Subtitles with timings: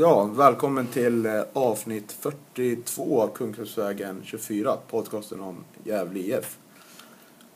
[0.00, 6.58] Ja, välkommen till eh, avsnitt 42 av Kungälvsvägen 24, podcasten om Gävle IF.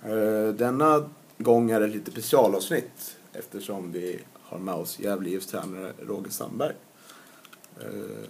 [0.03, 5.93] Eh, Denna gång är det lite specialavsnitt eftersom vi har med oss Gävle IFs tränare
[6.07, 6.75] Roger Sandberg.
[7.80, 8.29] Eh,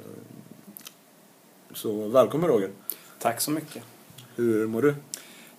[1.72, 2.70] Så välkommen Roger.
[3.18, 3.82] Tack så mycket.
[4.36, 4.94] Hur mår du?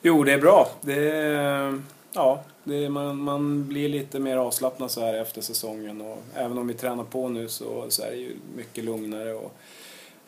[0.02, 0.68] Jo, det är bra.
[0.82, 1.82] Det är,
[2.16, 6.02] ja, det är, man, man blir lite mer avslappnad så här efter säsongen.
[6.02, 9.34] Och även om vi tränar på nu så, så är det ju mycket lugnare.
[9.34, 9.54] Och,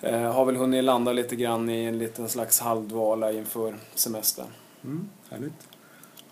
[0.01, 4.47] eh, har väl hunnit landa lite grann i en liten slags halvdvala inför semestern.
[4.83, 5.67] Mm, härligt.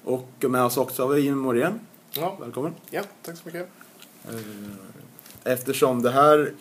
[0.04, 1.80] Och med oss också har vi Jim Morén.
[2.12, 2.74] Ja, Välkommen.
[2.90, 3.68] ja, tack så mycket.
[4.30, 4.32] Eh,
[5.44, 6.54] Eftersom det här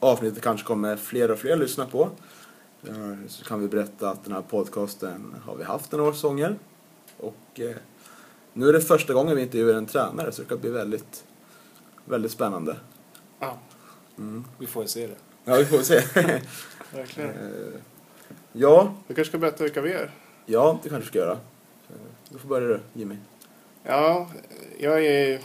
[0.00, 2.08] avsnittet kanske kommer fler och fler lyssna på
[2.88, 6.56] eh, så kan vi berätta att den här podcasten har vi haft några säsonger.
[7.16, 7.76] Och eh,
[8.52, 11.24] nu är det första gången vi intervjuar en tränare så det kan bli väldigt,
[12.04, 12.76] väldigt spännande.
[13.40, 13.58] Ja,
[14.18, 14.44] Mm.
[14.58, 15.14] Vi får se det.
[15.44, 15.94] Ja, vi får se.
[16.94, 17.30] verkligen.
[17.30, 17.80] Eh,
[18.52, 20.10] ja, Du kanske ska berätta vilka vi är?
[20.46, 21.38] ja, det kanske ska göra.
[22.28, 23.16] Du får börja du, Jimmy.
[23.82, 24.30] Ja,
[24.78, 25.40] jag är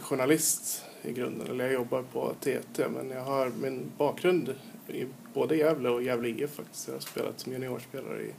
[0.00, 4.54] journalist i grunden, eller jag jobbar på TT, men jag har min bakgrund
[4.88, 6.88] i både Gävle och Gävle IF faktiskt.
[6.88, 8.32] Jag har spelat som juniorspelare i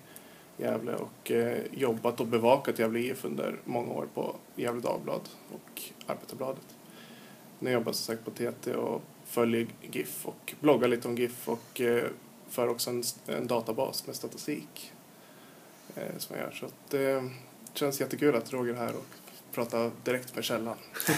[0.59, 5.21] Gävle och eh, jobbat och bevakat Gävle IF under många år på Gävle Dagblad
[5.53, 6.75] och Arbetarbladet.
[7.59, 11.49] Nu jobbar jag som sagt på TT och följer GIF och bloggar lite om GIF
[11.49, 12.03] och eh,
[12.49, 14.91] för också en, en databas med statistik
[15.95, 16.51] eh, som jag gör.
[16.51, 16.99] Så att, eh,
[17.73, 19.05] det känns jättekul att Roger är här och
[19.51, 20.75] pratar direkt med källan.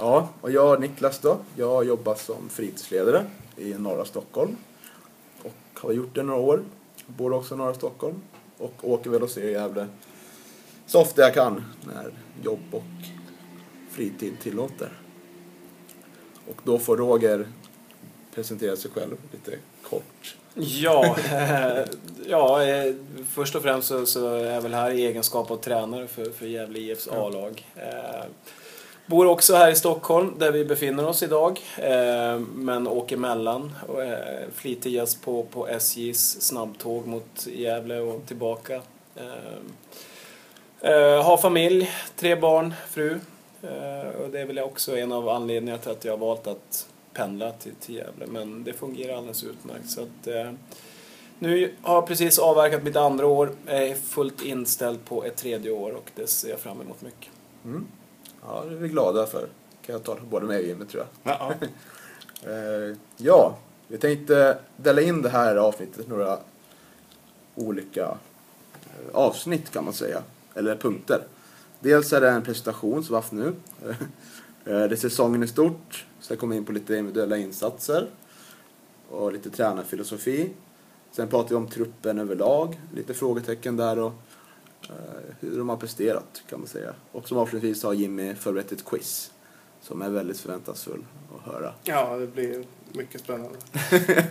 [0.00, 1.38] Ja, och jag Niklas då.
[1.56, 4.56] Jag jobbar som fritidsledare i norra Stockholm.
[5.42, 6.62] Och har gjort det några år.
[7.16, 8.20] Bor också norra Stockholm.
[8.58, 9.86] Och åker väl och ser Gävle
[10.88, 12.82] så ofta jag kan när jobb och
[13.90, 14.92] fritid tillåter.
[16.46, 17.48] Och då får Roger
[18.34, 20.36] presentera sig själv lite kort.
[20.54, 21.84] Ja, eh,
[22.26, 22.94] ja eh,
[23.30, 26.46] först och främst så, så är jag väl här i egenskap av tränare för, för
[26.46, 27.66] Gävle IFs A-lag.
[27.76, 28.24] Eh,
[29.08, 34.02] bor också här i Stockholm där vi befinner oss idag, eh, men åker mellan och
[34.02, 38.82] eh, är flitigast på, på SJs snabbtåg mot Gävle och tillbaka.
[39.16, 43.20] Eh, eh, har familj, tre barn, fru.
[43.62, 46.86] Eh, och det är väl också en av anledningarna till att jag har valt att
[47.12, 48.26] pendla till, till Gävle.
[48.26, 49.90] Men det fungerar alldeles utmärkt.
[49.90, 50.52] Så att, eh,
[51.38, 53.50] nu har jag precis avverkat mitt andra år.
[53.66, 57.30] Är fullt inställd på ett tredje år och det ser jag fram emot mycket.
[57.64, 57.86] Mm.
[58.42, 59.48] Ja, det är vi glada för.
[59.82, 61.36] Kan jag ta det både med och Jimmy tror jag.
[61.38, 61.54] Ja,
[62.42, 66.38] Eh, ja, vi tänkte dela in det här avsnittet i några
[67.54, 70.22] olika eh, avsnitt kan man säga.
[70.54, 71.22] Eller punkter.
[71.80, 73.52] Dels är det en presentation som vi har haft nu.
[74.64, 76.06] Eh, det är säsongen i stort.
[76.20, 78.06] Sen kommer vi in på lite individuella insatser.
[79.08, 80.50] Och lite tränarfilosofi.
[81.10, 82.80] Sen pratar vi om truppen överlag.
[82.94, 84.12] Lite frågetecken där och
[85.40, 86.94] hur de har presterat kan man säga.
[87.12, 89.30] Och som avslutningsvis har Jimmy förberett ett quiz.
[89.80, 91.04] Som är väldigt förväntansfull
[91.36, 91.72] att höra.
[91.84, 93.58] ja det blir mycket spännande.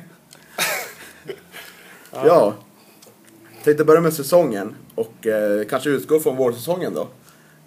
[2.12, 2.54] Ja.
[3.64, 7.08] Tänkte börja med säsongen och eh, kanske utgå från vårsäsongen då.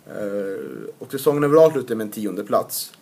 [0.06, 2.92] Eh, och säsongen överlag slutade med en tionde plats.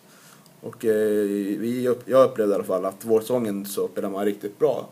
[0.61, 1.27] Och eh,
[1.59, 4.89] vi, jag upplevde i alla fall att vårsäsongen så spelade man riktigt bra.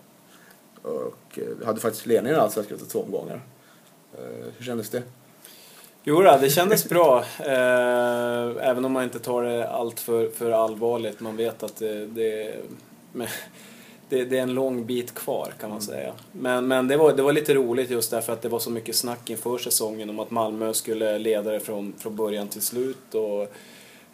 [0.81, 3.41] Och eh, vi hade faktiskt ledningen i Allsvenskan efter två omgångar.
[4.13, 5.03] Eh, hur kändes det?
[6.03, 7.23] Jo, det kändes bra.
[7.39, 11.19] Eh, även om man inte tar det allt för, för allvarligt.
[11.19, 12.55] Man vet att det, det,
[14.09, 16.13] det, det är en lång bit kvar kan man säga.
[16.31, 18.95] Men, men det, var, det var lite roligt just därför att det var så mycket
[18.95, 23.15] snack inför säsongen om att Malmö skulle leda det från, från början till slut.
[23.15, 23.41] Och,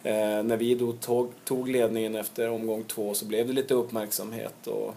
[0.08, 4.66] eh, när vi då tog, tog ledningen efter omgång två så blev det lite uppmärksamhet.
[4.66, 4.94] Och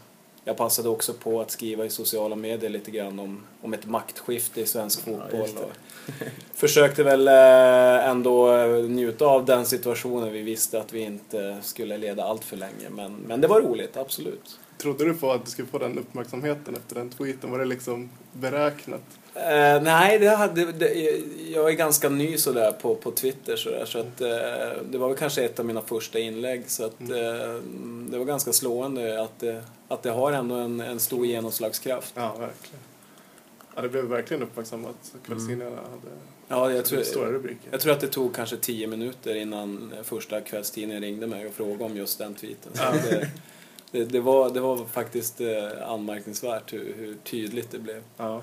[0.47, 4.61] jag passade också på att skriva i sociala medier lite grann om, om ett maktskifte
[4.61, 5.49] i svensk fotboll.
[5.63, 5.71] och
[6.53, 8.51] försökte väl eh, ändå
[8.89, 10.33] njuta av den situationen.
[10.33, 12.89] Vi visste att vi inte skulle leda allt för länge.
[12.89, 14.59] Men, men det var roligt, absolut.
[14.77, 17.51] Trodde du på att du skulle få den uppmärksamheten efter den tweeten?
[17.51, 19.03] Var det liksom beräknat?
[19.37, 20.93] Eh, nej, det hade, det,
[21.53, 24.27] jag är ganska ny sådär på, på Twitter sådär, så att eh,
[24.91, 27.07] det var väl kanske ett av mina första inlägg så att eh,
[28.09, 32.13] det var ganska slående att, det- att det har ändå en, en stor genomslagskraft.
[32.17, 32.79] Ja, verkligen.
[33.75, 34.95] Ja, det blev verkligen uppmärksammat.
[35.25, 36.15] Kvällstidningarna hade
[36.47, 37.69] Ja, jag tror, stora rubriker.
[37.71, 41.83] jag tror att det tog kanske tio minuter innan första kvällstidningen ringde mig och frågade
[41.83, 42.71] om just den tweeten.
[42.73, 42.89] Så Ja.
[42.89, 43.29] att det,
[43.91, 45.41] det, det, var, det var faktiskt
[45.87, 48.01] anmärkningsvärt hur, hur tydligt det blev.
[48.17, 48.41] Ja.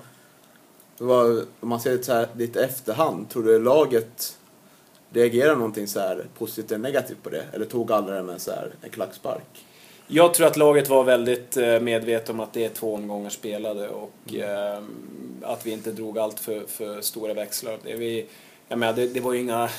[0.97, 4.37] Var, om man ser det så här lite efterhand, tror du laget
[5.09, 7.45] reagerade någonting så här positivt eller negativt på det?
[7.53, 9.65] Eller tog alla det med så här en klackspark?
[10.07, 13.89] Jag tror att laget var väldigt eh, medvetet om att det är två omgångar spelade
[13.89, 14.83] och eh,
[15.41, 17.77] att vi inte drog allt för, för stora växlar.
[17.83, 18.25] Det, vi,
[18.67, 19.69] jag menar, det, det var inga...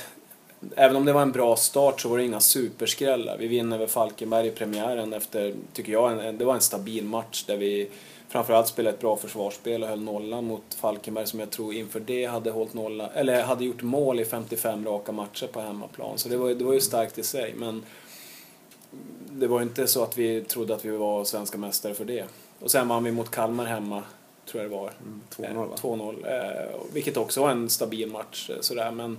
[0.76, 3.36] Även om det var en bra start så var det inga superskrällar.
[3.38, 7.44] Vi vinner över Falkenberg i premiären efter, tycker jag, en, det var en stabil match
[7.44, 7.90] där vi
[8.28, 12.25] framförallt spelade ett bra försvarsspel och höll nollan mot Falkenberg som jag tror inför det
[12.25, 16.19] hade hållit nolla, eller hade gjort mål i 55 raka matcher på hemmaplan.
[16.19, 17.55] Så det var, det var ju starkt i sig.
[17.56, 17.82] Men
[19.31, 22.25] det var inte så att vi trodde att vi var svenska mästare för det.
[22.61, 24.02] Och sen vann vi mot Kalmar hemma,
[24.46, 24.93] tror jag det var.
[25.02, 25.20] Mm,
[25.56, 25.76] 2-0 va?
[25.76, 26.26] 2-0.
[26.26, 28.50] Eh, vilket också var en stabil match.
[28.50, 28.90] eh, Sådär.
[28.90, 29.19] Men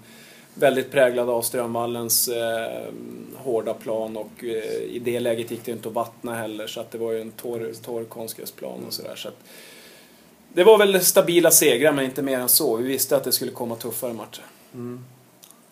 [0.59, 2.93] väldigt präglad av Strömvallens eh,
[3.35, 6.91] hårda plan och eh, i det läget gick det inte att vattna heller så att
[6.91, 9.15] det var ju en torr, torr konstgräsplan och sådär.
[9.15, 9.37] Så att
[10.53, 12.75] det var väl stabila segrar men inte mer än så.
[12.75, 14.43] Vi visste att det skulle komma tuffare matcher.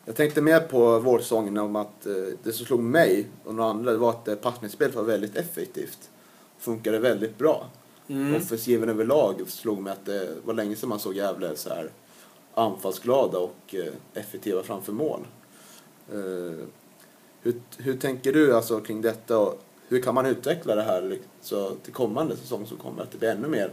[0.05, 3.97] Jag tänkte mer på vårsäsongen om att eh, det som slog mig och några andra
[3.97, 6.09] var att eh, passningsspelet var väldigt effektivt.
[6.59, 7.69] Funkade väldigt bra.
[8.07, 8.35] Mm.
[8.35, 11.89] Offensiven överlag slog mig att det var länge sedan man såg Gävle så här
[12.55, 15.19] anfallsglada och eh, effektiva framför mål.
[16.11, 16.65] Eh,
[17.41, 21.69] hur, hur tänker du alltså kring detta och hur kan man utveckla det här så
[21.69, 23.03] till kommande säsong som kommer?
[23.03, 23.71] Att det blir ännu mer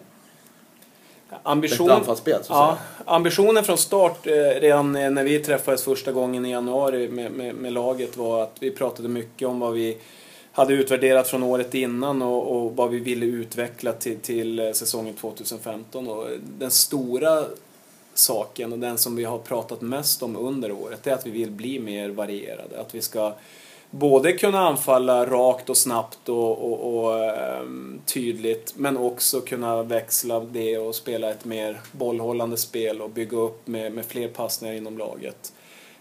[1.42, 7.08] Ambition, anfallsspel ja, ambitionen från start, eh, redan när vi träffades första gången i januari
[7.08, 9.98] med, med, med laget, var att vi pratade mycket om vad vi
[10.52, 16.08] hade utvärderat från året innan och, och vad vi ville utveckla till, till säsongen 2015.
[16.08, 16.26] Och
[16.58, 17.44] den stora
[18.14, 21.50] saken och den som vi har pratat mest om under året är att vi vill
[21.50, 22.80] bli mer varierade.
[22.80, 23.32] Att vi ska
[23.90, 30.40] både kunna anfalla rakt och snabbt och, och, och ehm, tydligt men också kunna växla
[30.40, 34.98] det och spela ett mer bollhållande spel och bygga upp med, med fler passningar inom
[34.98, 35.52] laget.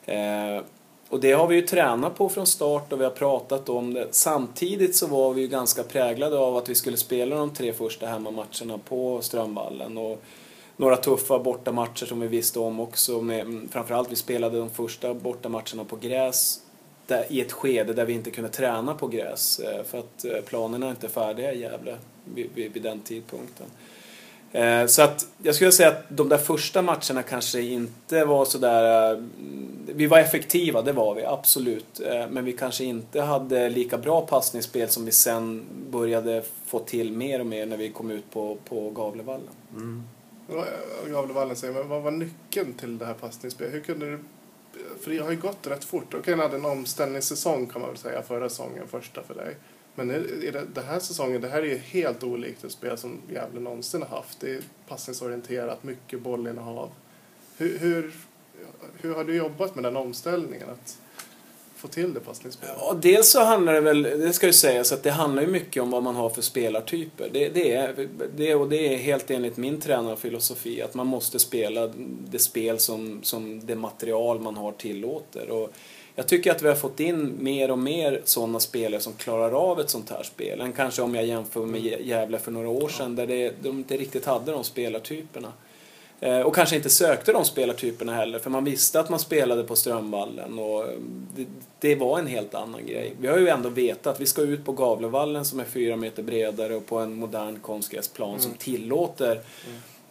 [0.05, 0.63] Eh,
[1.09, 4.07] och det har vi ju tränat på från start och vi har pratat om det.
[4.11, 8.07] Samtidigt så var vi ju ganska präglade av att vi skulle spela de tre första
[8.07, 9.97] hemmamatcherna på Strömvallen.
[9.97, 10.21] Och
[10.81, 13.21] några tuffa bortamatcher som vi visste om också.
[13.21, 16.59] Med, mm, framförallt vi spelade de första bortamatcherna på gräs
[17.07, 20.41] där, i ett skede där vi inte kunde träna på gräs eh, för att eh,
[20.45, 21.95] planerna inte är färdiga i Gävle
[22.35, 23.65] vid, vid, vid den tidpunkten.
[24.51, 29.23] Eh, så att jag skulle säga att de där första matcherna kanske inte var sådär...
[29.85, 32.01] Vi var effektiva, det var vi absolut.
[32.29, 37.39] Men vi kanske inte hade lika bra passningsspel som vi sen började få till mer
[37.39, 39.49] och mer när vi kom ut på, på Gavlevallen.
[39.75, 40.03] Mm.
[41.07, 43.73] Gavlevallen säger, men vad var nyckeln till det här passningsspelet?
[43.73, 44.19] Hur kunde du...
[45.01, 46.13] För det har ju gått rätt fort.
[46.13, 49.55] Okej, ni hade en omställningssäsong kan man väl säga, förra säsongen, första för dig.
[49.95, 52.97] Men är är det, det här säsongen, det här är ju helt olikt ett spel
[52.97, 54.39] som Gävle någonsin har haft.
[54.39, 56.89] Det är passningsorienterat, mycket bollinnehav.
[57.57, 58.13] Hur, hur,
[59.01, 60.69] hur har du jobbat med den omställningen?
[60.69, 60.99] Att
[61.81, 62.75] få till det passningsspelet?
[62.79, 65.83] Ja, dels så handlar det väl, det ska ju sägas, att det handlar ju mycket
[65.83, 67.29] om vad man har för spelartyper.
[67.33, 71.87] Det, det är, det, och det är helt enligt min tränarfilosofi att man måste spela
[72.31, 75.49] det spel som, som det material man har tillåter.
[75.49, 75.73] Och
[76.15, 79.79] jag tycker att vi har fått in mer och mer sådana spelare som klarar av
[79.79, 80.61] ett sånt här spel.
[80.61, 83.97] Än kanske om jag jämför med Gävle för några år sedan där det, de inte
[83.97, 85.53] riktigt hade de spelartyperna.
[86.45, 90.59] Och kanske inte sökte de spelartyperna heller för man visste att man spelade på Strömvallen
[90.59, 90.89] och eh,
[91.35, 91.45] det,
[91.79, 93.13] det var en helt annan grej.
[93.19, 96.23] Vi har ju ändå vetat att vi ska ut på Gavlevallen som är fyra meter
[96.23, 99.41] bredare och på en modern konstgräsplan som tillåter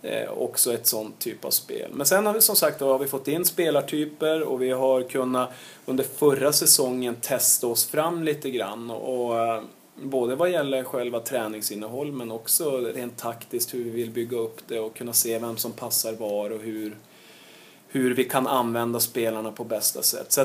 [0.02, 1.90] eh, också ett sånt typ av spel.
[1.92, 5.50] Men sen har vi som sagt har vi fått in spelartyper och vi har kunnat
[5.86, 9.62] under förra säsongen testa oss fram lite grann och, och eh,
[10.02, 14.80] både vad gäller själva träningsinnehåll men också rent taktiskt hur vi vill bygga upp det
[14.80, 16.96] och kunna se vem som passar var och hur,
[17.88, 20.32] hur vi kan använda spelarna på bästa sätt.
[20.32, 20.44] Så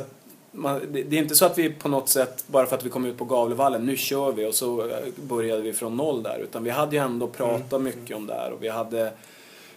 [0.52, 3.06] man, det, är inte så att vi på något sätt, bara för att vi kom
[3.06, 6.40] ut på Gavlevallen, nu kör vi och så eh, började vi från noll där.
[6.40, 9.12] Utan vi hade ju ändå pratat mycket om det här och vi hade,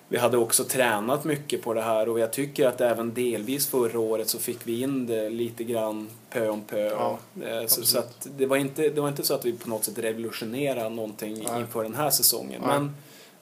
[0.08, 3.98] vi hade också tränat mycket på det här och jag tycker att även delvis förra
[4.00, 6.84] året så fick vi in det lite grann pö om pö.
[6.90, 9.68] Ja, Eh, så, så att det, var inte, det var inte så att vi på
[9.68, 11.60] något sätt revolutionerade någonting Nej.
[11.60, 12.62] inför den här säsongen.
[12.66, 12.78] Nej.
[12.80, 12.94] Men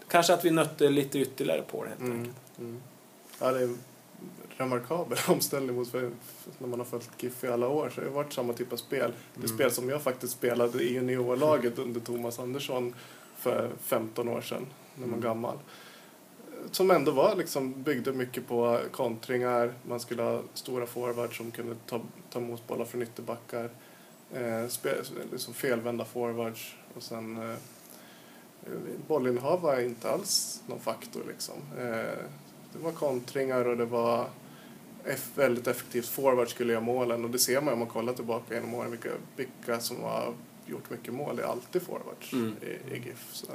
[0.09, 2.19] kanske att vi nötte lite ytterligare på det helt Mm.
[2.19, 2.37] enkelt.
[2.59, 2.81] Mm.
[3.41, 3.79] Ja, det är en
[4.57, 6.11] remarkabel omställning mot för,
[6.59, 7.93] när man har följt GIF i alla år.
[7.95, 9.13] Så det har varit samma typ av spel.
[9.35, 12.95] Det spel som jag faktiskt spelade i juniorlaget under Thomas Andersson
[13.39, 15.57] för 15 år sedan, när man var gammal.
[16.71, 19.73] Som ändå var liksom, byggde mycket på kontringar.
[19.89, 23.71] Man skulle ha stora forwards som kunde ta, ta emot bollar från ytterbackar.
[24.33, 24.67] Eh,
[25.33, 26.75] liksom felvända forwards.
[26.95, 27.57] Och sen eh,
[29.09, 31.55] bollinnehav var inte alls någon faktor liksom.
[31.79, 32.25] Eh,
[32.73, 34.29] det var kontringar och det var
[35.35, 36.07] väldigt effektivt.
[36.09, 39.09] Forward skulle göra målen och det ser man om man kollar tillbaka genom åren vilka,
[39.37, 40.35] vilka som var
[40.67, 42.57] gjort mycket mål är alltid forwards Mm.
[42.63, 43.29] i, i GIF.
[43.33, 43.47] Så.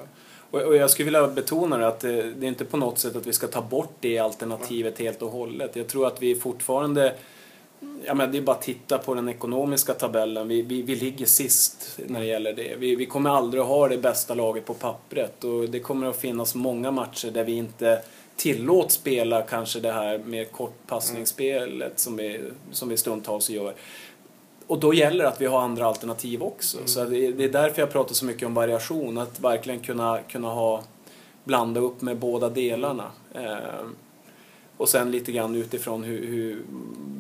[0.51, 3.27] Och, jag skulle vilja betona det att det, det är inte på något sätt att
[3.27, 5.75] vi ska ta bort det alternativet helt och hållet.
[5.75, 7.15] Jag tror att vi fortfarande
[8.05, 10.47] Ja, men det är bara att titta på den ekonomiska tabellen.
[10.47, 12.75] Vi, vi, vi ligger sist när det gäller det.
[12.79, 16.17] Vi, vi kommer aldrig att ha det bästa laget på pappret och det kommer att
[16.17, 18.01] finnas många matcher där vi inte
[18.35, 22.39] tillåts spela kanske det här mer kortpassningsspelet som vi,
[22.71, 23.73] som vi stundtals gör.
[24.71, 26.77] Och då gäller det att vi har andra alternativ också.
[26.85, 29.17] Så det, det är därför jag pratar så mycket om variation.
[29.17, 30.83] Att verkligen kunna, kunna ha,
[31.43, 33.11] blanda upp med båda delarna.
[33.35, 33.85] Eh,
[34.77, 36.63] och sen lite grann utifrån hur, hur,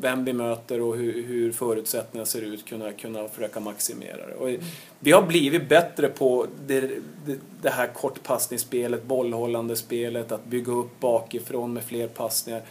[0.01, 4.35] vem vi möter och hur, hur förutsättningarna ser ut kunna, kunna försöka maximera det.
[4.35, 4.63] Och
[4.99, 6.81] vi har blivit bättre på det,
[7.25, 12.61] det, det här kortpassningsspelet, bollhållande spelet, att bygga upp bakifrån med fler passningar.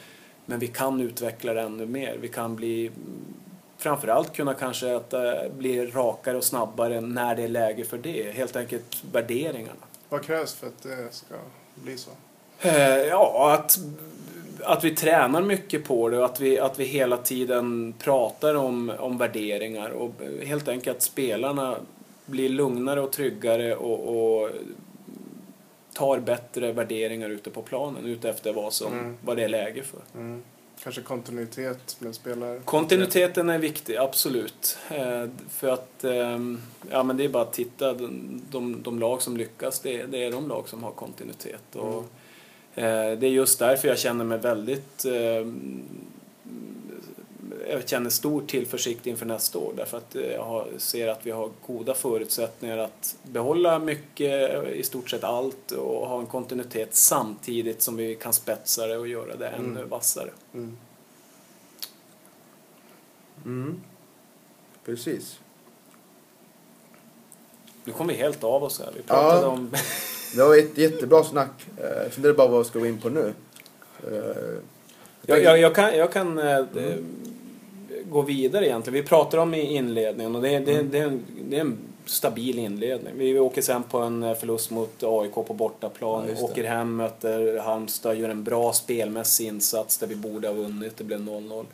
[0.47, 2.17] Men vi kan utveckla det ännu mer.
[2.21, 2.91] Vi kan bli
[3.81, 5.23] framförallt kunna kanske att, eh,
[5.59, 8.31] bli rakare och snabbare när det är läge för det.
[8.35, 9.81] Helt enkelt värderingarna.
[10.09, 11.35] Vad krävs för att det ska
[11.75, 12.11] bli så?
[12.61, 13.79] Eh, ja, att,
[14.63, 18.93] att vi tränar mycket på det och att vi, att vi hela tiden pratar om,
[18.99, 20.13] om värderingar och
[20.45, 21.77] helt enkelt att spelarna
[22.27, 24.51] blir lugnare och tryggare och, och
[25.93, 29.17] tar bättre värderingar ute på planen ute efter vad, som, Mm.
[29.25, 30.21] vad det är läge för.
[30.21, 30.43] Mm.
[30.83, 32.61] Kanske kontinuitet med spelare?
[32.65, 34.79] Kontinuiteten är viktig, absolut.
[34.91, 36.61] Eh, för att, ehm,
[36.91, 40.25] ja men det är bara att titta, de, de, de lag som lyckas, det, det
[40.25, 41.77] är de lag som har kontinuitet.
[41.77, 42.05] Och,
[42.75, 45.83] eh, det är just därför jag känner mig väldigt, ehm,
[47.69, 49.73] jag känner stor tillförsikt inför nästa år.
[49.77, 55.11] Därför att eh, jag ser att vi har goda förutsättningar att behålla mycket, i stort
[55.11, 59.49] sett allt och ha en kontinuitet samtidigt som vi kan spetsa det och göra det
[59.49, 59.89] ännu Mm.
[59.89, 60.31] vassare.
[60.55, 60.77] Mm.
[63.45, 63.81] Mm.
[64.85, 65.39] Precis.
[67.85, 68.91] Nu kom vi helt av oss här.
[68.97, 69.47] Vi pratade Ja.
[69.49, 69.71] om...
[70.37, 71.67] Det var ett jättebra snack.
[71.77, 73.35] Eh, Jag funderar bara vad vi ska gå in på nu.
[74.07, 74.59] Eh,
[75.27, 76.97] jag, jag, jag kan, jag kan eh, eh,
[78.11, 79.03] gå vidare egentligen.
[79.03, 81.61] Vi pratar om i inledningen och det, är- det, är- det, är en, det är
[81.61, 83.13] en stabil inledning.
[83.17, 86.25] Vi åker sen på en eh, förlust mot AIK på bortaplan.
[86.39, 90.97] Ja, åker hem, möter Halmstad, gör en bra spelmässig insats där vi borde ha vunnit.
[90.97, 91.65] Det blev 0-0.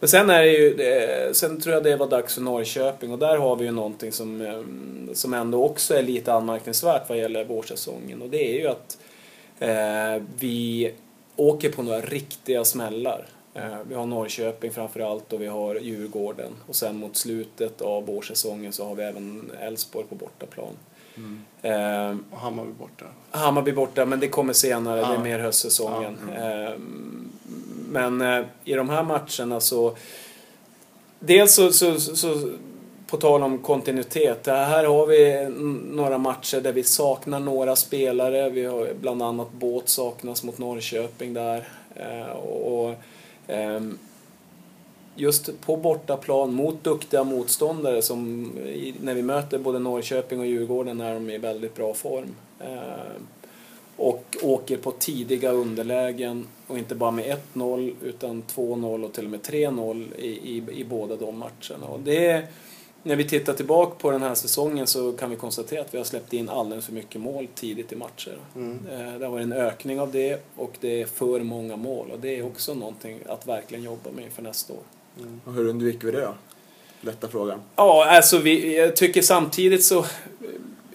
[0.00, 3.36] Men sen är det ju, sen tror jag det var dags för Norrköping och där
[3.36, 4.60] har vi ju någonting som, eh,
[5.14, 8.98] som ändå också är lite anmärkningsvärt vad gäller vårsäsongen och det är ju att
[9.58, 10.92] eh, vi
[11.36, 13.26] åker på några riktiga smällar.
[13.54, 18.72] Eh, vi har Norrköping framförallt och vi har Djurgården och sen mot slutet av vårsäsongen
[18.72, 20.72] så har vi även Elfsborg på bortaplan.
[21.62, 23.04] Eh, Och Hammarby borta.
[23.30, 25.00] Hammarby borta, men det kommer senare.
[25.00, 26.18] Det är mer höstsäsongen.
[26.36, 26.72] Eh,
[27.88, 29.96] Men eh, i de här matcherna så...
[31.18, 32.50] Dels så, så, så, så
[33.06, 34.46] på tal om kontinuitet.
[34.46, 35.48] Här har vi
[35.94, 38.50] några matcher där vi saknar några spelare.
[38.50, 41.68] Vi har bland annat Båt saknas mot Norrköping där.
[41.96, 42.96] Eh, Och, och, ehm,
[43.50, 43.98] Ehm,
[45.16, 48.52] just på bortaplan mot duktiga motståndare som
[49.00, 52.34] när vi möter både Norrköping och Djurgården är de i väldigt bra form.
[52.60, 53.26] Ehm,
[53.96, 59.30] och åker på tidiga underlägen och inte bara med 1-0 utan 2-0 och till och
[59.30, 61.86] med 3-0 i, i, i båda de matcherna.
[61.86, 62.46] Och det är,
[63.02, 66.04] när vi tittar tillbaka på den här säsongen så kan vi konstatera att vi har
[66.04, 68.38] släppt in alldeles för mycket mål tidigt i matcher.
[68.56, 68.78] Mm.
[68.92, 72.18] Eh, Det har varit en ökning av det och det är för många mål och
[72.20, 74.82] det är också någonting att verkligen jobba med inför nästa år.
[75.44, 76.34] och hur undviker vi det då?
[77.00, 77.60] Lätta frågan.
[77.76, 80.04] Ja, alltså vi, jag tycker samtidigt så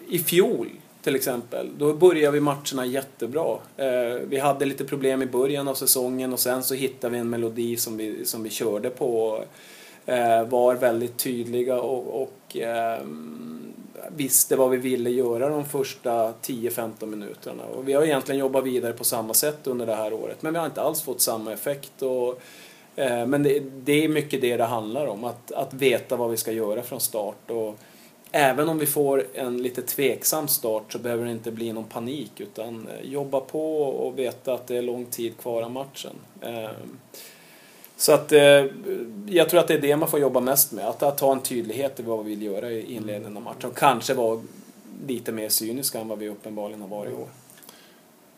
[0.09, 0.69] i fjol
[1.05, 3.57] till exempel, då började vi matcherna jättebra.
[3.77, 7.29] Eh, vi hade lite problem i början av säsongen och sen så hittade vi en
[7.29, 9.43] melodi som vi, som vi körde på.
[10.05, 13.74] Eh, var väldigt tydliga och, och ehm,
[14.09, 17.63] visste vad vi ville göra de första 10-15 minuterna.
[17.63, 20.59] Och vi har egentligen jobbat vidare på samma sätt under det här året men vi
[20.59, 22.01] har inte alls fått samma effekt.
[22.01, 22.41] Och,
[22.95, 26.38] eh, men det, det är mycket det det handlar om, att, att veta vad vi
[26.38, 27.51] ska göra från start.
[27.51, 27.75] Och
[28.31, 32.31] även om vi får en lite tveksam start så behöver det inte bli någon panik
[32.39, 36.15] utan eh, jobba på och veta att det är lång tid kvar av matchen.
[36.41, 36.69] Eh,
[37.97, 38.65] så att eh,
[39.25, 41.41] jag tror att det är det man får jobba mest med, att, att ha en
[41.41, 43.69] tydlighet i vad vi vill göra i inledningen av matchen.
[43.69, 44.41] Och kanske vara
[45.07, 47.27] lite mer cyniska än vad vi uppenbarligen har varit i år.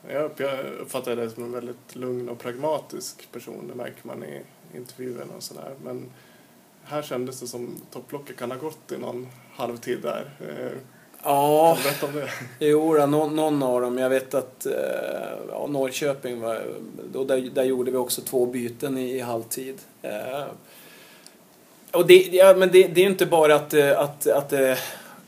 [0.10, 0.32] Jag
[0.80, 3.68] uppfattar dig som en väldigt lugn och pragmatisk person.
[3.68, 4.42] Det märker man i
[4.76, 5.74] intervjuerna och sådär.
[5.84, 6.06] Men
[6.84, 10.32] här kändes det som topplocket kan ha gått i någon halvtid där.
[10.40, 10.78] Eh,
[11.24, 12.28] Ja, Kan du berätta om
[12.60, 12.66] det?
[12.66, 13.98] Jo, någon, någon av dem.
[13.98, 14.74] Jag vet att eh,
[15.50, 16.62] ja, Norrköping var...
[17.14, 19.76] Då, där, där gjorde vi också två byten i, i halvtid.
[20.02, 20.44] Eh,
[21.92, 24.54] och det, ja, men det, det är inte bara att, eh, att, att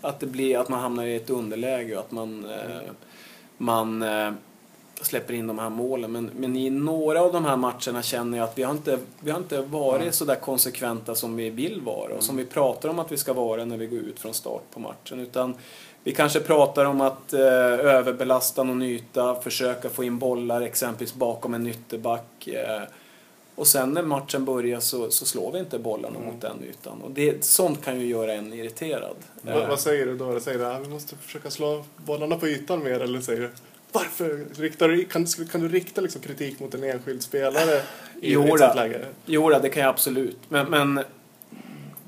[0.01, 2.91] Att, det blir, att man hamnar i ett underläge och att man, eh,
[3.57, 4.03] man
[5.01, 6.11] släpper in de här målen.
[6.11, 9.31] Men, men i några av de här matcherna känner jag att vi har inte, vi
[9.31, 10.13] har inte varit Mm.
[10.13, 13.33] så där konsekventa som vi vill vara och som vi pratar om att vi ska
[13.33, 15.19] vara när vi går ut från start på matchen.
[15.19, 15.55] Utan
[16.03, 21.53] vi kanske pratar om att eh, överbelasta någon yta, försöka få in bollar exempelvis bakom
[21.53, 22.47] en ytterback.
[22.47, 22.81] Eh,
[23.55, 26.33] och sen när matchen börjar så, så slår vi inte bollarna Mm.
[26.33, 27.01] mot den ytan.
[27.01, 29.15] Och det, sånt kan ju göra en irriterad.
[29.41, 30.39] Vad, Eh, vad säger du då?
[30.39, 33.49] Säger du att vi måste försöka slå bollarna på ytan mer eller säger du
[33.91, 34.45] varför?
[34.57, 37.81] Riktar du, kan, du- kan du rikta liksom kritik mot en enskild spelare
[38.21, 39.05] i Jo ett sånt läge?
[39.25, 40.37] Jo, det kan jag absolut.
[40.49, 41.03] Men, men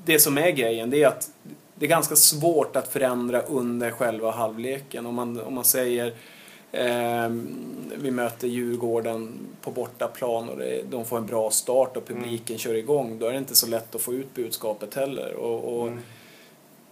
[0.04, 1.30] det som är grejen det är att
[1.74, 5.06] det är ganska svårt att förändra under själva halvleken.
[5.06, 6.14] Om man, om man säger
[6.72, 7.48] ehm,
[7.96, 12.74] vi möter Djurgården på bortaplan och det, de får en bra start och publiken kör
[12.74, 13.18] igång.
[13.18, 15.34] Då är det inte så lätt att få ut budskapet heller.
[15.34, 16.00] Och, och Mm.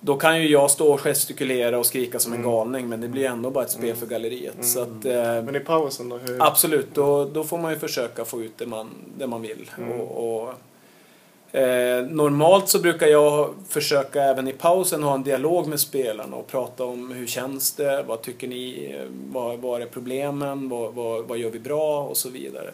[0.01, 2.51] Då kan ju jag stå och gestikulera och skrika som en Mm.
[2.51, 4.55] galning men det blir ändå bara ett spel för galleriet.
[4.55, 4.67] Mm.
[4.67, 6.17] Så att, eh, Men i pausen då?
[6.17, 6.43] Hur?
[6.43, 8.89] Absolut, då, då får man ju försöka få ut det man,
[9.19, 9.71] det man vill.
[9.79, 10.01] Mm.
[10.01, 15.81] Och, och, eh, normalt så brukar jag försöka även i pausen ha en dialog med
[15.81, 20.69] spelarna och prata om hur känns det, vad tycker ni, eh, vad, vad är problemen,
[20.69, 22.71] vad, vad, vad gör vi bra och så vidare.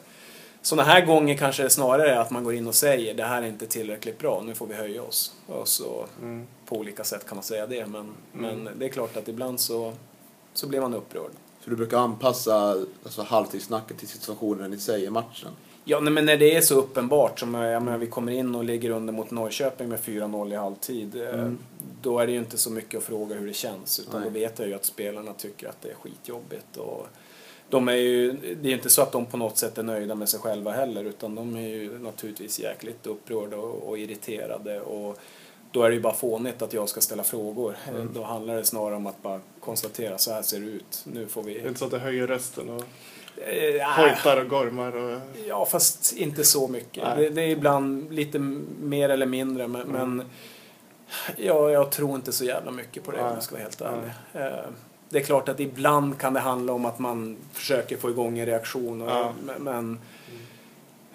[0.67, 3.43] Sådana här gånger kanske det snarare är att man går in och säger det här
[3.43, 5.33] är inte tillräckligt bra, nu får vi höja oss.
[5.47, 6.47] Och så Mm.
[6.67, 8.15] på olika sätt kan man säga det, men, Mm.
[8.65, 9.93] men det är klart att ibland så,
[10.55, 11.31] så blir man upprörd.
[11.65, 15.51] Så du brukar anpassa alltså, halvtidssnacket till situationen i sig i matchen?
[15.85, 18.65] Ja, nej, men när det är så uppenbart som jag menar, vi kommer in och
[18.65, 21.17] ligger under mot Norrköping med 4-0 i halvtid.
[21.17, 21.59] eh, Mm.
[22.03, 24.01] Då är det ju inte så mycket att fråga hur det känns.
[24.01, 24.31] Utan Nej.
[24.31, 26.77] då vet jag ju att spelarna tycker att det är skitjobbigt.
[26.77, 27.07] Och
[27.71, 28.33] de är ju,
[28.63, 31.05] det är inte så att de på något sätt är nöjda med sig själva heller.
[31.05, 34.81] Utan de är ju naturligtvis jäkligt upprörda och, och irriterade.
[34.81, 35.19] Och
[35.73, 37.77] då är det ju bara fånigt att jag ska ställa frågor.
[37.89, 38.11] Eh, Mm.
[38.15, 41.03] Då handlar det snarare om att bara konstatera så här ser det ut.
[41.05, 41.59] Nu får vi...
[41.59, 42.85] Inte så att det höjer rösten och
[43.39, 45.21] Eh, hojtar och gormar och...
[45.49, 47.17] Ja, fast inte så mycket.
[47.17, 48.39] Det, det är ibland lite
[48.83, 50.17] mer eller mindre, men, Mm.
[50.17, 50.27] men
[51.37, 54.11] ja, jag tror inte så jävla mycket på det om jag ska vara helt ärlig.
[55.09, 58.47] Det är klart att ibland kan det handla om att man försöker få igång en
[58.47, 59.33] reaktion, och, Ja.
[59.59, 59.99] men,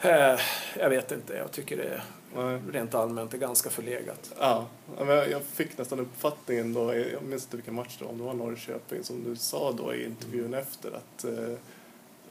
[0.02, 0.40] eh,
[0.80, 2.02] jag vet inte, jag tycker det
[2.36, 2.60] Nej.
[2.72, 4.32] rent allmänt är ganska förlegat.
[4.40, 4.66] Ja,
[4.98, 8.18] ja, men jag fick nästan uppfattningen då, jag minns inte vilken match det var, om
[8.18, 11.56] det var Norrköping, som du sa då i intervjun efter att eh,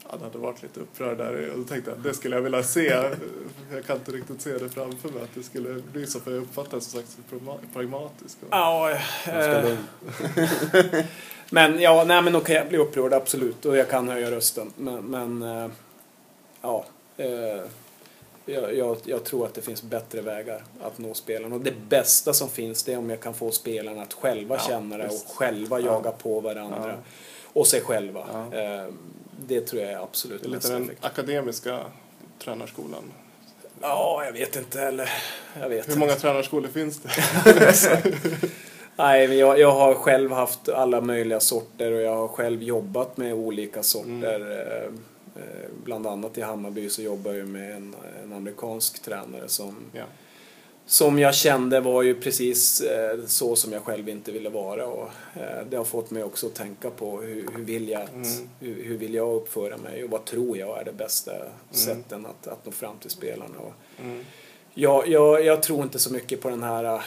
[0.05, 2.63] han hade varit lite upprörd där och då tänkte jag att det skulle jag vilja
[2.63, 2.87] se.
[3.73, 6.43] Jag kan inte riktigt se det framför mig att det skulle bli så för jag
[6.43, 8.39] uppfattar det som sagt så pragma- pragmatisk.
[8.43, 9.79] Och, Ja, lugn.
[11.51, 14.73] men ja, nej men okej, jag blir upprörd absolut och jag kan höja rösten.
[14.77, 15.71] Men, men eh,
[16.63, 16.85] ja,
[17.17, 17.27] eh,
[18.47, 21.55] jag, jag, jag tror att det finns bättre vägar att nå spelarna.
[21.55, 24.63] Och det bästa som finns det är om jag kan få spelarna att själva Ja,
[24.69, 25.87] känna det och själva Ja.
[25.87, 26.89] jaga på varandra.
[26.89, 26.95] Ja.
[27.53, 28.25] Och sig själva.
[28.53, 28.59] Ja.
[28.59, 28.85] Eh,
[29.47, 31.05] det tror jag är absolut det är lite den effektivt.
[31.05, 31.81] akademiska
[32.45, 33.03] tränarskolan.
[33.81, 35.11] Ja, jag vet inte heller.
[35.61, 35.99] Jag vet Hur inte.
[35.99, 37.11] många tränarskolor finns det?
[39.03, 43.17] Nej, men jag, jag har själv haft alla möjliga sorter och jag har själv jobbat
[43.17, 44.41] med olika sorter.
[44.51, 44.85] Eh,
[45.43, 50.03] eh, Bland annat i Hammarby så jobbar jag med en, en amerikansk tränare som, Ja.
[50.87, 54.87] som jag kände var ju precis eh, så som jag själv inte ville vara.
[54.87, 55.09] Och,
[55.71, 58.49] det har fått mig också att tänka på hur, hur, vill jag att, Mm.
[58.61, 61.33] hur, hur vill jag uppföra mig och vad tror jag är det bästa
[61.71, 63.59] sätten att, att nå fram till spelarna.
[63.59, 63.73] Och,
[64.05, 64.25] Mm.
[64.75, 67.03] jag, jag, jag tror inte så mycket på den här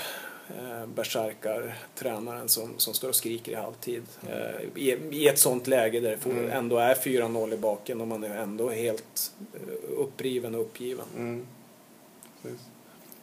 [0.50, 0.88] eh,
[1.96, 4.04] tränaren som, som står och skriker i halvtid.
[4.30, 6.52] Eh, i, I ett sånt läge där det Mm.
[6.52, 11.06] ändå är 4-0 i baken och man är ändå helt eh, uppriven och uppgiven.
[11.18, 11.48] Mm.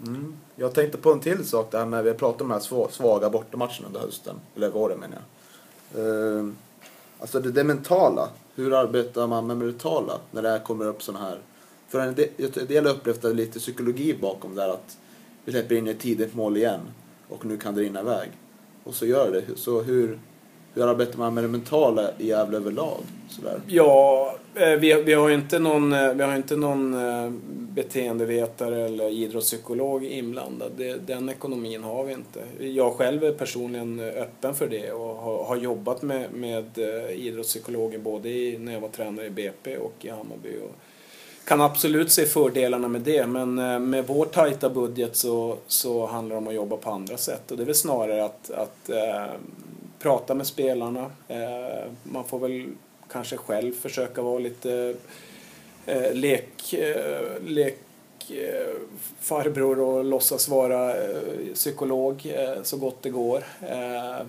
[0.06, 0.37] Mm.
[0.56, 3.30] Jag tänkte på en till sak där med vi har pratat om de här svaga
[3.30, 4.37] bortamatcherna under hösten.
[4.56, 5.24] Eller våren menar jag.
[6.38, 6.56] Ehm,
[7.18, 8.28] alltså det, det mentala.
[8.54, 11.38] Hur arbetar man med det mentala när det här kommer upp sådana här...
[11.88, 12.14] För en
[12.66, 14.98] del, har upplevt det lite psykologi bakom det här att
[15.44, 16.80] vi släpper in ett tidigt mål igen
[17.30, 18.28] och nu kan det rinna iväg.
[18.84, 19.58] Och så gör det.
[19.58, 20.18] Så hur,
[20.74, 23.00] hur arbetar man med det mentala i Gävle överlag?
[23.28, 23.60] Sådär.
[23.66, 28.84] Ja, eh, vi, vi har ju inte någon, eh, vi har inte någon eh, beteendevetare
[28.84, 30.72] eller idrottspsykolog inblandad.
[31.06, 32.40] Den ekonomin har vi inte.
[32.58, 36.78] Jag själv är personligen öppen för det och har, har jobbat med, med
[37.10, 40.56] idrottspsykologer både i, när jag var tränare i BP och i Hammarby.
[40.58, 40.76] Och
[41.50, 46.36] kan absolut se fördelarna med det men eh, med vår tajta budget så, så handlar
[46.36, 49.32] det om att jobba på andra sätt och det är väl snarare att, att eh,
[49.98, 51.10] prata med spelarna.
[51.28, 52.66] Eh, man får väl
[53.12, 54.94] kanske själv försöka vara lite
[55.86, 57.78] eh, lek, eh, lek
[58.30, 58.74] eh,
[59.20, 63.44] farbror och låtsas vara eh, psykolog eh, så gott det går.
[63.68, 64.26] Eh,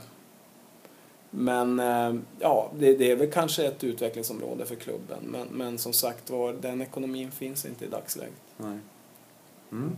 [1.33, 5.17] men eh, ja, det, det är väl kanske ett utvecklingsområde för klubben.
[5.21, 8.33] Men, men som sagt var, den ekonomin finns inte i dagsläget.
[8.57, 8.77] Nej.
[9.71, 9.91] Mm.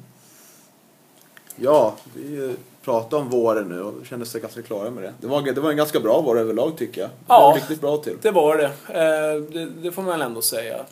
[1.56, 5.14] Ja, vi eh, pratade om våren nu och kände sig ganska klara med det.
[5.22, 7.10] Det var, det var en ganska bra vår överlag tycker jag.
[7.10, 7.40] Det Ja.
[7.50, 8.18] var riktigt bra till.
[8.22, 8.66] Det var det.
[8.88, 10.86] Eh, det, det får man väl ändå säga.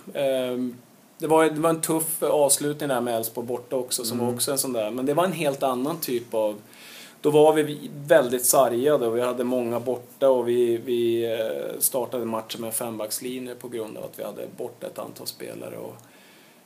[1.17, 4.27] Det, var, det var en tuff avslutning där med Elfsborg borta också, som Mm.
[4.27, 4.91] var också en sån där.
[4.91, 6.55] Men det var en helt annan typ av...
[7.21, 12.25] Då var vi väldigt sargade och vi hade många borta och vi, vi eh, startade
[12.25, 15.77] matchen med fembackslinje på grund av att vi hade borta ett antal spelare.
[15.77, 15.95] Och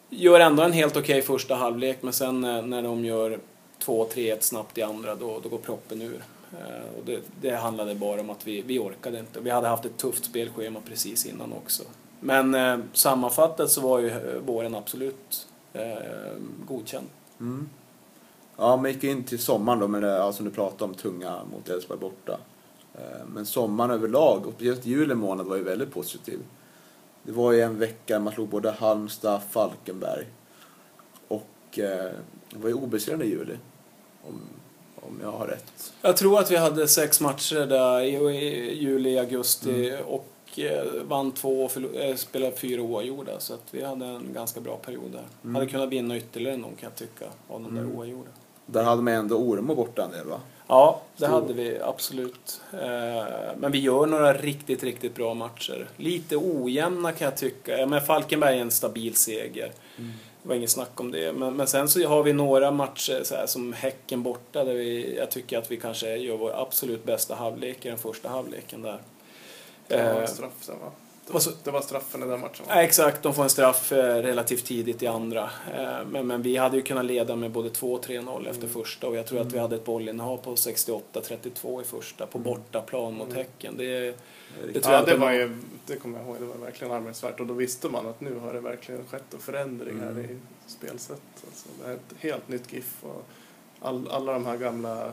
[0.10, 3.40] gör ändå en helt okej första halvlek, men sen när, de gör
[3.86, 6.24] 2-3-1 snabbt i andra, då, då går proppen ur.
[6.52, 9.40] Eh, och det, det handlade bara om att vi, vi orkade inte.
[9.40, 11.84] Vi hade haft ett tufft spelschema precis innan också.
[12.20, 15.82] Men eh, sammanfattat så var ju eh, våren absolut eh,
[16.68, 17.08] godkänd.
[17.40, 17.70] Mm.
[18.58, 21.40] Ja, man gick in till sommaren då med det ja, som du pratade om, tunga
[21.52, 22.38] mot Elfsborg borta.
[22.94, 26.40] Eh, Men sommaren överlag, och speciellt juli månad var ju väldigt positiv.
[27.24, 30.26] Det var ju en vecka man slog både Halmstad, Falkenberg
[31.28, 32.12] och eh,
[32.50, 33.54] det var ju obesegrade i juli.
[34.28, 34.42] Om,
[34.96, 35.94] om jag har rätt.
[36.02, 41.66] Jag tror att vi hade sex matcher där i, juli, augusti och eh, vann två
[41.66, 43.40] och eh, spelade fyra oavgjorda.
[43.40, 45.24] Så att vi hade en ganska bra period där.
[45.44, 45.56] Mm.
[45.56, 47.96] Hade kunnat vinna ytterligare någon kan jag tycka av de där Mm.
[47.98, 48.30] oavgjorda.
[48.66, 50.40] Där hade man ändå Ormo borta en del va?
[50.68, 52.62] Ja, det hade vi absolut.
[52.74, 53.24] Eh,
[53.58, 55.88] Men vi gör några riktigt, riktigt bra matcher.
[55.98, 57.86] Lite ojämna kan jag tycka.
[57.88, 59.72] Men Falkenberg är en stabil seger.
[60.44, 61.34] Det var inget snack om det.
[61.34, 65.18] Men, men sen så har vi några matcher så här, som Häcken borta där vi,
[65.18, 69.00] jag tycker att vi kanske gör vår absolut bästa halvlek i den första halvleken där.
[69.88, 70.92] Det var Eh, en straff sen va?
[71.28, 72.82] Det var, det var straffen i den matchen va?
[72.84, 75.50] Exakt, de får en straff eh, relativt tidigt i andra.
[75.76, 79.08] Eh, Men, men vi hade ju kunnat leda med både 2 och 3-0 efter första
[79.08, 83.34] och jag tror att vi hade ett bollinnehav på 68-32 i första på bortaplan mot
[83.34, 83.78] Häcken.
[83.78, 83.86] Det,
[84.74, 87.54] det Ja, det var ju, det kommer jag ihåg, det var verkligen anmärkningsvärt och då
[87.54, 90.26] visste man att nu har det verkligen skett en förändring här Mm.
[90.26, 91.22] i spelsätt.
[91.48, 93.26] Alltså, det är ett helt nytt GIF och
[93.80, 95.06] all, alla de här gamla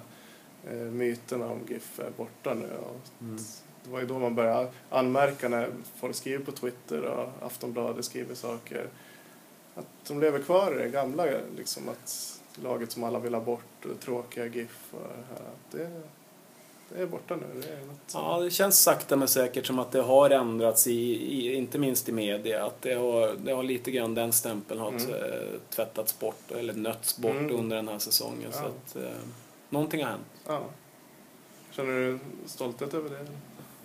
[0.71, 2.67] eh, myterna om GIF är borta nu.
[2.81, 3.39] Och Mm.
[3.85, 8.35] Det var ju då man började anmärka när folk skriver på Twitter och Aftonbladet skriver
[8.35, 8.87] saker.
[9.75, 13.85] Att de lever kvar i det gamla, liksom att laget som alla vill ha bort
[13.85, 15.51] och tråkiga GIF och det här.
[15.91, 16.01] Det,
[16.97, 17.61] det är borta nu.
[17.61, 20.93] Det är något Ja, det känns sakta men säkert som att det har ändrats, i,
[20.93, 22.65] i, inte minst i media.
[22.67, 25.11] Att det har, det har lite grann den stämpeln har Mm.
[25.15, 27.57] eh, tvättats bort, eller nötts bort Mm.
[27.57, 28.53] under den här säsongen.
[28.53, 28.67] Så Ja.
[28.69, 29.11] att, eh,
[29.69, 30.23] någonting har hänt.
[30.47, 30.61] Ja.
[31.71, 33.27] Känner du stolthet över det?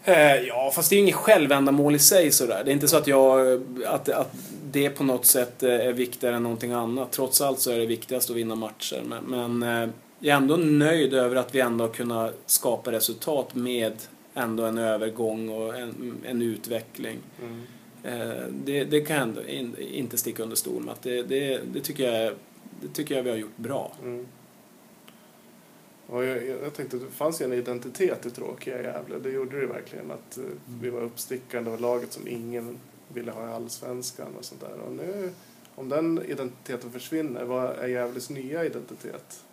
[0.08, 2.62] Eh, ja, fast det är ju inget självändamål i sig sådär.
[2.66, 4.36] Det är inte så att jag, att, att
[4.72, 7.12] det på något sätt eh, är viktigare än någonting annat.
[7.12, 9.04] Trots allt så är det viktigast att vinna matcher.
[9.06, 9.90] Men, men eh,
[10.20, 13.94] jag är ändå nöjd över att vi ändå har kunnat skapa resultat med
[14.34, 17.18] ändå en övergång och en, en utveckling.
[17.42, 17.62] Mm.
[18.50, 20.92] Det, det kan jag ändå in, inte sticka under stol med.
[20.94, 22.34] Att det, det, det, tycker jag,
[22.82, 23.92] det tycker jag vi har gjort bra.
[24.04, 24.26] Mm.
[26.10, 29.20] Och jag, jag tänkte att det fanns ju en identitet i tråkiga Gävle.
[29.20, 30.12] Det gjorde det ju verkligen.
[30.12, 30.44] Att eh,
[30.82, 32.78] vi var uppstickande och laget som ingen
[33.14, 34.80] ville ha i allsvenskan och sånt där.
[34.80, 35.32] Och nu,
[35.76, 39.44] om den identiteten försvinner, vad är Gävles nya identitet?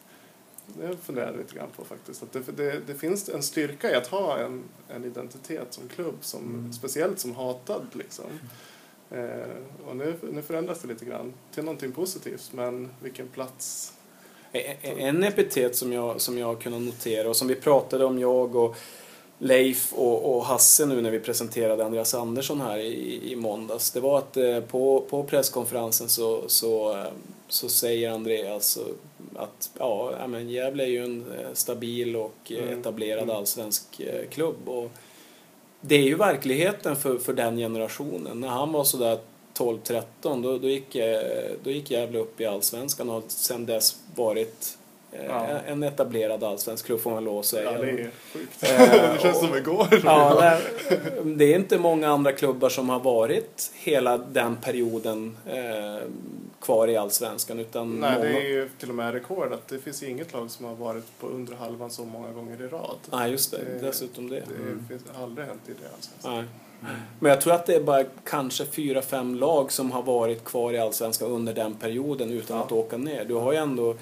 [0.66, 2.22] Det funderar jag lite grann på faktiskt.
[2.22, 6.16] Att det, det, det finns en styrka i att ha en, en identitet som klubb,
[6.20, 6.72] som, Mm.
[6.72, 7.86] speciellt som hatad.
[7.92, 8.24] Liksom.
[9.10, 13.92] Eh, och nu, nu förändras det lite grann till någonting positivt, men vilken plats
[14.82, 18.56] En epitet som jag, som jag har kunnat notera och som vi pratade om, jag
[18.56, 18.76] och
[19.38, 23.90] Leif och, och Hasse nu när vi presenterade Andreas Andersson här i, i måndags.
[23.90, 27.04] Det var att eh, på, på presskonferensen så, så, eh,
[27.48, 28.78] så säger Andreas
[29.36, 32.80] att ja, men Gävle är ju en eh, stabil och eh, Mm.
[32.80, 33.36] etablerad Mm.
[33.36, 34.68] allsvensk klubb.
[34.68, 34.90] Och
[35.80, 38.40] det är ju verkligheten för, för den generationen.
[38.40, 39.18] När han var sådär
[39.58, 40.02] 12-13
[40.42, 40.96] då, då, gick,
[41.64, 44.78] då gick Gävle upp i allsvenskan och har sedan dess varit
[45.12, 45.46] eh, Ja.
[45.66, 47.72] en etablerad allsvensk klubb får man lov att säga.
[47.72, 48.62] Ja, det är sjukt.
[48.62, 48.78] Eh,
[49.14, 49.86] det känns och- som igår.
[50.04, 50.60] Ja, nej,
[51.24, 56.02] det är inte många andra klubbar som har varit hela den perioden eh,
[56.64, 58.24] kvar i allsvenskan utan Nej, många...
[58.24, 61.18] det är ju till och med rekord att det finns inget lag som har varit
[61.20, 62.96] på under halvan så många gånger i rad.
[63.12, 63.56] Nej, just det.
[63.64, 64.34] Det- Dessutom det.
[64.36, 64.84] Det Mm.
[64.88, 66.34] finns har aldrig hänt i det allsvenskan.
[66.34, 66.44] Nej.
[67.20, 70.72] Men jag tror att det är bara kanske fyra, fem lag som har varit kvar
[70.72, 72.64] i Allsvenskan under den perioden utan Ja.
[72.64, 73.24] att åka ner.
[73.24, 73.94] Du har ju ändå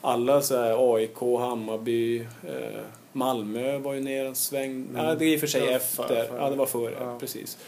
[0.00, 2.80] alla så här AIK, Hammarby, eh,
[3.12, 4.86] Malmö var ju ner en sväng.
[4.96, 6.02] Ja, det är i och för sig Ja, efter.
[6.02, 6.94] för- för- ja, det var före.
[7.00, 7.18] ja.
[7.18, 7.58] Precis.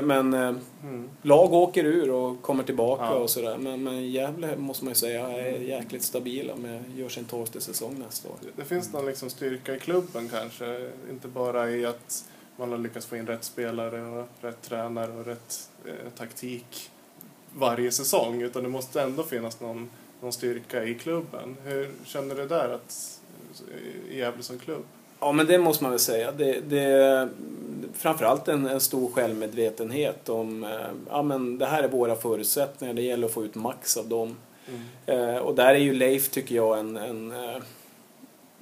[0.00, 1.08] Men, men eh, Mm.
[1.22, 3.10] lag åker ur och kommer tillbaka Ja.
[3.14, 3.58] och sådär.
[3.58, 7.98] Men, men Gävle måste man ju säga är jäkligt stabila med gör sin tolfte säsong
[7.98, 8.36] nästa år.
[8.56, 10.90] Det finns någon liksom styrka i klubben kanske.
[11.10, 12.24] Inte bara i att
[12.56, 16.90] man har lyckats få in rätt spelare och rätt tränare och rätt eh, taktik
[17.54, 18.42] varje säsong.
[18.42, 21.56] Utan det måste ändå finnas någon, någon styrka i klubben.
[21.64, 23.20] Hur känner du där att,
[24.10, 24.84] i Gävle som klubb?
[25.22, 26.32] Ja, men det måste man väl säga.
[26.32, 27.28] Det, det,
[27.94, 30.70] framförallt en, en stor självmedvetenhet om eh,
[31.10, 32.94] ja, men det här är våra förutsättningar.
[32.94, 34.36] Det gäller att få ut max av dem.
[35.06, 37.62] Eh, och där är ju Leif, tycker jag, en, en eh,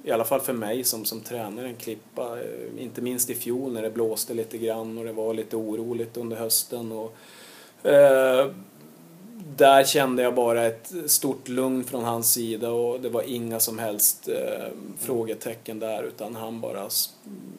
[0.03, 2.39] i alla fall för mig som, som tränare, en klippa.
[2.39, 6.17] Eh, inte minst i fjol när det blåste lite grann och det var lite oroligt
[6.17, 6.91] under hösten.
[6.91, 7.15] Och,
[9.57, 13.79] där kände jag bara ett stort lugn från hans sida och det var inga som
[13.79, 14.67] helst eh,
[14.99, 16.89] frågetecken där utan han bara,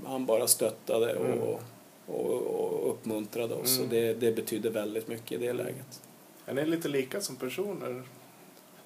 [0.06, 1.60] han bara stöttade och,
[2.06, 3.84] och, och uppmuntrade oss Mm.
[3.84, 6.02] och det, det betydde väldigt mycket i det läget.
[6.46, 8.02] Är ni lite lika som personer?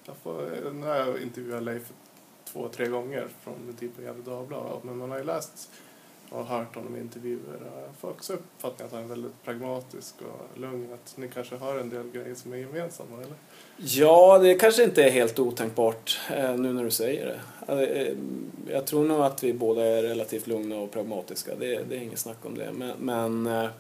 [0.06, 1.92] Jag får, har jag intervjuat Leif
[2.44, 4.80] två, tre gånger från på Gefle Dagblad.
[4.82, 5.70] Men man har ju läst
[6.30, 7.58] och hört honom i intervjuer.
[8.00, 10.88] Också uppfattningen att han är väldigt pragmatisk och lugn.
[10.94, 13.34] Att ni kanske har en del grejer som är gemensamma, eller?
[13.76, 17.26] Ja, det kanske inte är helt otänkbart eh, nu när du säger
[17.66, 17.72] det.
[18.08, 18.16] Eh,
[18.74, 21.54] Jag tror nog att vi båda är relativt lugna och pragmatiska.
[21.54, 22.72] Det, det är inget snack om det.
[22.72, 23.70] Men, men eh,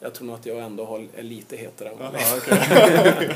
[0.00, 2.12] jag tror nog att jag ändå är lite hetare än vad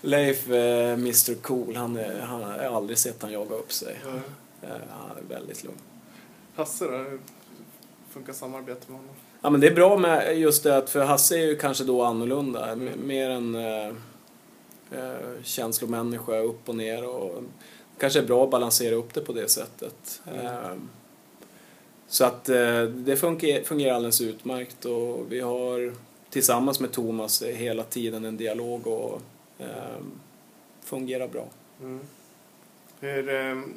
[0.00, 0.48] Leif.
[0.50, 3.96] eh, Mr Cool, han, är, han har aldrig sett han jaga upp sig.
[4.62, 5.76] Eh, Han är väldigt lugn.
[6.54, 7.04] Hasse då?
[8.12, 9.14] Funkar samarbetet med honom?
[9.42, 12.02] Ja, men det är bra med just det att för Hasse är ju kanske då
[12.02, 12.72] annorlunda.
[12.72, 13.86] M- Mer en eh,
[14.90, 17.42] eh, känslomänniska, upp och ner och
[17.98, 20.22] kanske är bra att balansera upp det på det sättet.
[20.32, 20.46] Mm.
[20.46, 20.72] Eh,
[22.08, 25.92] så att eh, det fungerar, fungerar alldeles utmärkt och vi har
[26.30, 29.20] tillsammans med Thomas hela tiden en dialog och
[29.58, 29.66] eh,
[30.84, 31.46] fungerar bra.
[31.80, 32.00] Mm.
[33.00, 33.74] Hur, ehm,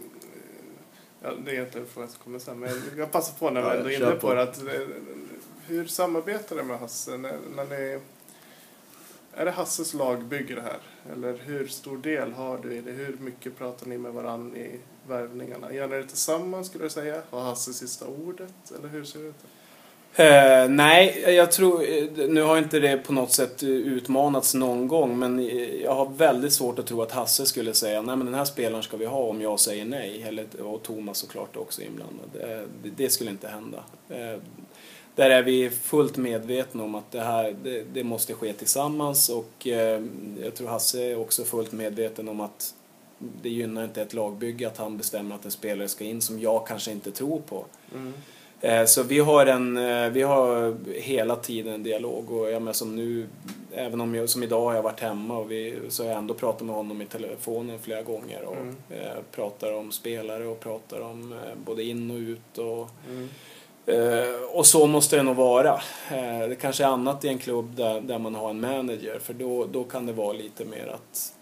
[1.25, 3.77] ja, det är egentligen en fråga som kommer sen, men jag passar på när vi
[3.77, 4.33] ändå är inne på.
[4.33, 4.41] det.
[4.41, 4.81] Att, eh,
[5.67, 7.17] hur samarbetar du med Hasse?
[7.17, 7.99] När, när ni,
[9.33, 10.79] är det Hasses lagbygge det här?
[11.11, 12.91] Eller hur stor del har du i det?
[12.91, 15.73] Hur mycket pratar ni med varandra i värvningarna?
[15.73, 17.21] Gör ni det tillsammans skulle du säga?
[17.29, 18.71] Har Hasse sista ordet?
[18.79, 19.35] Eller hur ser det ut?
[20.19, 24.88] Uh, nej, jag tror, eh, nu har inte det på något sätt eh, utmanats någon
[24.88, 25.49] gång men
[25.84, 28.84] jag har väldigt svårt att tro att Hasse skulle säga nej men den här spelaren
[28.84, 30.23] ska vi ha om jag säger nej.
[30.28, 32.30] Eller, och Thomas såklart också inblandad.
[32.36, 33.78] Uh, det, det skulle inte hända.
[34.12, 34.41] Uh,
[35.15, 39.67] där är vi fullt medvetna om att det här det, det måste ske tillsammans och
[40.41, 42.73] jag tror Hasse är också fullt medveten om att
[43.41, 46.67] det gynnar inte ett lagbygge att han bestämmer att en spelare ska in som jag
[46.67, 47.65] kanske inte tror på.
[47.93, 48.13] Mm.
[48.61, 52.73] Eh, Så vi har, en, eh, vi har hela tiden en dialog och jag menar
[52.73, 53.27] som nu,
[53.73, 56.33] även om jag, som idag har jag varit hemma och vi, så har jag ändå
[56.33, 58.75] pratat med honom i telefonen flera gånger och Mm.
[58.89, 63.29] eh, pratar om spelare och pratar om både in och ut och, Mm.
[64.51, 65.81] och så måste det nog vara.
[66.49, 69.65] Det kanske är annat i en klubb där, där man har en manager för då,
[69.71, 71.33] då kan det vara lite mer att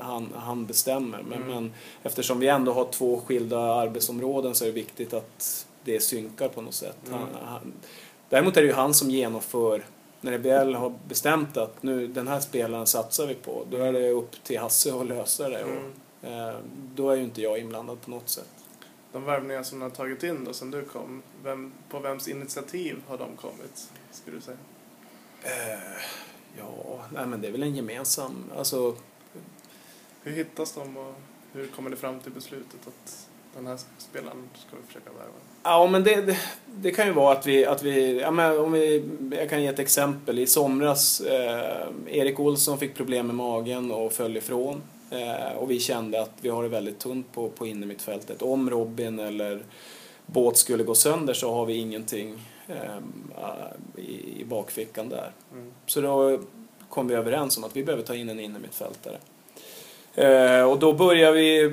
[0.00, 1.22] han, han bestämmer.
[1.28, 1.54] Men, Mm.
[1.54, 6.48] men eftersom vi ändå har två skilda arbetsområden så är det viktigt att det synkar
[6.48, 7.08] på något sätt.
[7.08, 7.18] Mm.
[7.20, 7.72] Han, han,
[8.28, 9.84] däremot är det ju han som genomför,
[10.20, 13.92] när det väl har bestämt att nu den här spelaren satsar vi på, då är
[13.92, 15.58] det upp till Hasse att lösa det.
[15.58, 15.92] Mm.
[16.20, 16.56] Och, eh,
[16.94, 18.48] då är ju inte jag inblandad på något sätt.
[19.12, 23.02] De värvningar som du har tagit in då, sen du kom, vem, på vems initiativ
[23.08, 24.56] har de kommit, skulle du säga?
[25.42, 26.02] Eh,
[26.58, 28.96] ja, nej men det är väl en gemensam, alltså
[30.22, 31.14] Hur hittas de och
[31.52, 35.32] hur kommer ni fram till beslutet att den här spelaren ska vi försöka värva?
[35.62, 38.72] Ja, men det, det, det kan ju vara att vi, att vi, ja, men om
[38.72, 39.04] vi,
[39.38, 40.38] jag kan ge ett exempel.
[40.38, 44.82] I somras, eh, Erik Olsson fick problem med magen och föll ifrån.
[45.10, 48.42] Eh, och vi kände att vi har det väldigt tunt på, på innermittfältet.
[48.42, 49.62] Om Robin eller
[50.26, 52.34] Båt skulle gå sönder så har vi ingenting
[52.68, 55.30] eh, i, i bakfickan där.
[55.52, 55.72] Mm.
[55.86, 56.38] Så då
[56.88, 59.16] kom vi överens om att vi behöver ta in en innermittfältare.
[60.14, 61.68] Eh, och då börjar vi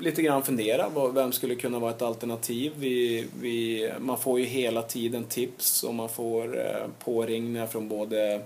[0.00, 2.72] lite grann fundera, vem skulle kunna vara ett alternativ?
[2.78, 8.40] Vi, vi, man får ju hela tiden tips och man får eh, påringningar från både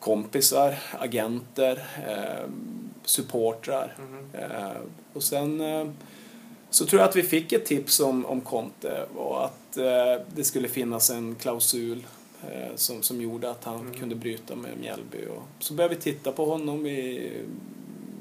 [0.00, 2.50] kompisar, agenter, eh,
[3.04, 3.96] supportrar.
[4.32, 4.76] Eh,
[5.12, 5.86] och sen eh,
[6.70, 9.72] så tror jag att vi fick ett tips om, om Conte och att
[10.34, 12.06] det skulle finnas en klausul
[12.74, 13.94] som, som gjorde att han Mm.
[13.94, 15.18] kunde bryta med Mjällby.
[15.26, 16.82] Och så började vi titta på honom.
[16.82, 17.30] Vi,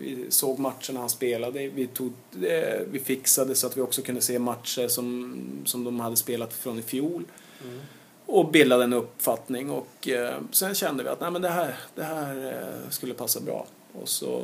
[0.03, 1.67] vi såg matcherna han spelade.
[1.67, 2.13] Vi, tog,
[2.43, 5.35] eh, vi fixade så att vi också kunde se matcher som,
[5.65, 7.23] som de hade spelat från i fjol.
[7.63, 7.79] Mm.
[8.25, 12.03] och bildade en uppfattning och eh, sen kände vi att nej, men det här, det
[12.03, 13.65] här eh, skulle passa bra.
[14.01, 14.43] Och så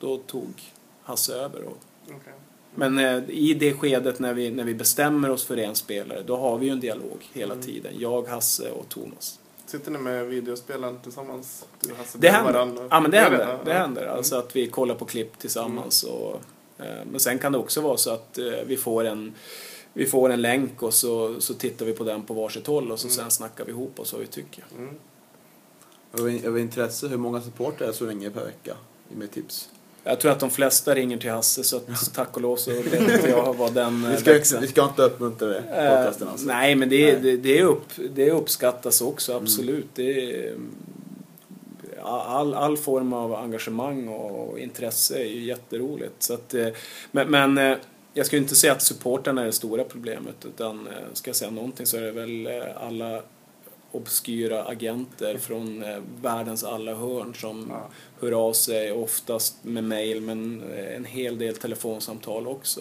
[0.00, 0.52] då tog
[1.02, 1.62] Hasse över.
[1.62, 2.32] Och, Okej.
[2.74, 2.98] men
[3.30, 6.66] i det skedet när vi, när vi bestämmer oss för en spelare, då har vi
[6.66, 7.66] ju en dialog hela Mm.
[7.66, 7.92] tiden.
[7.98, 9.39] Jag, Hasse och Thomas.
[9.70, 11.64] Sitter ni med videospelaren tillsammans?
[11.80, 12.86] Du Hasse Det händer.
[12.90, 13.40] Ja, men det händer.
[13.48, 14.06] Ja, Det händer.
[14.06, 16.02] Alltså att vi kollar på klipp tillsammans.
[16.02, 16.40] Och,
[16.78, 19.34] eh, men sen kan det också vara så att eh, vi får en
[19.92, 23.00] vi får en länk och så, så tittar vi på den på varsitt håll och
[23.00, 23.14] så Mm.
[23.16, 24.64] sen snackar vi ihop oss vad vi tycker.
[24.78, 24.94] Mm.
[26.44, 28.76] Över intresse, hur många supportrar är som ringer per vecka?
[29.08, 29.68] Med tips.
[30.04, 32.92] Jag tror att de flesta ringer till Hasse så att tack och lov så vet
[33.00, 36.32] inte jag vad den eh, Vi ska, växeln- vi ska inte uppmuntra det, podcasten Eh,
[36.32, 36.46] alltså.
[36.46, 37.20] nej, men det, Nej.
[37.22, 39.42] det, det, är upp, det uppskattas också, Mm.
[39.44, 39.86] absolut.
[39.94, 40.54] Det är,
[42.02, 46.22] all, all form av engagemang och intresse är ju jätteroligt.
[46.22, 46.68] Så att, eh,
[47.12, 47.76] men, men eh,
[48.14, 51.50] jag skulle inte säga att supporterna är det stora problemet utan eh, ska jag säga
[51.50, 52.52] någonting så är det väl eh,
[52.86, 53.22] alla
[53.92, 57.88] obskyra agenter från eh, världens alla hörn som Ja.
[58.20, 62.80] hör av sig, oftast med mail men eh, en hel del telefonsamtal också.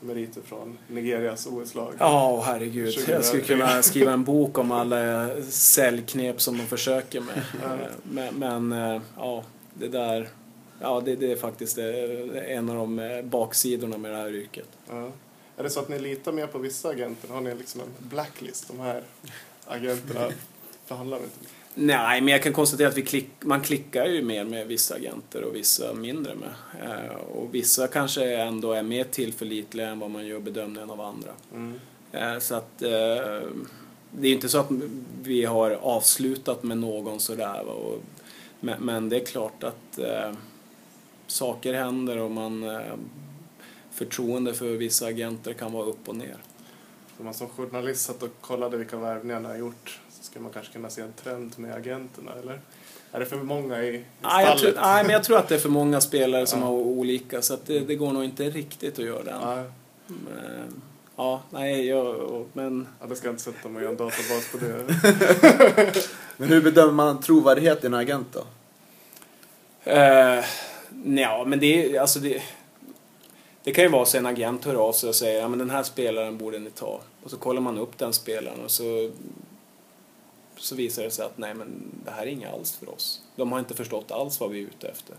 [0.00, 1.94] Meriter från Nigerias OS-lag.
[1.98, 2.94] Ja, åh, herregud.
[2.94, 3.12] 2003.
[3.12, 7.34] Jag skulle kunna skriva en bok om alla säljknep som de försöker med.
[7.64, 8.34] Eh, Men,
[8.70, 10.28] men ja, det där...
[10.80, 14.68] Ja, det, det är faktiskt en av de baksidorna med det här yrket.
[14.88, 15.08] Ja.
[15.56, 17.28] Är det så att ni litar mer på vissa agenter?
[17.28, 18.68] Har ni liksom en blacklist?
[18.68, 19.02] De här
[19.66, 20.28] agenterna
[20.86, 21.48] förhandlar inte med.
[21.78, 25.42] Nej, men jag kan konstatera att vi klick, man klickar ju mer med vissa agenter
[25.44, 26.50] och vissa mindre med.
[26.90, 31.30] Eh, Och vissa kanske ändå är mer tillförlitliga än vad man gör bedömningen av andra.
[31.54, 31.80] Mm.
[32.12, 32.88] Eh, Så att eh,
[34.10, 34.68] det är inte så att
[35.22, 37.62] vi har avslutat med någon sådär.
[37.68, 38.00] och-
[38.60, 39.98] Men, men det är klart att
[41.26, 42.80] saker händer och man
[43.92, 46.36] förtroende för vissa agenter kan vara upp och ner.
[47.18, 50.52] Om man som journalist satt och kollade vilka värvningar ni har gjort så ska man
[50.52, 52.60] kanske kunna se en trend med agenterna, eller?
[53.12, 54.76] Är det för många i, i Nej, jag tror, stallet?
[54.82, 56.66] nej, men jag tror att det är för många spelare som Ja.
[56.66, 59.40] har olika så att det, det går nog inte riktigt att göra det än.
[59.42, 59.64] Ja,
[60.06, 60.82] Men,
[61.18, 64.58] Ja, nej, jag, men ja, det ska jag inte sätta mig göra en databas på
[64.58, 66.02] det.
[66.36, 68.44] Men hur bedömer man trovärdighet i en agent då?
[69.90, 70.44] Eh,
[71.20, 72.42] ja, men det är alltså det,
[73.66, 75.70] det kan ju vara så en agent hör av sig och säger ja men den
[75.70, 77.00] här spelaren borde ni ta.
[77.22, 79.10] Och så kollar man upp den spelaren och så,
[80.56, 83.22] så visar det sig att nej men det här är inget alls för oss.
[83.36, 85.16] De har inte förstått alls vad vi är ute efter.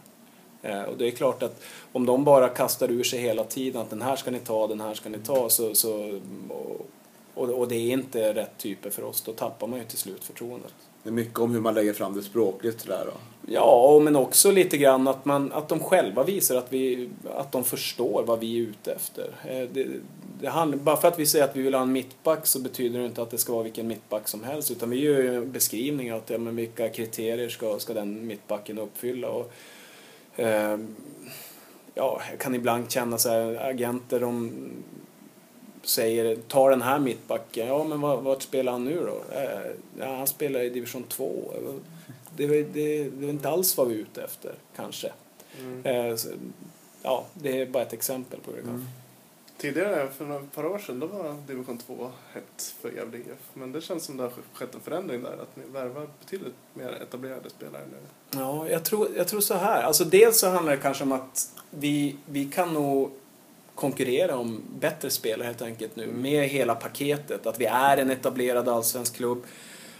[0.61, 3.89] Eh, och det är klart att om de bara kastar ur sig hela tiden att
[3.89, 6.89] den här ska ni ta, den här ska ni ta så, så och,
[7.33, 10.23] och, och det är inte rätt typer för oss, då tappar man ju till slut
[10.23, 10.73] förtroendet.
[11.03, 13.13] Det är mycket om hur man lägger fram det språkligt sådär då.
[13.49, 17.63] Ja, men också lite grann att, man, att de själva visar att, vi, att de
[17.63, 19.29] förstår vad vi är ute efter.
[19.49, 19.87] Eh, det,
[20.41, 22.99] det handlar, bara för att vi säger att vi vill ha en mittback så betyder
[22.99, 25.51] det inte att det ska vara vilken mittback som helst utan vi gör ju en
[25.51, 29.29] beskrivning av att, ja, men vilka kriterier ska, ska den mittbacken uppfylla.
[29.29, 29.51] Och,
[30.35, 30.77] eh,
[31.95, 34.51] ja, jag kan ibland känna så här, agenter de
[35.83, 39.35] säger ta den här mittbacken, ja men vart spelar han nu då?
[39.35, 41.53] Eh, ja, han spelar i division 2
[42.37, 45.11] det, det, det är inte alls vad vi är ute efter, kanske.
[45.59, 45.85] Mm.
[45.85, 46.29] Eh, så,
[47.03, 48.75] ja, det är bara ett exempel på hur det kan.
[48.75, 48.85] Mm.
[49.57, 53.25] Tidigare, för några par år sedan, då var division 2 hett för Gävle IF.
[53.53, 56.89] Men det känns som det har skett en förändring där, att ni värvar betydligt mer
[56.89, 57.97] etablerade spelare nu.
[58.39, 59.83] Ja, jag tror, jag tror så här.
[59.83, 63.11] Alltså dels så handlar det kanske om att vi, vi kan nog
[63.75, 67.47] konkurrera om bättre spelare helt enkelt nu med hela paketet.
[67.47, 69.43] Att vi är en etablerad allsvensk klubb.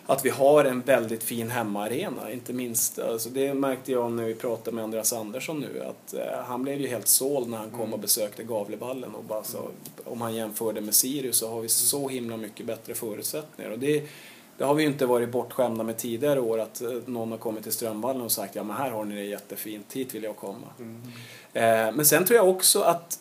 [0.10, 3.00] Att vi har en väldigt fin hemmaarena, inte minst.
[3.00, 5.84] Alltså det märkte jag när vi pratade med Andreas Andersson nu.
[5.84, 9.44] Att eh, han blev ju helt såld när han kom och besökte Gavlevallen och bara
[9.44, 9.68] sa,
[10.04, 13.72] om han jämförde med Sirius så har vi så himla mycket bättre förutsättningar.
[13.72, 14.04] Och det,
[14.58, 17.64] det har vi ju inte varit bortskämda med tidigare år att eh, någon har kommit
[17.64, 20.68] till Strömvallen och sagt ja men här har ni det jättefint, hit vill jag komma.
[20.80, 21.02] Mm.
[21.54, 23.20] Eh, men sen tror jag också att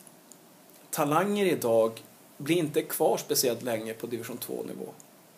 [0.90, 2.02] talanger idag
[2.36, 4.86] blir inte kvar speciellt länge på division 2-nivå.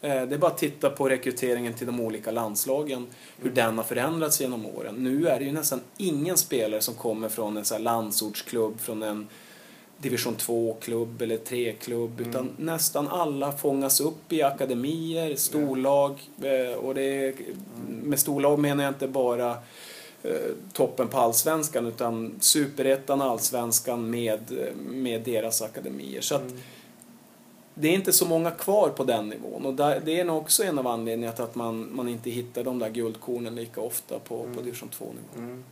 [0.00, 3.06] Eh, det är bara att titta på rekryteringen till de olika landslagen,
[3.38, 4.94] hur den har förändrats genom åren.
[4.98, 9.28] Nu är det ju nästan ingen spelare som kommer från en så landsortsklubb, från en
[9.98, 12.30] division 2-klubb eller 3-klubb, Mm.
[12.30, 16.20] utan nästan alla fångas upp i akademier, storlag.
[16.42, 17.34] Eh, och det är,
[18.02, 19.50] med storlag menar jag inte bara
[20.22, 20.30] eh,
[20.72, 24.40] toppen på allsvenskan utan superettan, allsvenskan med,
[24.90, 26.20] med deras akademier.
[26.20, 26.58] Så att Mm.
[27.80, 30.64] Det är inte så många kvar på den nivån och där, det är nog också
[30.64, 34.38] en av anledningarna till att man, man inte hittar de där guldkornen lika ofta på,
[34.38, 34.64] på Mm.
[34.64, 35.36] division 2-nivå.
[35.36, 35.64] Mm.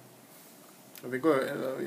[1.04, 1.36] Och Vi går,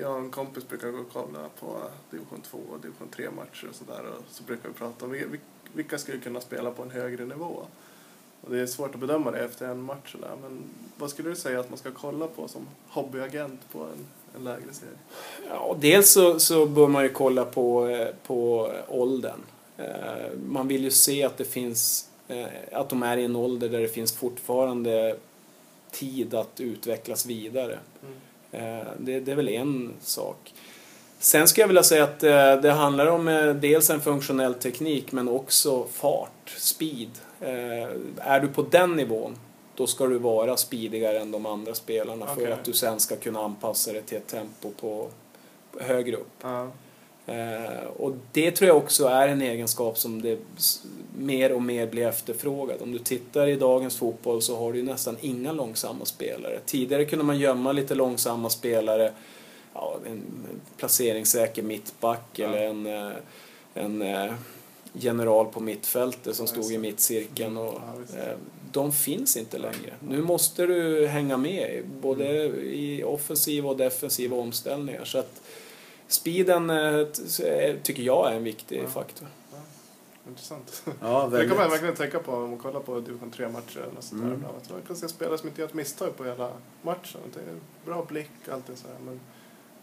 [0.02, 1.68] jag och en kompis brukar gå och kolla på
[2.12, 5.30] division 2 och division 3 matcher och sådär och så brukar vi prata om vil-
[5.32, 5.40] vil-
[5.74, 7.64] vilka skulle kunna spela på en högre nivå.
[8.42, 10.60] Och det är svårt att bedöma det efter en match där, men
[10.98, 14.06] vad skulle du säga att man ska kolla på som hobbyagent på en,
[14.36, 14.94] en lägre serie?
[15.50, 19.40] Ja, dels så, så bör man ju kolla på, eh, på åldern.
[19.80, 23.70] Eh, Man vill ju se att det finns, eh, att de är i en ålder
[23.70, 25.16] där det finns fortfarande
[25.92, 27.80] tid att utvecklas vidare.
[28.52, 30.54] Eh, Det, det är väl en sak.
[31.20, 32.20] Sen skulle jag vilja säga att
[32.62, 33.26] det handlar om
[33.62, 37.10] dels en funktionell teknik men också fart, speed.
[38.18, 39.38] Är du på den nivån
[39.76, 42.52] då ska du vara speedigare än de andra spelarna för Okej.
[42.52, 45.10] att du sen ska kunna anpassa dig till ett tempo på
[45.80, 46.28] högre upp.
[46.42, 46.68] Ja.
[47.30, 50.40] Eh, och det tror jag också är en egenskap som det
[51.18, 52.82] mer och mer blir efterfrågad.
[52.82, 56.60] Om du tittar i dagens fotboll så har du ju nästan inga långsamma spelare.
[56.66, 59.12] Tidigare kunde man gömma lite långsamma spelare,
[59.74, 60.22] ja, en
[60.78, 62.48] placeringssäker mittback Ja.
[62.48, 63.12] eller en, eh,
[63.74, 64.34] en eh,
[64.94, 67.58] general på mittfältet som stod i mittcirkeln.
[67.58, 67.82] Och,
[68.72, 69.94] de finns inte längre.
[70.08, 72.26] Nu måste du hänga med både
[72.58, 75.06] i offensiva och defensiva omställningar.
[75.06, 75.42] Så att
[76.10, 78.88] speeden eh, t- tycker jag är en viktig Ja.
[78.90, 79.28] faktor.
[80.28, 80.84] Intressant.
[80.86, 81.58] Ja, Det kan man väldigt.
[81.74, 84.28] verkligen tänka på om man kollar på division 3-matcher eller sånt där.
[84.28, 84.34] Mm.
[84.34, 84.58] ibland.
[84.58, 86.52] Att man kan se spelare som inte gör ett misstag på hela
[86.82, 87.22] matchen.
[87.34, 87.56] Det är
[87.86, 88.96] bra blick och allt det så här.
[89.06, 89.20] Men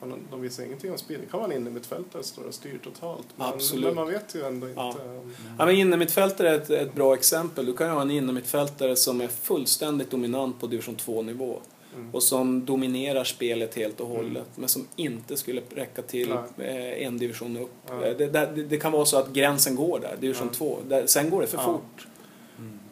[0.00, 1.20] man, de visar ingenting om speed.
[1.20, 3.26] Det kan vara en innermittfältare som står och styr totalt.
[3.36, 3.84] Men, Absolut.
[3.84, 4.80] men man vet ju ändå inte.
[4.80, 4.88] Ja.
[5.04, 7.66] om- Ja, men innermittfältare är ett, ett bra exempel.
[7.66, 11.60] Du kan ju ha en innermittfältare som är fullständigt dominant på division 2-nivå
[11.97, 12.14] Mm.
[12.14, 14.44] och som dominerar spelet helt och hållet Mm.
[14.55, 16.99] men som inte skulle räcka till Nej.
[16.99, 17.70] eh, en division upp.
[17.88, 18.05] Ja.
[18.05, 20.55] Eh, Det, det, det kan vara så att gränsen går där, division Ja.
[20.59, 20.78] 2.
[20.88, 21.64] Där, sen går det för Ja.
[21.64, 22.07] fort.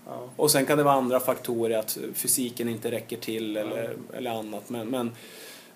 [0.06, 0.28] Ja.
[0.36, 3.60] Och sen kan det vara andra faktorer, att fysiken inte räcker till Ja.
[3.60, 4.70] eller, eller annat.
[4.70, 5.12] Men, men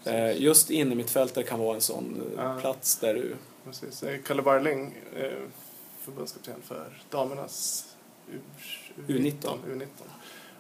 [0.05, 2.59] eh, just innermittfältare kan vara en sån eh, Ja.
[2.61, 3.35] plats där du...
[3.64, 4.05] Precis.
[4.26, 4.95] Kalle Barling,
[6.01, 7.85] förbundskapten för damernas
[8.33, 8.39] U-
[9.07, 9.33] U19.
[9.68, 9.87] U19.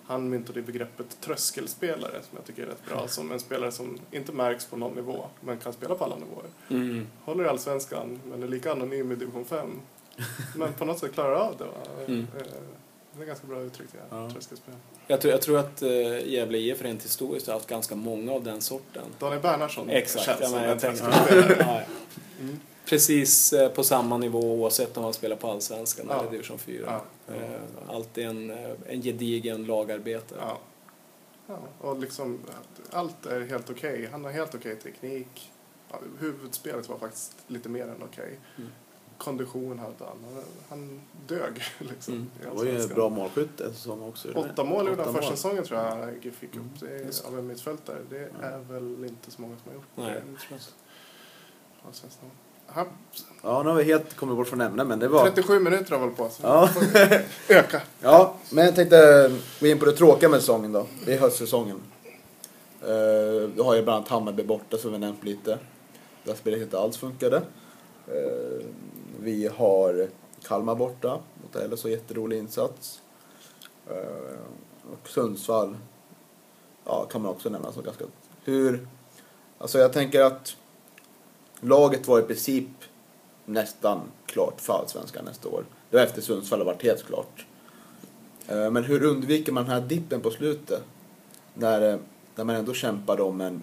[0.08, 3.08] Han myntade begreppet tröskelspelare som jag tycker är rätt bra.
[3.08, 6.46] Som en spelare som inte märks på någon nivå men kan spela på alla nivåer.
[6.70, 7.06] Mm.
[7.24, 9.70] Håller allsvenskan men är lika anonym i division 5.
[10.56, 11.64] Men på något sätt klarar av det.
[11.64, 11.72] Va?
[12.06, 12.26] Mm.
[12.38, 12.42] Eh,
[13.16, 14.30] Det är ganska bra uttryck det här, Ja.
[14.30, 14.80] tröskelspelare.
[15.06, 18.44] Jag, tror, jag tror att eh, Gävle IF rent historiskt har haft ganska många av
[18.44, 19.02] den sorten.
[19.18, 21.56] Daniel Bernhardsson Exakt, känns ja, men en jag tröskelspelare.
[21.58, 21.82] ja, ja.
[22.40, 22.60] Mm.
[22.88, 26.20] Precis eh, på samma nivå oavsett om man spelar på Allsvenskan Ja.
[26.20, 27.02] eller division 4.
[27.26, 27.34] Ja.
[27.34, 30.34] Eh, Alltid en, eh, en gedigen lagarbete.
[30.38, 30.58] Ja.
[31.46, 31.58] ja.
[31.80, 32.38] Och liksom,
[32.90, 34.08] allt är helt okej.
[34.12, 35.52] Han har helt okej teknik.
[35.90, 38.38] Ja, huvudspelet var faktiskt lite mer än okej.
[38.58, 38.70] Mm.
[39.18, 40.24] Kondition hade han.
[40.34, 42.14] Han- Han dög liksom.
[42.14, 42.30] Mm.
[42.42, 44.32] i Han var ju en bra målskytt en säsong också.
[44.34, 46.66] Åtta mål gjorde han första säsongen tror jag GIF fick Mm.
[46.74, 46.80] upp.
[46.80, 47.98] Det är, av en mittfältare.
[48.10, 48.58] Det är Ja.
[48.74, 50.14] väl inte så många som har gjort Nej, det.
[50.32, 50.60] det tror jag
[53.42, 55.24] Ja, nu har vi helt kommit bort från ämnet, men det var...
[55.24, 56.28] 37 minuter har vi på.
[56.28, 56.70] Så Ja.
[57.48, 57.82] Öka.
[58.00, 60.86] Ja, men jag tänkte gå in på det tråkiga med säsongen då.
[61.04, 61.80] Det är höstsäsongen.
[62.82, 65.58] Uh, du har ju bland annat Hammarby borta som vi nämnt lite.
[66.24, 67.42] Där spelet inte alls funkade.
[68.06, 68.64] Eh,
[69.20, 70.08] vi har
[70.42, 73.00] Kalmar borta, mot heller så jätterolig insats.
[73.86, 74.38] Eh,
[74.92, 75.76] och Sundsvall
[76.84, 78.04] ja, kan man också nämna som ganska...
[78.44, 78.88] Hur...
[79.58, 80.56] Alltså jag tänker att
[81.60, 82.68] laget var i princip
[83.44, 85.64] nästan klart för Allsvenskan nästa år.
[85.90, 87.46] Det var efter Sundsvall har varit helt klart.
[88.48, 90.82] Eh, Men hur undviker man den här dippen på slutet?
[91.54, 91.98] När, eh,
[92.34, 93.62] när man ändå kämpade om en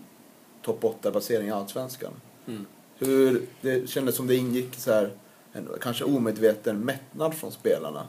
[0.62, 2.12] topp 8-placering i Allsvenskan.
[2.48, 2.66] Mm.
[2.98, 5.12] Hur det kändes som det ingick så här,
[5.52, 8.08] en kanske omedveten mättnad från spelarna.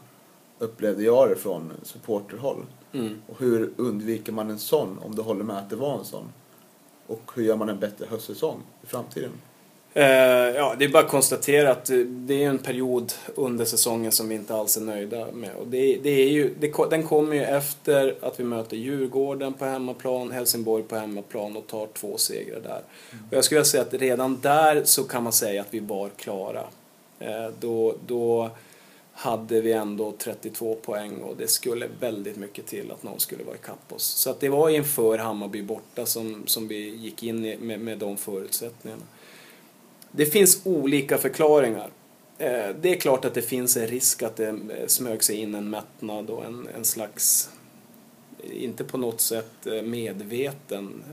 [0.59, 2.65] Upplevde jag det från supporterhåll.
[2.93, 3.23] Mm.
[3.27, 6.33] Och hur undviker man en sån, om du håller med att det var en sån?
[7.07, 9.31] Och hur gör man en bättre höstsäsong i framtiden?
[9.97, 14.13] Eh, ja, det är bara att konstatera att eh, det är en period under säsongen
[14.13, 15.57] som vi inte alls är nöjda med.
[15.57, 19.65] Och det, det är ju, det, den kommer ju efter att vi möter Djurgården på
[19.65, 22.83] hemmaplan, Helsingborg på hemmaplan och tar två segrar där.
[23.31, 26.65] Och jag skulle säga att redan där så kan man säga att vi var klara.
[27.19, 28.51] Eh, då, då
[29.13, 33.57] hade vi ändå 32 poäng och det skulle väldigt mycket till att någon skulle vara
[33.57, 34.05] ikapp oss.
[34.05, 38.17] Så att det var inför Hammarby borta som, som vi gick in med, med de
[38.17, 39.03] förutsättningarna.
[40.17, 41.91] Det finns olika förklaringar.
[42.39, 45.55] Eh, det är klart att det finns en risk att det eh, smög sig in
[45.55, 47.51] en mättnad och en, en slags,
[48.45, 51.05] eh, inte på något sätt medveten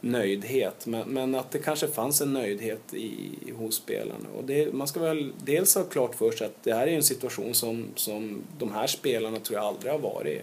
[0.00, 4.28] nöjdhet, men, men att det kanske fanns en nöjdhet i, hos spelarna.
[4.36, 7.02] Och det, man ska väl dels ha klart för sig att det här är en
[7.02, 10.42] situation som, som de här spelarna tror jag aldrig har varit i.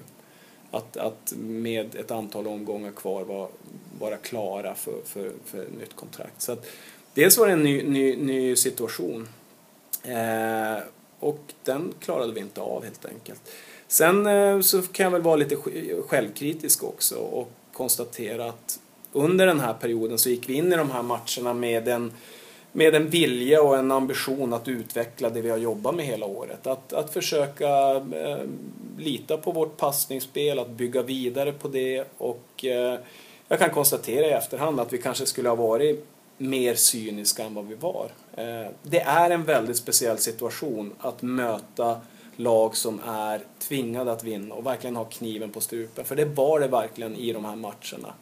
[0.71, 3.47] Att, att med ett antal omgångar kvar vara,
[3.99, 6.41] vara klara för, för, för nytt kontrakt.
[6.41, 6.65] Så att,
[7.15, 9.27] dels var det en ny, ny, ny situation.
[10.03, 10.83] Eh,
[11.19, 13.41] och den klarade vi inte av helt enkelt.
[13.87, 15.55] Sen eh, så kan jag väl vara lite
[16.07, 18.79] självkritisk också och konstatera att
[19.11, 22.11] under den här perioden så gick vi in i de här matcherna med en,
[22.71, 26.67] med en vilja och en ambition att utveckla det vi har jobbat med hela året.
[26.67, 28.39] Att, att försöka eh,
[28.97, 32.99] lita på vårt passningsspel, att bygga vidare på det och eh,
[33.47, 37.67] jag kan konstatera i efterhand att vi kanske skulle ha varit mer cyniska än vad
[37.67, 38.11] vi var.
[38.33, 42.01] Eh, det är en väldigt speciell situation att möta
[42.35, 46.05] lag som är tvingade att vinna och verkligen ha kniven på strupen.
[46.05, 48.13] För det var det verkligen i de här matcherna.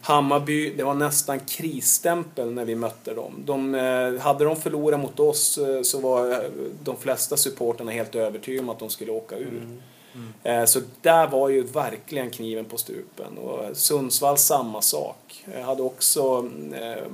[0.00, 3.42] Hammarby, det var nästan krisstämpel när vi mötte dem.
[3.44, 6.44] De, eh, hade de förlorat mot oss eh, så var
[6.84, 9.62] de flesta supporterna helt övertygade om att de skulle åka ur.
[10.42, 13.38] Eh, Så där var ju verkligen kniven på strupen.
[13.38, 15.44] Och Sundsvall samma sak.
[15.54, 16.50] Jag hade också
[16.80, 17.04] eh,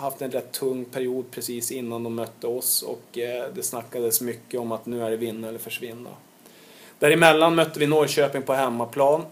[0.00, 4.60] haft en rätt tung period precis innan de mötte oss och eh, det snackades mycket
[4.60, 6.10] om att nu är det vinna eller försvinna.
[6.98, 9.22] Däremellan mötte vi Norrköping på hemmaplan.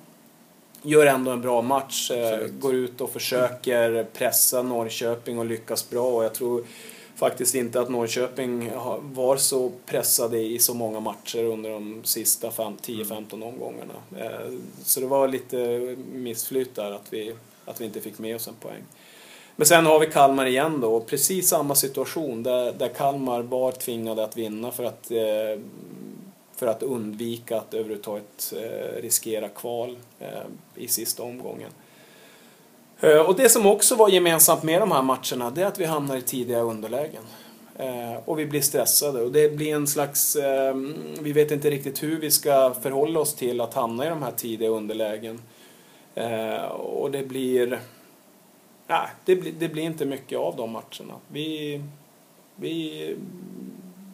[0.82, 2.10] Gör ändå en bra match.
[2.10, 2.60] Absolut.
[2.60, 6.04] Går ut och försöker pressa Norrköping och lyckas bra.
[6.16, 6.64] Och jag tror
[7.22, 8.70] faktiskt inte att Norrköping
[9.02, 13.94] var så pressade i så många matcher under de sista fem- 10-15 omgångarna.
[14.18, 14.52] Eh,
[14.84, 15.56] Så det var lite
[16.12, 17.32] missflyt där att vi,
[17.64, 18.82] att vi inte fick med oss en poäng.
[19.56, 23.72] Men sen har vi Kalmar igen då, och precis samma situation där, där Kalmar var
[23.72, 25.60] tvingade att vinna för att, eh,
[26.56, 29.98] för att undvika att överhuvudtaget eh, riskera kval
[30.76, 31.70] i sista omgången.
[33.02, 35.84] Eh, och det som också var gemensamt med de här matcherna det är att vi
[35.84, 37.22] hamnar i tidiga underlägen.
[37.76, 40.36] Eh, och vi blir stressade och det blir en slags...
[40.36, 44.22] Ehm, vi vet inte riktigt hur vi ska förhålla oss till att hamna i de
[44.22, 45.40] här tidiga underlägen.
[46.14, 47.80] Eh, och det blir...
[48.86, 51.14] Nej, det, blir- det blir inte mycket av de matcherna.
[51.28, 51.82] Vi,
[52.56, 53.16] vi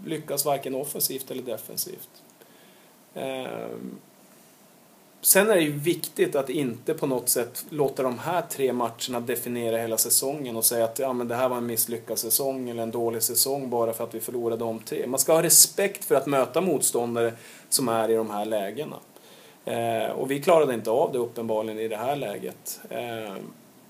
[0.07, 2.11] lyckas varken offensivt eller defensivt.
[3.15, 3.99] Ehm,
[5.21, 9.21] Sen är det ju viktigt att inte på något sätt låta de här tre matcherna
[9.21, 12.83] definiera hela säsongen och säga att ja, men det här var en misslyckad säsong eller
[12.83, 15.07] en dålig säsong bara för att vi förlorade de tre.
[15.07, 17.33] Man ska ha respekt för att möta motståndare
[17.69, 18.97] som är i de här lägena.
[19.65, 22.81] Eh, och vi klarade inte av det uppenbarligen i det här läget.
[22.91, 23.35] Eh,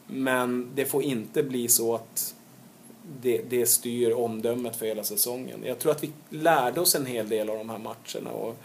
[0.06, 2.34] men det får inte bli så att
[3.20, 5.62] det, det styr omdömet för hela säsongen.
[5.64, 8.30] Jag tror att vi lärde oss en hel del av de här matcherna.
[8.30, 8.56] Och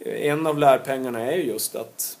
[0.00, 2.18] en av lärpengarna är ju just att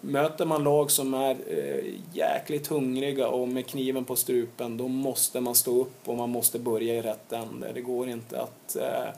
[0.00, 5.40] möter man lag som är eh, jäkligt hungriga och med kniven på strupen då måste
[5.40, 7.72] man stå upp och man måste börja i rätt ände.
[7.74, 9.08] Det går inte att eh,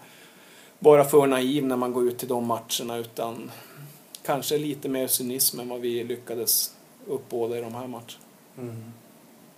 [0.79, 3.51] vara för naiv när man går ut till de matcherna utan
[4.23, 6.75] kanske lite mer cynism än vad vi lyckades
[7.07, 8.75] uppbåda i de här matcherna.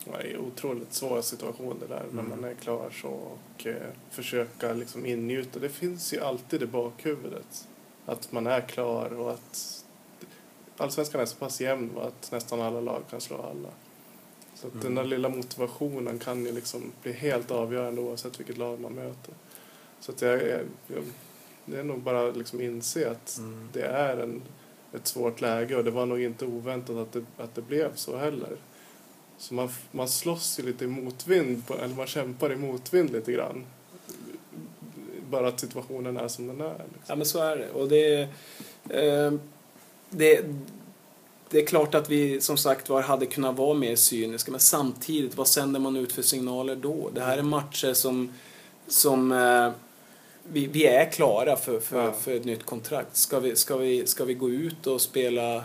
[0.04, 2.30] Det är otroligt svåra situationer där när Mm.
[2.40, 3.74] man är klar så och eh,
[4.10, 5.58] försöka liksom ingjuta.
[5.58, 7.67] Det finns ju alltid i bakhuvudet
[8.08, 9.84] att man är klar och att
[10.76, 13.68] allsvenskan är så pass jämn och att nästan alla lag kan slå alla.
[14.54, 18.80] Så att den där lilla motivationen kan ju liksom bli helt avgörande oavsett vilket lag
[18.80, 19.34] man möter.
[20.00, 21.04] Så att jag, jag, jag
[21.64, 23.68] det är nog bara liksom inse att Mm.
[23.72, 24.42] det är en,
[24.92, 28.16] ett svårt läge och det var nog inte oväntat att det, att det blev så
[28.16, 28.56] heller.
[29.38, 33.32] Så man, man slåss ju lite i motvind, på, eller man kämpar i motvind lite
[33.32, 33.66] grann.
[35.30, 36.68] Bara att situationen är som den är.
[36.78, 37.02] Liksom.
[37.06, 37.70] Ja men så är det.
[37.70, 38.20] Och det,
[38.88, 39.32] eh,
[40.10, 40.44] det,
[41.50, 45.36] det är klart att vi som sagt var hade kunnat vara mer cyniska men samtidigt,
[45.36, 47.10] vad sänder man ut för signaler då?
[47.14, 48.32] Det här är matcher som,
[48.88, 49.70] som eh,
[50.52, 52.12] vi, vi är klara för, för, Ja.
[52.12, 53.16] för ett nytt kontrakt.
[53.16, 55.64] Ska vi, ska, vi, ska vi gå ut och spela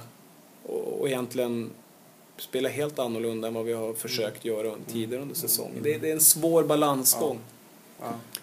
[0.65, 1.69] och, och egentligen
[2.37, 5.79] spela helt annorlunda än vad vi har försökt göra tidigare under säsongen?
[5.83, 7.39] Det, det är en svår balansgång.
[7.41, 7.62] Ja.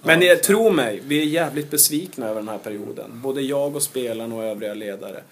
[0.02, 3.10] Men Ja, jag, så- tro mig, vi är jävligt besvikna över den här perioden.
[3.22, 5.22] Både jag och spelarna och övriga ledare.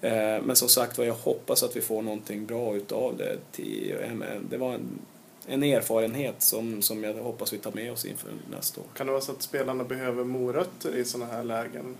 [0.00, 3.62] Eh, Men som sagt var, jag hoppas att vi får någonting bra utav det.
[3.62, 4.98] Eh, det var en,
[5.46, 8.86] en erfarenhet som, som jag hoppas vi tar med oss inför nästa år.
[8.94, 11.96] Kan det vara så att spelarna behöver morötter i sådana här lägen?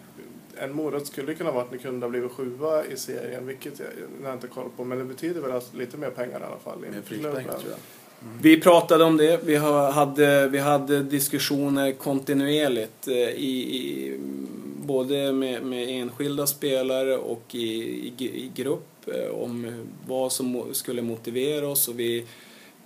[0.58, 3.88] En morot skulle kunna vara att ni kunde ha blivit sjua i serien, vilket jag,
[4.22, 4.84] jag har inte koll på.
[4.84, 6.78] Men det betyder väl att lite mer pengar i alla fall.
[6.78, 7.02] klubben.
[7.02, 7.78] prispengar tror jag.
[8.42, 9.40] Vi pratade om det.
[9.44, 14.18] Vi hade, vi hade diskussioner kontinuerligt eh, i, i,
[14.76, 17.66] både med, med enskilda spelare och i,
[18.18, 21.88] i, i grupp eh, om vad som skulle motivera oss.
[21.88, 22.26] Och vi,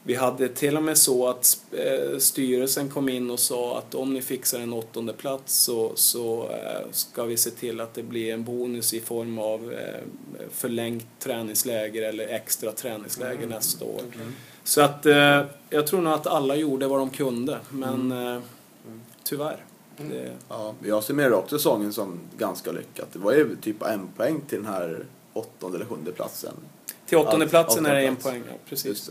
[0.03, 4.15] vi hade till och med så att eh, styrelsen kom in och sa att om
[4.15, 6.51] ni fixar en åttonde plats så, så
[6.91, 9.75] ska vi se till att det blir en bonus i form av
[10.51, 14.03] förlängt träningsläger eller extra träningsläger nästa år.
[14.67, 18.43] Så att eh, jag tror nog att alla gjorde vad de kunde, men eh,
[19.23, 19.65] tyvärr.
[19.99, 20.13] Mm.
[20.13, 23.09] Det, Ja, jag summerar också säsongen som ganska lyckat.
[23.13, 26.55] Det var ju typ en poäng till den här åttonde eller sjunde platsen.
[27.07, 28.35] till åttonde platsen är det en åttonde plats.
[28.35, 28.43] poäng.
[28.49, 29.11] Ja, precis.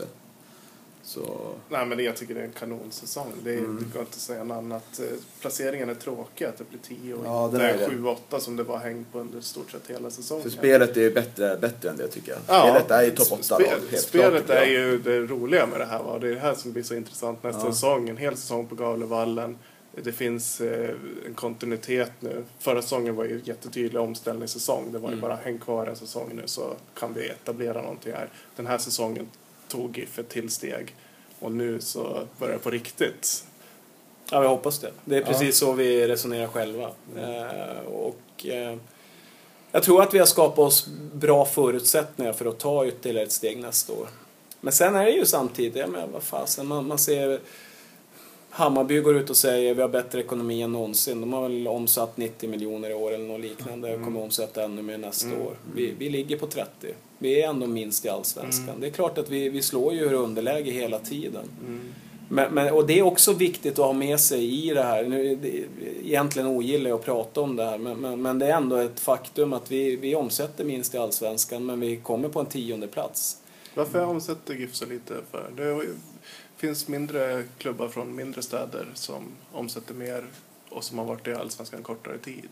[1.08, 3.32] Så, Nej, men jag tycker det är en kanonsäsong.
[3.44, 3.76] Det, är, Mm.
[3.76, 5.00] det går inte att säga något annat.
[5.00, 5.06] Eh,
[5.40, 7.86] Placeringen är tråkig, att det blir 10 och Ja, inte den är det.
[7.96, 10.42] 7-8 som det var häng på under stort sett hela säsongen.
[10.42, 12.40] för spelet är bättre, bättre än det tycker jag.
[12.48, 15.80] Ja, spelet är ju topp 8 spe- helt Spelet klart, är ju det roliga med
[15.80, 16.02] det här.
[16.02, 16.18] Va?
[16.18, 17.72] Det är det här som blir så intressant nästa Ja.
[17.72, 18.08] säsong.
[18.08, 19.58] En hel säsong på Gavlevallen.
[20.02, 20.90] Det finns eh,
[21.26, 22.44] en kontinuitet nu.
[22.58, 24.92] Förra säsongen var ju jättetydlig omställningssäsong.
[24.92, 25.22] Det var ju Mm.
[25.22, 28.28] bara häng kvar en säsong nu så kan vi etablera någonting här.
[28.56, 29.28] Den här säsongen
[29.68, 30.94] tog GIF ett till steg.
[31.38, 33.44] Och nu så börjar det på riktigt.
[34.30, 34.90] Ja, vi hoppas det.
[35.04, 35.26] Det är Ja.
[35.26, 36.90] precis så vi resonerar själva.
[37.16, 38.76] Eh, och, eh,
[39.72, 43.58] jag tror att vi har skapat oss bra förutsättningar för att ta ytterligare ett steg
[43.58, 44.08] nästa år.
[44.60, 47.40] Men sen är det ju samtidigt, jag menar, vad fasen, man, man ser
[48.50, 51.20] Hammarby går ut och säger vi har bättre ekonomi än någonsin.
[51.20, 54.82] De har väl omsatt 90 miljoner i år eller något liknande och kommer omsätta ännu
[54.82, 55.42] mer nästa Mm.
[55.42, 55.56] år.
[55.74, 56.94] Vi, vi ligger på 30.
[57.18, 58.68] Vi är ändå minst i Allsvenskan.
[58.68, 58.80] Mm.
[58.80, 61.48] Det är klart att vi, vi slår ju ur underläge hela tiden.
[61.66, 61.80] Mm.
[62.28, 65.04] Men, men, och det är också viktigt att ha med sig i det här.
[65.04, 65.64] Nu, det,
[66.04, 69.00] egentligen ogillar jag att prata om det här, men, men, men det är ändå ett
[69.00, 73.40] faktum att vi, vi omsätter minst i Allsvenskan, men vi kommer på en tionde plats.
[73.74, 75.14] Varför omsätter GIF så lite?
[75.30, 75.50] För?
[75.56, 75.86] Det
[76.56, 80.24] finns mindre klubbar från mindre städer som omsätter mer
[80.68, 82.48] och som har varit i Allsvenskan kortare tid.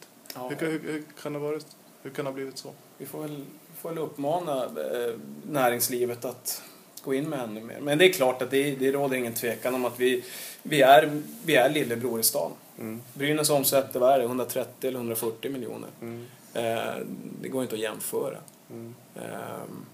[0.49, 1.61] Hur, kan- hur, hur, kan det vara,
[2.03, 2.71] hur kan det ha blivit så?
[2.99, 3.45] Vi får väl,
[3.85, 5.14] får väl uppmana eh,
[5.51, 6.62] näringslivet att
[7.05, 7.80] gå in med ännu mer.
[7.80, 10.24] Men det är klart att det, det råder ingen tvekan om att vi,
[10.62, 12.53] vi, är, vi är lillebror i stan.
[12.78, 13.03] Mm.
[13.14, 15.89] Brynäs omsätter, vad är det, 130 eller 140 miljoner.
[16.03, 16.26] Mm.
[16.55, 17.07] Eh,
[17.43, 18.37] det går inte att jämföra.
[18.70, 18.95] Mm.
[19.16, 19.87] Ehm,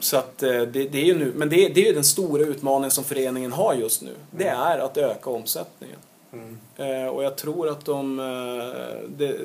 [0.00, 2.42] Så att eh, det, det är ju nu, men det, det är ju den stora
[2.42, 4.14] utmaningen som föreningen har just nu.
[4.30, 5.98] Det är att öka omsättningen.
[6.34, 6.58] Mm.
[6.76, 9.38] Eh, Och jag tror att de, eh, de,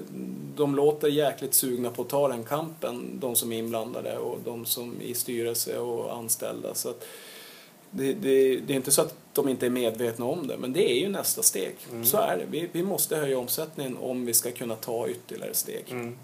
[0.56, 4.66] de låter jäkligt sugna på att ta den kampen, de som är inblandade och de
[4.66, 6.74] som är i styrelse och anställda.
[6.74, 7.06] Så att
[7.92, 10.92] det, det, det är inte så att de inte är medvetna om det, men det
[10.92, 11.76] är ju nästa steg.
[11.92, 12.06] Mm.
[12.06, 12.46] Så är det.
[12.50, 15.84] Vi, vi måste höja omsättningen om vi ska kunna ta ytterligare steg.
[15.90, 16.16] Mm.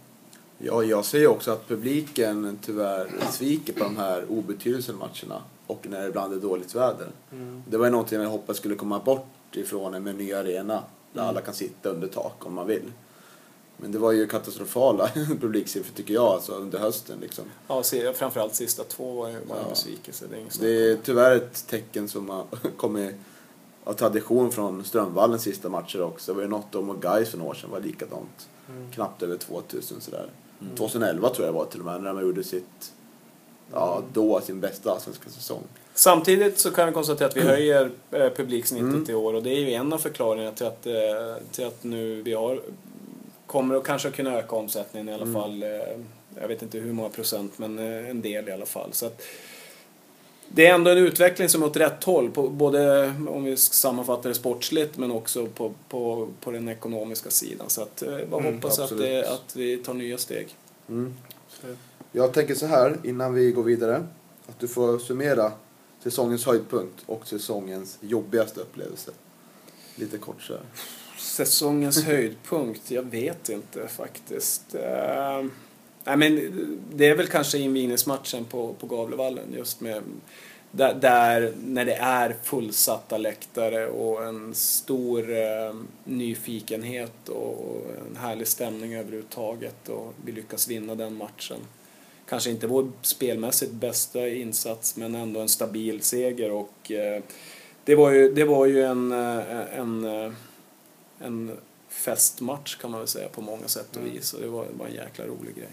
[0.58, 6.02] Ja, jag ser också att publiken tyvärr sviker på de här obetydelsefulla matcherna och när
[6.02, 7.08] det ibland är dåligt väder.
[7.32, 7.64] Mm.
[7.70, 9.28] Det var ju någonting jag hoppas skulle komma bort
[9.58, 10.84] ifrån en med ny arena
[11.14, 11.30] där Mm.
[11.30, 12.92] alla kan sitta under tak om man vill.
[13.78, 15.10] Men det var ju katastrofala
[15.42, 17.46] publiksiffror tycker jag alltså under hösten liksom.
[17.68, 17.84] Ja,
[18.16, 19.56] framförallt sista två var ju en Ja.
[19.70, 20.26] besvikelse.
[20.30, 22.46] Det är det är tyvärr ett tecken som har
[22.78, 23.16] kommit
[23.84, 26.32] av tradition från Strömvallens sista matcher också.
[26.32, 28.48] Det var ju något om och Gais för några år sedan var likadant.
[28.70, 28.92] Mm.
[28.92, 30.30] Knappt över 2000 sådär.
[30.62, 30.76] Mm.
[30.76, 32.94] 2011 tror jag det var till och med när de gjorde sitt,
[33.72, 35.64] ja då sin bästa allsvenska säsong.
[35.98, 39.10] Samtidigt så kan vi konstatera att vi höjer eh, publiksnittet Mm.
[39.10, 40.94] i år och det är ju en av förklaringarna till att, eh,
[41.52, 42.62] till att nu vi har
[43.48, 45.34] kommer att kanske kunna öka omsättningen i alla Mm.
[45.34, 45.64] fall.
[45.64, 45.70] Eh,
[46.42, 48.90] jag vet inte hur många procent men eh, en del i alla fall.
[48.94, 49.22] Så att,
[50.48, 54.30] det är ändå en utveckling som är åt rätt håll, på, både om vi sammanfattar
[54.30, 57.70] det sportsligt men också på, på, på den ekonomiska sidan.
[57.70, 59.04] Så att, eh, bara Mm, hoppas att, absolut.
[59.04, 60.56] det, att vi tar nya steg.
[60.90, 61.14] Mm.
[62.12, 64.04] Jag tänker så här innan vi går vidare.
[64.48, 65.52] Att du får summera
[66.06, 69.12] säsongens höjdpunkt och säsongens jobbigaste upplevelse.
[69.96, 70.64] Lite kort så här.
[71.18, 72.92] Säsongens höjdpunkt?
[72.92, 74.76] Jag vet inte faktiskt.
[74.76, 75.50] Uh,
[76.04, 76.52] nej, men
[76.94, 80.04] det är väl kanske invigningsmatchen på, på Gavlevallen just med
[80.72, 88.48] där, där när det är fullsatta läktare och en stor eh, nyfikenhet och en härlig
[88.48, 91.60] stämning överhuvudtaget och vi lyckas vinna den matchen.
[92.30, 97.24] Kanske inte vår spelmässigt bästa insats men ändå en stabil seger och eh,
[97.84, 100.32] det var ju, det var ju en, eh, en, eh,
[101.20, 101.58] en
[101.90, 104.14] festmatch kan man väl säga på många sätt och Mm.
[104.14, 105.70] vis och det var, det var en jäkla rolig grej.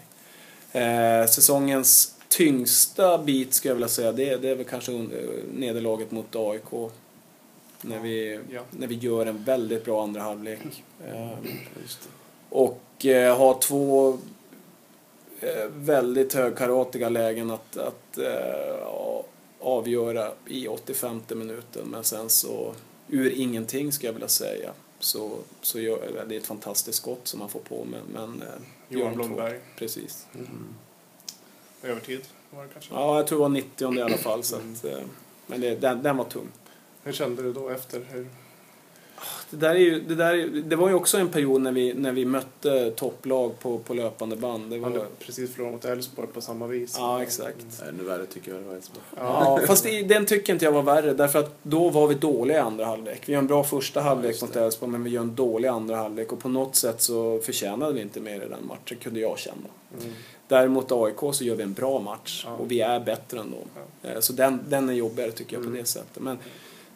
[0.83, 4.91] Eh, säsongens tyngsta bit skulle jag vilja säga det, det är väl kanske
[5.53, 6.91] nederlaget mot AIK.
[7.81, 8.61] När vi, Ja.
[8.71, 10.83] när vi gör en väldigt bra andra halvlek.
[11.07, 11.31] Eh,
[12.49, 14.17] och eh, har två
[15.75, 19.23] väldigt högkaratiga lägen att, att eh, a-
[19.59, 21.87] avgöra i 85 minuten.
[21.87, 22.73] Men sen så,
[23.07, 27.39] ur ingenting ska jag vilja säga, så, så gör, det är ett fantastiskt skott som
[27.39, 28.47] man får på men, men eh,
[28.89, 29.13] Johan.
[29.15, 29.59] Blomberg.
[29.77, 30.27] Precis.
[30.35, 30.47] Mm.
[31.83, 32.93] Övertid var det kanske.
[32.93, 34.43] Ja, jag tror det var 90 i alla fall.
[34.43, 34.99] Så att, eh,
[35.47, 36.47] men det, den, den var tung.
[37.03, 38.05] Hur kände du då efter?
[38.11, 38.27] Hur?
[39.49, 41.93] Det, där är ju, det, där är, det var ju också en period när vi,
[41.93, 44.69] när vi mötte topplag på, på löpande band.
[44.71, 46.95] Det var, hade precis förlorat mot Elfsborg på samma vis.
[46.97, 47.65] ja, exakt.
[47.89, 49.03] Ännu värre tycker jag det var Elfsborg.
[49.17, 52.57] Ja, fast det, den tycker inte jag var värre därför att då var vi dåliga
[52.57, 53.21] i andra halvlek.
[53.25, 54.55] Vi gör en bra första halvlek just mot.
[54.55, 58.01] Elfsborg men vi gör en dålig andra halvlek och på något sätt så förtjänade vi
[58.01, 59.55] inte mer i den matchen kunde jag känna.
[60.01, 60.13] Mm.
[60.47, 62.55] Däremot AIK så gör vi en bra match Ja.
[62.55, 63.59] och vi är bättre än dem.
[64.01, 64.09] Ja.
[64.09, 65.73] Eh, Så den, den är jobbigare tycker jag Mm.
[65.73, 66.23] på det sättet.
[66.23, 66.37] Men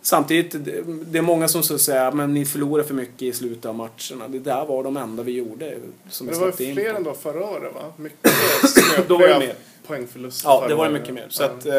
[0.07, 0.65] samtidigt,
[1.11, 4.27] det- är många som så säger men ni förlorar för mycket i slutet av matcherna.
[4.27, 5.77] Det där var de enda vi gjorde
[6.09, 7.93] som Men det var ju fler än då förra året va?
[7.97, 8.31] Mycket
[9.07, 9.53] Då var det mer.
[9.87, 11.25] poängförluster Ja, det var det mycket mer.
[11.29, 11.73] Så att, eh,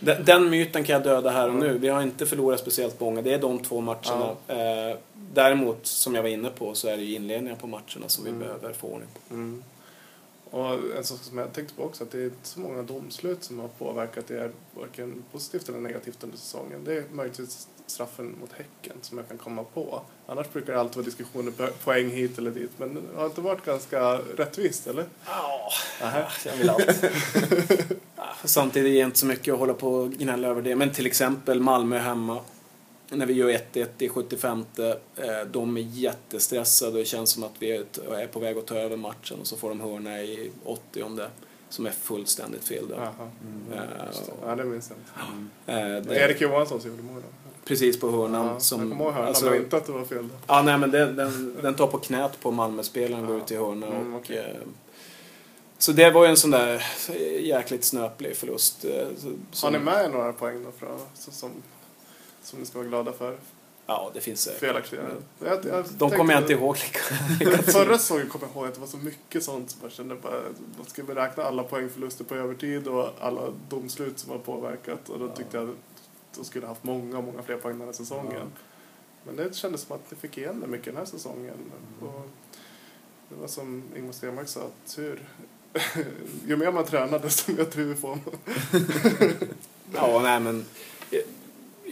[0.00, 1.66] den, den myten kan jag döda här och Mm.
[1.68, 1.78] nu.
[1.78, 3.22] Vi har inte förlorat speciellt många.
[3.22, 4.30] Det är de två matcherna.
[4.48, 4.96] Eh,
[5.34, 8.30] däremot, som jag var inne på, så är det ju inledningen på matcherna som vi
[8.30, 8.42] Mm.
[8.42, 9.34] behöver få ordning på.
[10.50, 13.44] Och en sak som jag tänkte på också, att det är inte så många domslut
[13.44, 16.84] som har påverkat er varken positivt eller negativt under säsongen.
[16.84, 20.02] Det är möjligtvis straffen mot Häcken som jag kan komma på.
[20.26, 22.70] Annars brukar det alltid vara diskussioner på poäng hit eller dit.
[22.76, 24.00] Men det har inte varit ganska
[24.36, 25.04] rättvist, eller?
[25.26, 25.72] Ja,
[26.44, 27.04] jag vill allt.
[28.44, 30.76] Samtidigt är det inte så mycket att hålla på och gnälla över det.
[30.76, 32.40] Men till exempel Malmö hemma.
[33.08, 34.86] När vi gör 1-1 i 75 eh,
[35.50, 38.96] De är jättestressade och det känns som att vi är på väg att ta över
[38.96, 41.04] matchen och så får de hörna i 80
[41.68, 42.96] som är fullständigt fel där.
[42.96, 43.30] Jaha.
[43.72, 44.46] Eh, det.
[44.46, 45.50] Ja, det minns jag inte.
[45.66, 47.24] Det det- var Erik Johansson som gjorde målet.
[47.64, 48.46] Precis på hörnan.
[48.46, 50.28] Ja, som, jag kommer ihåg hörnan, alltså- men inte att det var fel.
[50.28, 50.36] Där.
[50.46, 53.86] Ja, nej men den, den, den tar på knät på Malmöspelaren, går ut i hörna
[53.86, 54.30] Mm, och...
[54.30, 54.44] Eh,
[55.78, 56.82] så det var ju en sån där
[57.40, 58.80] jäkligt snöplig förlust.
[58.80, 61.50] så- Har som- ni med några poäng då för, så, som,
[62.46, 63.36] som ni ska vara glada för?
[63.86, 64.60] Ja, det finns säkert.
[64.60, 65.02] Felaktiga?
[65.44, 67.62] Jag, jag De kommer jag inte ihåg lika.
[67.72, 70.40] Förra säsongen kommer jag ihåg att det var så mycket sånt som jag kände bara,
[70.76, 75.28] man ska beräkna alla poängförluster på övertid och alla domslut som har påverkat och då
[75.28, 75.76] tyckte jag att
[76.36, 78.52] de skulle ha haft många, många fler poäng den här säsongen.
[79.24, 81.72] Men det kändes som att ni fick igen det mycket den här säsongen.
[82.00, 82.28] Och
[83.28, 85.28] det var som Ingmar Stenmark sa, tur.
[86.46, 88.20] Ju mer man tränar desto mer tur får man.
[89.94, 90.64] Ja, nej men...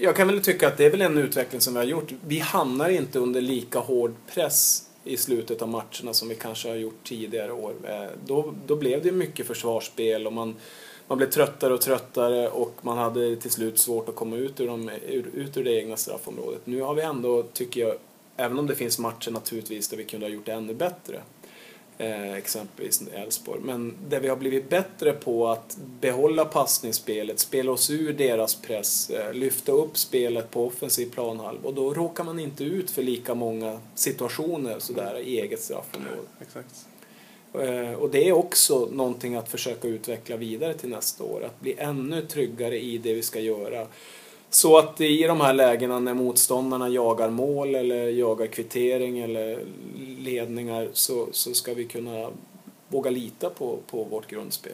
[0.01, 2.13] Jag kan väl tycka att det är väl en utveckling som vi har gjort.
[2.27, 6.77] Vi hamnar inte under lika hård press i slutet av matcherna som vi kanske har
[6.77, 7.75] gjort tidigare år.
[7.85, 10.57] Eh, då, då blev det mycket försvarsspel och man,
[11.09, 14.67] man blev tröttare och tröttare och man hade till slut svårt att komma ut ur,
[14.67, 16.61] de, ur, ut ur det egna straffområdet.
[16.65, 17.97] Nu har vi ändå, tycker jag,
[18.37, 21.21] även om det finns matcher naturligtvis där vi kunde ha gjort det ännu bättre,
[21.99, 23.61] eh, exempelvis Elfsborg.
[23.63, 29.11] Men där vi har blivit bättre på att behålla passningsspelet, spela oss ur deras press,
[29.11, 33.35] eh, lyfta upp spelet på offensiv planhalva och då råkar man inte ut för lika
[33.35, 36.29] många situationer sådär i eget straffområde.
[36.41, 36.87] Exakt.
[37.55, 41.45] Eh, Och det är också någonting att försöka utveckla vidare till nästa år.
[41.45, 43.87] Att bli ännu tryggare i det vi ska göra.
[44.55, 49.65] Så att i de här lägena när motståndarna jagar mål eller jagar kvittering eller
[50.19, 52.31] ledningar så, så ska vi kunna
[52.89, 54.73] våga lita på, på vårt grundspel.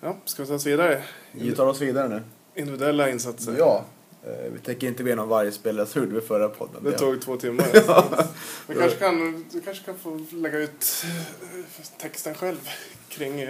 [0.00, 1.02] Ja, ska vi ta oss vidare?
[1.32, 2.22] Vi tar oss vidare nu.
[2.54, 3.54] Individuella insatser.
[3.58, 3.84] Ja.
[4.24, 6.84] eh, Vi tänker inte gå igenom varje spelare så gjorde vi förra podden.
[6.84, 7.66] Det tog två timmar.
[8.68, 12.68] Vi kanske kan, du kanske kan få lägga ut eh, texten själv
[13.08, 13.40] kring...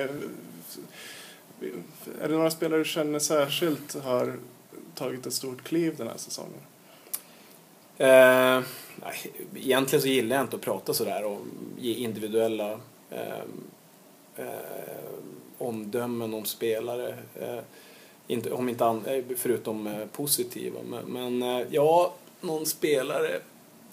[2.23, 4.37] Är det några spelare du känner särskilt har
[4.95, 6.61] tagit ett stort kliv den här säsongen?
[7.99, 8.63] Eh,
[8.97, 11.39] nej, egentligen så gillar jag inte att prata sådär och
[11.79, 12.81] ge individuella
[13.11, 13.41] eh,
[14.37, 14.47] eh,
[15.59, 17.17] omdömen om spelare.
[17.35, 17.59] Eh,
[18.27, 20.81] inte, om inte an, eh, förutom eh, positiva.
[20.91, 23.41] Men, men eh, ja, någon spelare.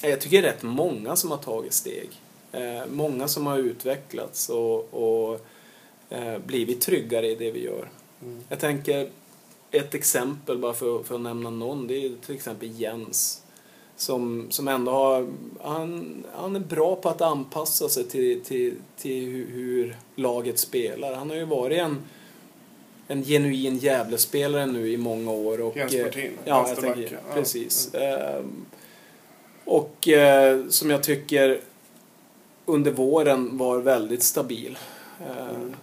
[0.03, 2.09] eh, Jag tycker det är rätt många som har tagit steg.
[2.51, 5.45] Eh, många som har utvecklats och, och
[6.45, 7.89] blivit tryggare i det vi gör.
[8.21, 8.43] Mm.
[8.49, 9.09] Jag tänker
[9.71, 11.87] ett exempel bara för, för att nämna någon.
[11.87, 13.39] Det är till exempel Jens.
[13.95, 15.27] Som, som ändå har,
[15.61, 21.13] han, han är bra på att anpassa sig till, till, till hur, hur laget spelar.
[21.13, 21.97] Han har ju varit en,
[23.07, 25.61] en genuin Gävlespelare nu i många år.
[25.61, 27.93] Och, Jens eh, Martin, Ja, jag tänker, precis.
[27.93, 28.65] Ehm,
[29.65, 31.61] och eh, som jag tycker
[32.65, 34.77] under våren var väldigt stabil.
[35.19, 35.75] Ehm,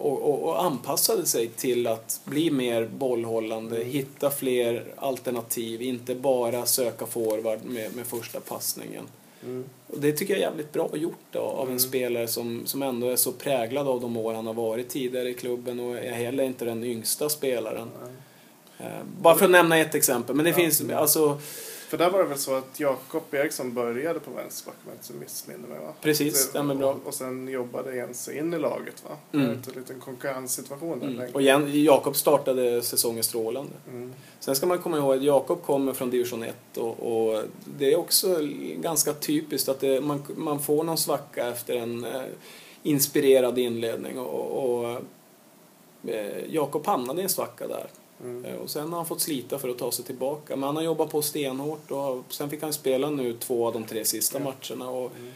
[0.00, 6.66] och, och, och anpassade sig till att bli mer bollhållande, hitta fler alternativ, inte bara
[6.66, 9.04] söka forward med, med första passningen.
[9.44, 9.64] Mm.
[9.86, 11.78] Och det tycker jag är jävligt bra gjort då, av en Mm.
[11.78, 15.34] spelare som, som ändå är så präglad av de år han har varit tidigare i
[15.34, 17.88] klubben och är heller inte den yngsta spelaren.
[18.78, 18.86] Eh,
[19.20, 20.56] Bara för att nämna ett exempel, men det Ja.
[20.56, 21.38] finns alltså
[21.88, 25.24] För där var det väl så att Jakob Eriksson började på vänsterback om jag inte
[25.24, 25.92] missminner mig va?
[26.00, 26.90] Precis, Så- stämmer bra.
[26.92, 29.16] Och, och sen jobbade sig in i laget va?
[29.32, 29.46] Mm.
[29.46, 29.58] Mm.
[29.68, 31.32] En liten konkurrenssituation där Mm.
[31.34, 33.72] Och Jakob startade säsongen strålande.
[33.88, 34.12] Mm.
[34.40, 37.42] Sen ska man komma ihåg att Jakob kommer från division 1 och, och
[37.78, 38.38] det är också
[38.76, 42.22] ganska typiskt att det, man, man får någon svacka efter en eh,
[42.82, 45.00] inspirerad inledning och, och
[46.08, 47.86] eh, Jakob hamnade i en svacka där.
[48.20, 48.44] Mm.
[48.44, 50.56] Eh, Och sen har han fått slita för att ta sig tillbaka.
[50.56, 53.84] Men han har jobbat på stenhårt och sen fick han spela nu två av de
[53.84, 54.44] tre sista Ja.
[54.44, 54.90] matcherna.
[54.90, 55.32] Och Mm.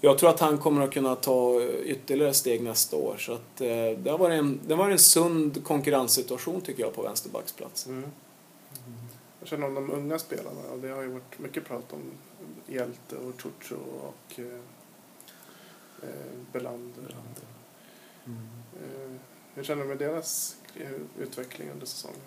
[0.00, 3.16] jag tror att han kommer att kunna ta ytterligare steg nästa år.
[3.18, 6.94] Så att, eh, det, har varit en, det har varit en sund konkurrenssituation tycker jag
[6.94, 7.92] på vänsterbacksplatsen.
[7.92, 8.10] Mm.
[9.40, 12.00] Jag känner om de unga spelarna och det har ju varit mycket prat om
[12.74, 14.44] Hjälte och Chucho och eh,
[16.02, 16.08] eh,
[16.52, 17.16] Belander.
[18.26, 19.10] Eh,
[19.54, 20.56] hur känner du med deras
[21.20, 22.20] utveckling under säsongen?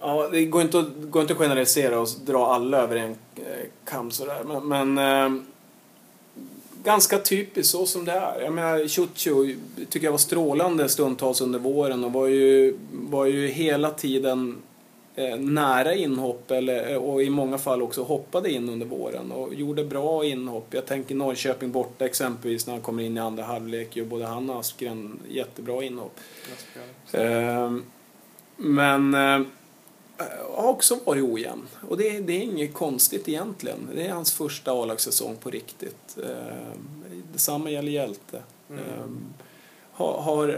[0.00, 3.66] Ja, det går inte, att, går inte att generalisera och dra alla över en eh,
[3.84, 4.44] kam sådär.
[4.44, 5.42] Men, men eh,
[6.84, 8.40] ganska typiskt så som det är.
[8.40, 9.56] Jag menar, Ciuccio
[9.90, 14.62] tycker jag var strålande stundtals under våren och var ju, var ju hela tiden
[15.38, 20.24] nära inhopp eller, och i många fall också hoppade in under våren och gjorde bra
[20.24, 20.66] inhopp.
[20.70, 24.50] Jag tänker Norrköping borta exempelvis när han kommer in i andra halvlek gör både han
[24.50, 26.20] och Askren jättebra inhopp.
[27.12, 27.84] Ehm,
[28.56, 29.46] Men eh,
[30.54, 31.68] har också varit ojämn.
[31.88, 33.88] Och det, det är inget konstigt egentligen.
[33.94, 36.18] Det är hans första A-lagssäsong på riktigt.
[36.18, 37.02] Ehm,
[37.32, 38.42] Detsamma gäller Hjälte.
[38.70, 38.82] Mm.
[38.82, 39.20] Ehm,
[39.92, 40.54] Har, har, eh,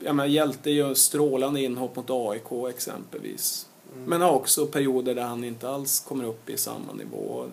[0.00, 3.66] jag menar, Hjälte gör strålande inhopp mot AIK exempelvis.
[3.94, 4.04] Mm.
[4.04, 7.44] Men har också perioder där han inte alls kommer upp i samma nivå.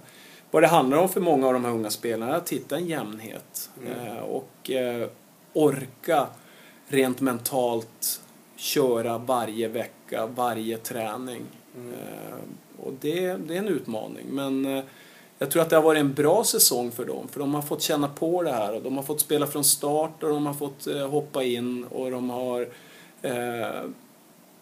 [0.52, 2.88] Vad det handlar om för många av de här unga spelarna är att hitta en
[2.88, 3.70] jämnhet.
[3.82, 4.08] Mm.
[4.08, 5.10] Eh, och eh,
[5.54, 6.28] orka
[6.88, 8.22] rent mentalt
[8.56, 11.42] köra varje vecka, varje träning.
[11.76, 11.94] Mm.
[11.94, 14.26] Eh, och det, det är en utmaning.
[14.30, 14.84] Men
[15.40, 17.28] jag tror att det har varit en bra säsong för dem.
[17.28, 18.76] För de har fått känna på det här.
[18.76, 21.84] Och de har fått spela från start och de har fått eh, hoppa in.
[21.84, 22.68] Och de har,
[23.22, 23.82] eh,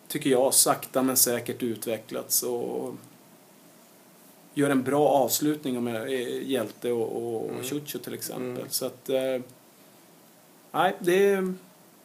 [0.08, 2.44] tycker jag, sakta men säkert utvecklats.
[2.44, 2.96] Och
[4.54, 7.64] gör en bra avslutning med eh, Hjälte och, och Mm.
[7.64, 8.48] Ciuccio till exempel.
[8.48, 8.70] Mm.
[8.70, 9.10] Så att...
[9.10, 9.42] Eh,
[10.72, 11.54] nej, det...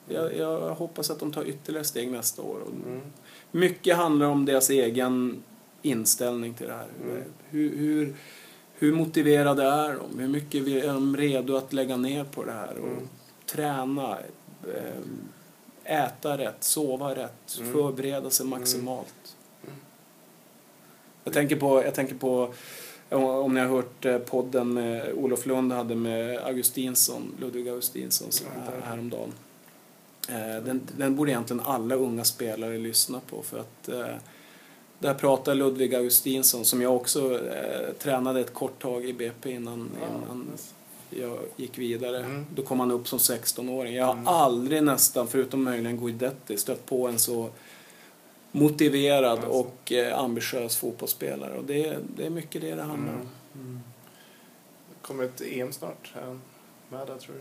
[0.08, 2.60] Jag, jag hoppas att de tar ytterligare steg nästa år.
[2.84, 3.00] Mm.
[3.50, 5.42] mycket handlar om deras egen
[5.82, 6.88] inställning till det här.
[7.02, 7.22] Mm.
[7.50, 8.14] Hur, hur,
[8.80, 10.18] hur motiverade är de?
[10.18, 12.76] Hur mycket är de redo att lägga ner på det här?
[12.78, 13.08] Och Mm.
[13.46, 14.18] Träna,
[14.74, 17.72] eh, äta rätt, sova rätt, Mm.
[17.72, 19.36] förbereda sig maximalt.
[19.62, 19.74] Mm.
[21.24, 22.52] Jag tänker på, jag tänker på
[23.08, 28.44] om- ni har hört eh, podden med Olof Lund hade med Augustinsson, Ludvig Augustinsson så
[28.44, 29.32] Ja, här, häromdagen.
[30.28, 34.14] Eh, Den, den borde egentligen alla unga spelare lyssna på för att eh,
[35.00, 39.90] där pratar Ludvig Augustinsson som jag också eh, tränade ett kort tag i BP innan,
[40.00, 40.46] Ja, innan
[41.10, 42.18] jag gick vidare.
[42.18, 42.46] Mm.
[42.54, 43.94] Då kom han upp som 16-åring.
[43.94, 44.26] Jag har Mm.
[44.28, 47.50] aldrig nästan, förutom möjligen Guidetti, stött på en så
[48.52, 49.48] motiverad Alltså.
[49.48, 51.58] och eh, ambitiös fotbollsspelare.
[51.58, 53.26] Och det, det är mycket det det handlar Mm.
[53.52, 53.82] om.
[54.88, 56.12] Det kommer ett EM snart.
[56.88, 57.40] Med där tror du?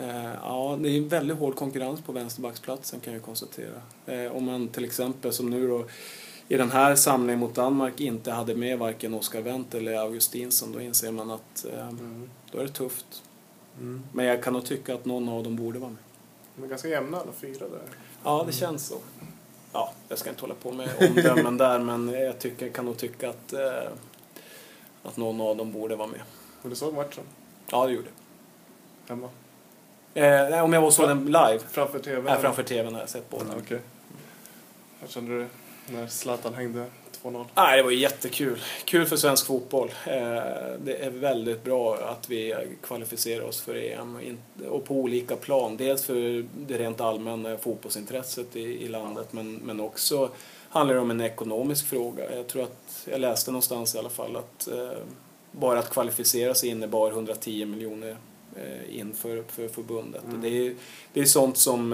[0.00, 3.82] Eh, ja, det är väldigt hård konkurrens på vänsterbacksplatsen kan jag konstatera.
[4.06, 5.84] Eh, om man till exempel som nu då
[6.48, 10.80] i den här samlingen mot Danmark inte hade med varken Oscar Wendt eller Augustinsson då
[10.80, 12.30] inser man att eh, Mm.
[12.52, 13.22] då är det tufft.
[13.80, 14.02] Mm.
[14.12, 15.98] Men jag kan nog tycka att någon av dem borde vara med.
[16.56, 17.82] De är ganska jämna alla fyra där.
[18.24, 18.96] Ja, det känns så.
[19.72, 23.30] Ja, jag ska inte hålla på med omdömen där men jag tycker, kan nog tycka
[23.30, 23.90] att, eh,
[25.02, 26.20] att någon av dem borde vara med.
[26.62, 27.24] Och du såg matchen?
[27.70, 28.08] Ja, det gjorde
[29.08, 29.28] Hemma?
[30.14, 30.44] jag.
[30.44, 31.58] Eh, nej, om jag var så den live?
[31.70, 32.22] Framför TV?
[32.30, 33.44] Nej, framför TVn har jag sett båda.
[33.48, 33.80] Ja, Okej.
[35.00, 35.46] Hur kände du
[35.92, 36.86] när Zlatan hängde
[37.22, 37.44] 2-0?
[37.54, 38.60] Nej, det var jättekul.
[38.84, 39.88] Kul för svensk fotboll.
[40.06, 40.14] Eh,
[40.78, 45.76] Det är väldigt bra att vi kvalificerar oss för EM och på olika plan.
[45.76, 50.30] Dels för det rent allmänna fotbollsintresset i, landet men, men också
[50.68, 52.36] handlar det om en ekonomisk fråga.
[52.36, 54.98] Jag tror att, jag läste någonstans i alla fall att eh,
[55.50, 58.16] bara att kvalificera sig innebar 110 miljoner
[58.56, 60.24] eh, in för, för förbundet.
[60.24, 60.40] Mm.
[60.40, 60.74] Det, är,
[61.12, 61.92] det är sånt som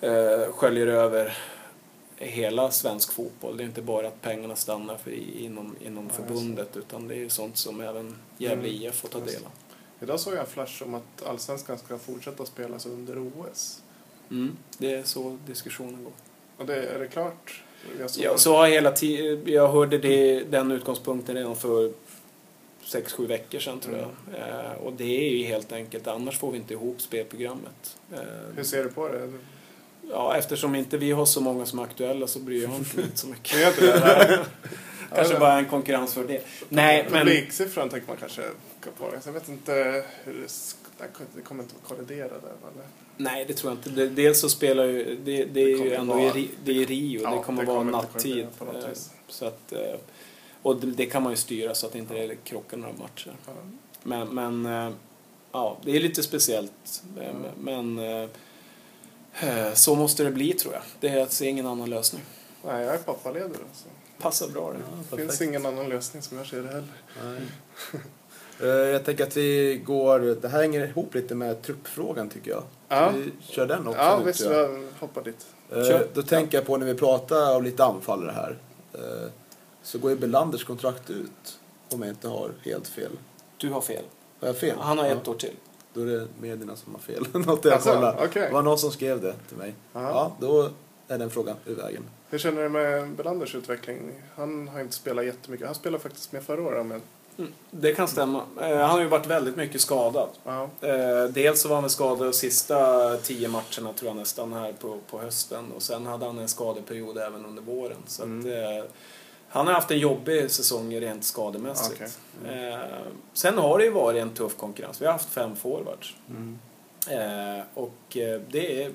[0.00, 1.36] eh, sköljer över
[2.16, 3.56] hela svensk fotboll.
[3.56, 7.28] Det är inte bara att pengarna stannar för, inom, inom Nej, förbundet utan det är
[7.28, 8.82] sånt som även Gävle Mm.
[8.82, 9.50] IF får ta del av.
[10.00, 13.82] Idag såg jag en flash om att Allsvenskan ska fortsätta spelas under OS.
[14.30, 16.12] Mm, det är så diskussionen går.
[16.56, 17.62] Och det, är det klart?
[18.00, 18.94] Jag såg Ja, så har hela
[19.52, 21.92] jag hörde det, den utgångspunkten redan för
[22.84, 24.38] sex sju veckor sedan tror jag.
[24.40, 27.96] Eh, och det är ju helt enkelt, annars får vi inte ihop spelprogrammet.
[28.12, 28.18] Eh,
[28.56, 29.32] Hur ser du på det?
[30.10, 33.18] Ja, eftersom inte vi har så många som är aktuella så bryr jag mig inte
[33.18, 33.68] så mycket.
[33.68, 34.44] Inte det?
[35.14, 36.40] Kanske bara en konkurrensfördel.
[36.68, 37.26] Nej, men...
[37.26, 38.42] Publiksiffran tänker man kanske
[38.98, 39.10] på.
[39.24, 40.74] Jag vet inte hur det, sk-
[41.36, 42.34] det kommer inte att kollidera där.
[42.38, 42.86] Eller?
[43.16, 43.90] Nej, det tror jag inte.
[43.90, 45.18] Det- Dels så spelar ju...
[45.24, 47.22] Det, det är ju kommer ändå vara- i, det är Rio.
[47.22, 47.92] Ja, det kommer det vara kommer
[48.58, 48.90] på något eh.
[49.28, 49.78] Så att, eh,
[50.62, 53.32] och det, det kan man ju styra så att inte det krockar några matcher.
[53.46, 53.52] Ja.
[54.02, 54.92] Men, men eh,
[55.52, 57.02] ja, det är lite speciellt.
[57.18, 57.42] Mm.
[57.60, 57.98] Men
[59.74, 60.82] så måste det bli tror jag.
[61.00, 62.22] Det är att se ingen annan lösning.
[62.66, 63.56] Nej, jag är pappaledig.
[63.74, 63.88] Så.
[64.22, 65.16] Passar bra det.
[65.16, 66.92] Det finns ingen annan lösning som jag ser det heller.
[67.24, 67.40] Nej.
[68.60, 72.62] Eh, Jag tänker att vi går, det här hänger ihop lite med truppfrågan tycker jag.
[72.88, 73.10] Ja.
[73.16, 74.40] Vi kör den också Ja, nu, visst.
[74.40, 74.52] jag.
[74.54, 75.46] Jag hoppar dit.
[75.70, 76.08] Eh, Kör.
[76.14, 78.58] Då tänker jag på när vi pratar om lite anfallare här.
[78.92, 79.30] Eh,
[79.82, 81.58] Så går ju Belanders kontrakt ut.
[81.92, 83.10] Om jag inte har helt fel.
[83.56, 84.04] Du har fel.
[84.40, 84.76] Har jag fel?
[84.80, 85.12] Han har Ja.
[85.12, 85.54] ett år till.
[85.94, 87.26] Då är det medierna som har fel.
[87.46, 88.42] Något jag Alltså, okej.
[88.42, 89.74] Det var någon som skrev det till mig.
[89.92, 90.00] Ja.
[90.00, 90.70] Ja, då
[91.08, 92.02] är den frågan ur vägen.
[92.30, 94.12] Hur känner du med Belanders utveckling?
[94.36, 95.66] Han har inte spelat jättemycket.
[95.66, 96.86] Han spelade faktiskt med förra året.
[96.86, 97.00] Men,
[97.38, 98.42] Mm, Det kan stämma.
[98.60, 100.28] Eh, Han har ju varit väldigt mycket skadad.
[100.80, 104.98] Eh, dels så var han skadad de sista tio matcherna tror jag nästan här på,
[105.10, 107.96] på hösten och sen hade han en skadeperiod även under våren.
[108.06, 108.78] Så att, Mm.
[108.78, 108.84] eh,
[109.54, 112.18] han har haft en jobbig säsong rent skademässigt.
[112.42, 112.72] Okej.
[112.72, 112.78] Eh,
[113.32, 115.02] sen har det ju varit en tuff konkurrens.
[115.02, 116.14] Vi har haft fem forwards.
[117.10, 118.90] Eh, och eh, det är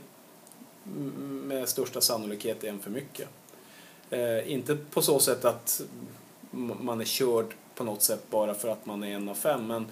[1.29, 3.27] med största sannolikhet en för mycket.
[4.09, 5.81] Eh, inte på så sätt att
[6.81, 7.45] man är körd
[7.75, 9.67] på något sätt bara för att man är en av fem.
[9.67, 9.85] Men,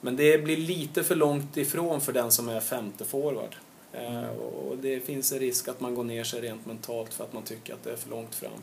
[0.00, 3.56] men det blir lite för långt ifrån för den som är femte forward.
[3.92, 7.32] Eh, och det finns en risk att man går ner sig rent mentalt för att
[7.32, 8.62] man tycker att det är för långt fram.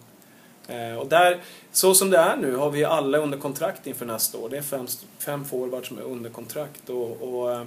[0.68, 1.42] Eh, och där,
[1.72, 4.50] så som det är nu har vi alla under kontrakt inför nästa år.
[4.50, 4.88] Det är fem,
[5.20, 6.90] fem forwards som är under kontrakt.
[6.90, 7.64] Och, och, eh,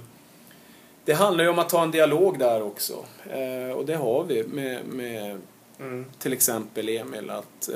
[1.05, 2.93] det handlar ju om att ta en dialog där också.
[3.29, 5.37] Eh, och det har vi med, med
[5.79, 6.05] Mm.
[6.19, 7.29] till exempel Emil.
[7.29, 7.69] Att,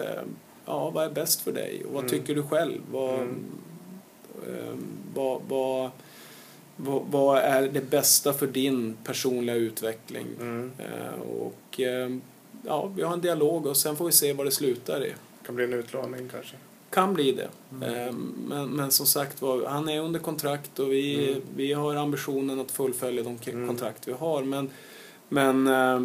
[0.65, 1.82] ja, vad är bäst för dig?
[1.86, 2.09] Och vad Mm.
[2.11, 2.82] tycker du själv?
[2.91, 3.45] Vad, Mm.
[5.13, 5.91] vad, vad,
[6.76, 10.26] vad, vad är det bästa för din personliga utveckling?
[10.39, 10.71] Mm.
[11.39, 11.80] Och
[12.66, 15.14] ja, vi har en dialog och sen får vi se vad det slutar i.
[15.45, 16.55] Kan bli en utlåning kanske.
[16.89, 17.49] Kan bli det.
[17.72, 18.07] Mm.
[18.07, 18.14] Eh,
[18.47, 21.41] Men, men som sagt var, han är under kontrakt och vi, Mm.
[21.55, 23.68] vi har ambitionen att fullfölja de Mm.
[23.68, 24.43] kontrakt vi har.
[24.43, 24.70] Men,
[25.30, 26.01] men, eh,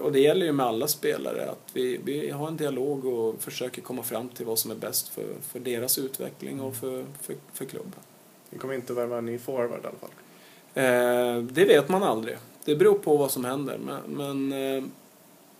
[0.00, 3.82] och det gäller ju med alla spelare att vi, vi har en dialog och försöker
[3.82, 7.64] komma fram till vad som är bäst för, för deras utveckling och för, för, för
[7.64, 8.00] klubben.
[8.50, 10.10] Vi kommer inte värva en ny forward i alla fall.
[10.74, 12.36] Eh, det vet man aldrig.
[12.64, 13.78] Det beror på vad som händer.
[13.78, 14.00] Men,
[14.48, 14.84] men eh,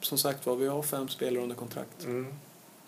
[0.06, 2.04] som sagt var, vi har fem spelare under kontrakt.
[2.04, 2.34] Mm.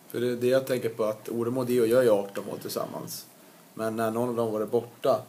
[0.08, 2.58] För det är det jag tänker på att Orem och Dio gör ju 18 mål
[2.58, 3.26] tillsammans.
[3.74, 5.22] Men när någon av dem varit borta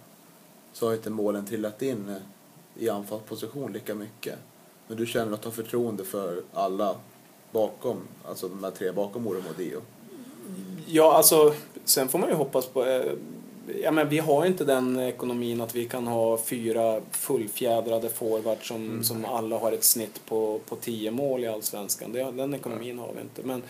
[0.74, 4.36] så har inte målen trillat in eh, i anfallsposition lika mycket.
[4.88, 6.96] Men du känner att du har förtroende för alla
[7.52, 9.82] bakom, alltså de här tre bakom Orem och Dio.
[10.86, 11.54] Ja, alltså,
[11.86, 13.04] sen får man ju hoppas på...
[13.84, 18.86] Ja, men vi har inte den ekonomin att vi kan ha fyra fullfjädrade forwards som,
[18.86, 19.04] Mm.
[19.04, 22.12] som alla har ett snitt på, på tio mål i Allsvenskan.
[22.12, 23.44] Det, den ekonomin har vi inte.
[23.44, 23.64] Men,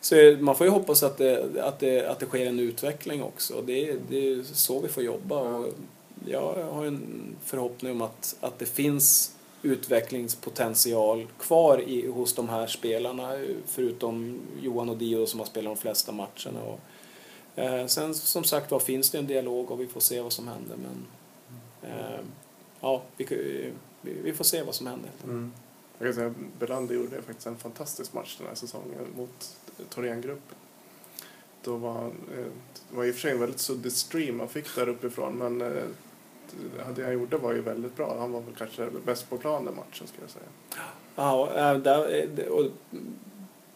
[0.00, 3.62] så man får ju hoppas att det, att det, att det sker en utveckling också.
[3.66, 5.40] Det, det är så vi får jobba.
[5.40, 5.66] Och
[6.26, 9.30] jag har en förhoppning om att, att det finns
[9.62, 15.80] utvecklingspotential kvar i, hos de här spelarna förutom Johan och Dio som har spelat de
[15.80, 16.62] flesta matcherna.
[16.66, 16.80] Och,
[17.56, 20.48] eh, sen som sagt var finns det en dialog och vi får se vad som
[20.48, 20.76] händer.
[20.76, 21.06] Men,
[21.90, 22.20] eh,
[22.80, 23.24] ja, vi,
[24.00, 25.10] vi, vi får se vad som händer.
[25.24, 25.52] Mm.
[25.98, 29.56] Jag kan säga Belander gjorde faktiskt en fantastisk match den här säsongen mot
[29.88, 30.56] Thorengruppen.
[31.62, 32.46] Då var, eh,
[32.90, 35.58] det var i och för sig en väldigt suddig stream han fick där uppifrån men
[36.96, 38.16] det han gjorde var ju väldigt bra.
[38.18, 40.44] Han var väl kanske bäst på plan den matchen skulle jag säga.
[41.16, 42.70] Ja, eh, där, och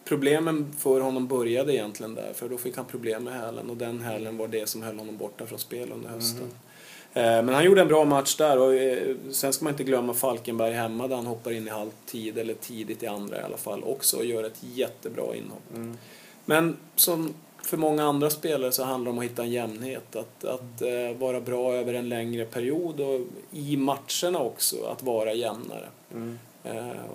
[0.09, 4.01] problemen för honom började egentligen där, för då fick han problem med hälen och den
[4.01, 6.43] hälen var det som höll honom borta från spel under hösten.
[6.43, 7.23] Mhm.
[7.23, 10.13] Eh, Men han gjorde en bra match där och eh, sen ska man inte glömma
[10.13, 13.83] Falkenberg hemma där han hoppar in i halvtid eller tidigt i andra i alla fall
[13.83, 15.75] också och gör ett jättebra inhopp.
[15.75, 15.97] Mm.
[16.45, 17.33] Men som
[17.63, 20.15] för många andra spelare så handlar det om att hitta en jämnhet.
[20.15, 25.33] Att, att eh, vara bra över en längre period och i matcherna också att vara
[25.33, 25.87] jämnare.
[26.13, 26.37] Mm.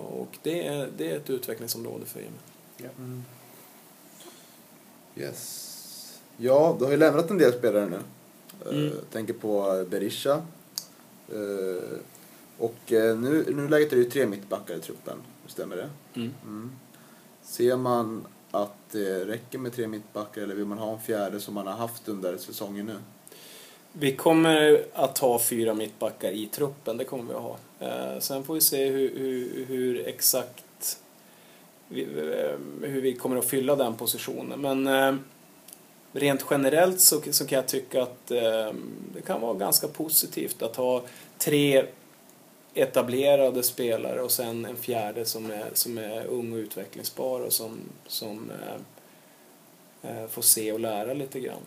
[0.09, 2.19] Och det är, det är ett utvecklingsområde för
[2.77, 3.21] Emil.
[5.13, 5.21] Ja.
[5.23, 6.19] Yes.
[6.37, 7.95] Ja, du har ju lämnat en del spelare nu.
[8.65, 8.93] Eh, Mm.
[9.11, 10.41] tänker på Berisha.
[11.29, 11.97] Eh,
[12.57, 15.17] och eh, nu, nu läget är det ju tre mittbackar i truppen.
[15.47, 15.89] Stämmer det?
[16.15, 16.33] Mm.
[16.43, 16.71] Mm.
[17.43, 21.53] Ser man att det räcker med tre mittbackar eller vill man ha en fjärde som
[21.53, 22.95] man har haft under säsongen nu?
[23.93, 27.57] Vi kommer att ha fyra mittbackar i truppen, det kommer vi att ha.
[28.21, 30.64] Sen får vi se hur, hur, hur exakt
[31.91, 34.61] Eh, hur vi kommer att fylla den positionen.
[34.61, 35.15] Men eh,
[36.11, 38.71] rent generellt så, så kan jag tycka att eh,
[39.13, 41.03] det kan vara ganska positivt att ha
[41.37, 41.85] tre
[42.73, 47.79] etablerade spelare och sen en fjärde som är, som är ung och utvecklingsbar och som,
[48.07, 51.61] som eh, eh får se och lära lite grann.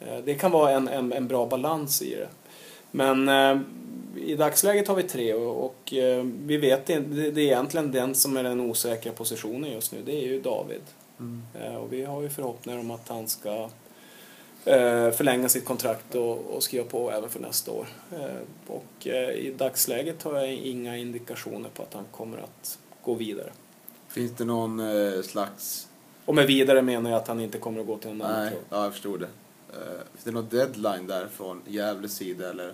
[0.00, 2.28] Eh, det kan vara en, en, en bra balans i det.
[2.90, 3.60] Men eh,
[4.16, 8.14] i dagsläget har vi tre och, och eh, vi vet det, det är egentligen den
[8.14, 10.82] som är den osäkra positionen just nu, det är ju David.
[11.18, 11.42] Mm.
[11.54, 13.68] Eh, och vi har ju förhoppningar om att han ska
[14.64, 17.86] eh, förlänga sitt kontrakt och, skriva på även för nästa år.
[18.66, 19.06] Och
[19.36, 23.50] i dagsläget har jag inga indikationer på att han kommer att gå vidare.
[24.08, 24.82] Finns det någon
[25.22, 25.88] slags...
[26.24, 28.52] Och med vidare menar jag att han inte kommer att gå till en annan Nej,
[28.70, 29.28] ja, jag förstod det.
[30.12, 32.72] Finns det någon deadline där från Gävles sida eller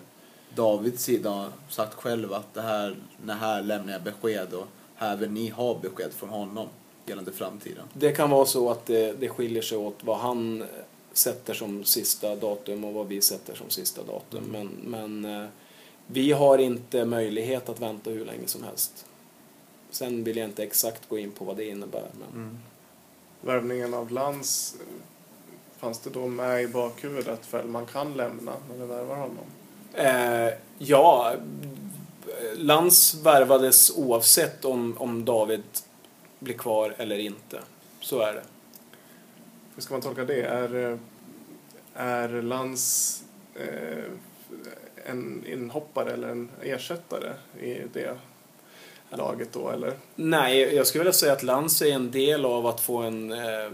[0.54, 4.66] Davids sida har sagt själv att det här, när här lämnar jag besked och
[4.96, 6.68] här vill ni ha besked från honom
[7.06, 7.84] gällande framtiden?
[7.92, 10.64] Det kan vara så att det, det skiljer sig åt vad han
[11.12, 14.44] sätter som sista datum och vad vi sätter som sista datum.
[14.44, 15.48] Men, men eh,
[16.06, 19.06] vi har inte möjlighet att vänta hur länge som helst.
[19.90, 22.08] Sen vill jag inte exakt gå in på vad det innebär.
[22.20, 22.58] Men
[23.40, 24.76] Värvningen av Lans,
[25.76, 29.44] fanns det då med i bakhuvudet att Fällman kan lämna när du värvar honom?
[29.96, 31.34] Eh, ja,
[32.54, 35.62] Lans värvades oavsett om, om David
[36.38, 37.60] blir kvar eller inte.
[38.00, 38.42] Så är det.
[39.74, 40.42] Hur ska man tolka det?
[40.42, 40.98] Är,
[41.94, 43.22] är Lans
[43.54, 44.04] eh,
[45.04, 48.18] en inhoppare eller en ersättare i det
[49.10, 49.92] laget då, eller?
[50.14, 53.70] Nej, jag skulle vilja säga att Lans är en del av att få en, eh,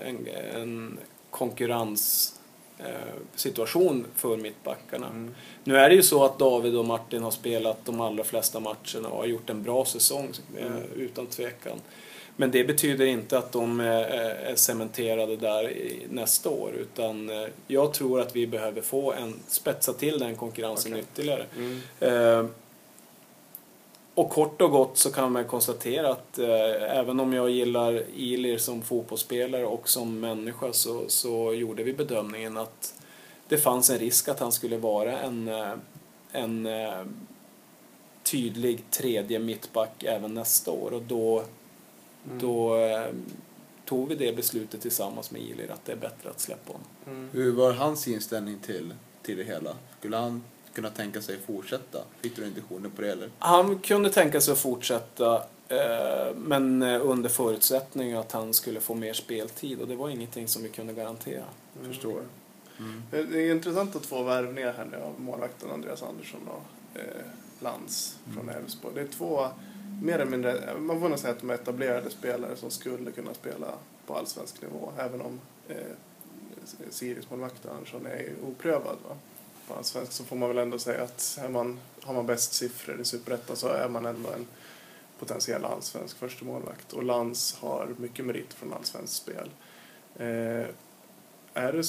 [0.00, 0.98] en, en
[1.30, 2.37] konkurrenssituation
[3.34, 5.06] situation för mittbackarna.
[5.06, 5.34] Mm.
[5.64, 9.08] Nu är det ju så att David och Martin har spelat de allra flesta matcherna
[9.08, 10.82] och har gjort en bra säsong, eh, Mm.
[10.96, 11.80] utan tvekan.
[12.36, 15.72] Men det betyder inte att de är, cementerade där
[16.10, 20.92] nästa år, utan eh, jag tror att vi behöver få en, spetsa till den konkurrensen
[20.92, 21.04] Okej.
[21.12, 21.44] ytterligare.
[21.56, 22.48] Mm.
[24.18, 28.58] Och kort och gott så kan man konstatera att eh, även om jag gillar Ilir
[28.58, 32.94] som fotbollsspelare och som människa så, så gjorde vi bedömningen att
[33.48, 35.72] det fanns en risk att han skulle vara en, eh,
[36.32, 37.04] en eh,
[38.22, 41.44] tydlig tredje mittback även nästa år och då,
[42.26, 42.38] Mm.
[42.38, 43.06] då eh,
[43.84, 46.86] tog vi det beslutet tillsammans med Ilir att det är bättre att släppa honom.
[47.06, 47.30] Mm.
[47.32, 49.74] Hur var hans inställning till, till det hela?
[49.98, 50.42] Skulle han
[50.74, 51.98] kunna tänka sig fortsätta?
[52.20, 53.30] Fick du indikationer på det eller?
[53.38, 58.94] Han kunde tänka sig att fortsätta eh, men eh, under förutsättning att han skulle få
[58.94, 61.44] mer speltid och det var ingenting som vi kunde garantera.
[61.78, 61.92] Mm.
[61.92, 62.22] Förstår.
[62.78, 63.02] Mm.
[63.10, 67.02] Det det är intressant att två värvningar här nu av målvakten Andreas Andersson och eh,
[67.60, 68.94] Lantz från Elfsborg.
[68.94, 69.48] Det är två
[70.02, 73.34] mer eller mindre, man får nog säga att de är etablerade spelare som skulle kunna
[73.34, 73.66] spela
[74.06, 74.92] på allsvensk nivå.
[74.98, 75.76] Även om eh,
[76.90, 78.96] Sirius-målvakten Andersson är oprövad.
[79.08, 79.16] Va?
[79.68, 79.74] På
[80.08, 83.56] så får man väl ändå säga att är man, har man bäst siffror i Superettan
[83.56, 84.46] så är man ändå en
[85.18, 86.92] potentiell allsvensk första målvakt.
[86.92, 89.50] Och Lantz har mycket merit från allsvenskt spel.
[90.16, 90.66] Eh,
[91.54, 91.84] är det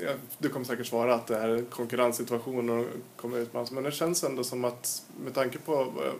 [0.00, 2.86] ja, du kommer säkert svara att det är en konkurrenssituation och
[3.16, 3.70] kommer utmanas.
[3.70, 6.12] Men det känns ändå som att med tanke på eh,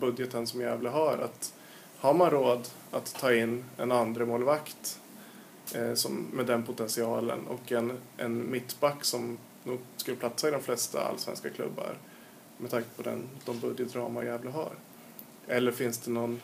[0.00, 1.54] budgeten som Gävle har att
[1.98, 5.00] har man råd att ta in en andra målvakt
[5.74, 10.62] eh, som, med den potentialen och en, en mittback som nog skulle platsa i de
[10.62, 11.94] flesta allsvenska klubbar
[12.56, 14.72] med tanke på den, de budgetramar Gävle har?
[15.48, 16.40] Eller finns det någon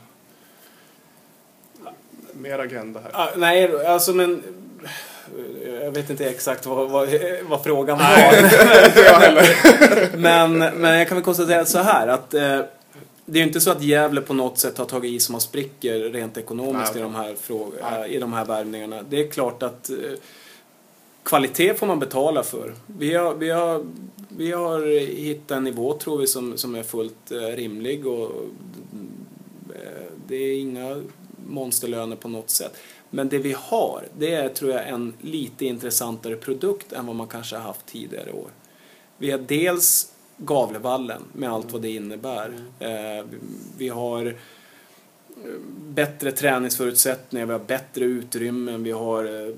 [2.33, 3.11] mer agenda här?
[3.13, 4.43] Ah, nej, alltså men
[5.83, 7.09] jag vet inte exakt vad, vad,
[7.43, 8.17] vad frågan var.
[10.17, 12.61] men, men jag kan väl konstatera så här att eh,
[13.35, 15.41] det är ju inte så att Gävle på något sätt har tagit i som man
[15.41, 18.11] spricker rent ekonomiskt Nej, i de här, fråg- Nej.
[18.11, 19.03] eh, i de här värvningarna.
[19.11, 19.97] Det är klart att eh,
[21.23, 22.75] kvalitet får man betala för.
[22.87, 23.87] Vi har, vi har,
[24.29, 28.31] vi har hittat en nivå tror vi som, som är fullt eh, rimlig och
[29.75, 31.03] eh, det är inga
[31.49, 32.77] monsterlöner på något sätt.
[33.11, 37.27] Men det vi har, det är tror jag en lite intressantare produkt än vad man
[37.27, 38.51] kanske har haft tidigare år.
[39.19, 42.53] Vi har dels Gavlevallen med allt vad det innebär.
[42.79, 43.25] Eh,
[43.79, 44.35] vi har eh,
[45.89, 49.55] bättre träningsförutsättningar, vi har bättre utrymmen, vi har eh,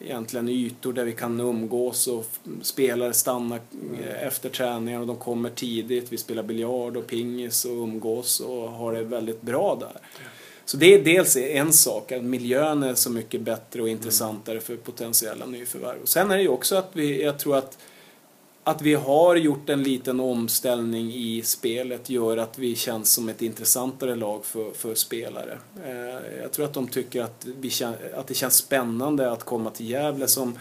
[0.00, 2.26] egentligen ytor där vi kan umgås och
[2.62, 3.60] spelare stannar
[4.00, 6.12] eh, efter träningar och de kommer tidigt.
[6.12, 10.00] Vi spelar biljard och pingis och umgås och har det väldigt bra där.
[10.68, 14.76] Så det är dels en sak, att miljön är så mycket bättre och intressantare för
[14.76, 16.02] potentiella nyförvärv.
[16.02, 17.78] Och sen är det ju också att vi, jag tror att
[18.64, 23.42] att vi har gjort en liten omställning i spelet gör att vi känns som ett
[23.42, 25.58] intressantare lag för, för spelare.
[25.86, 27.70] Eh, jag tror att de tycker att, vi,
[28.16, 30.58] att det känns spännande att komma till Gävle som,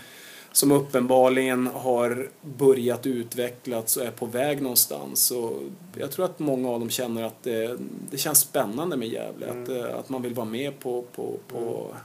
[0.52, 5.32] som uppenbarligen har börjat utvecklas och är på väg någonstans.
[5.32, 5.53] Och
[5.98, 7.78] jag tror att många av dem känner att det,
[8.11, 9.64] det känns spännande med Gävle, mm.
[9.64, 12.02] att, eh, att man vill vara med på, på, på, mm.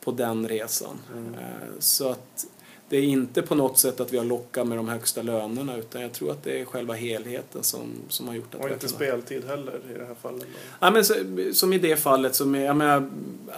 [0.00, 0.98] på den resan.
[1.12, 1.34] Mm.
[1.34, 2.46] Eh, så att
[2.88, 6.02] det är inte på något sätt att vi har lockat med de högsta lönerna utan
[6.02, 9.44] jag tror att det är själva helheten som, som har gjort att Och inte speltid
[9.44, 10.46] heller i det här fallet?
[10.80, 11.14] Ja, men så,
[11.52, 13.10] som i det fallet, som jag menar,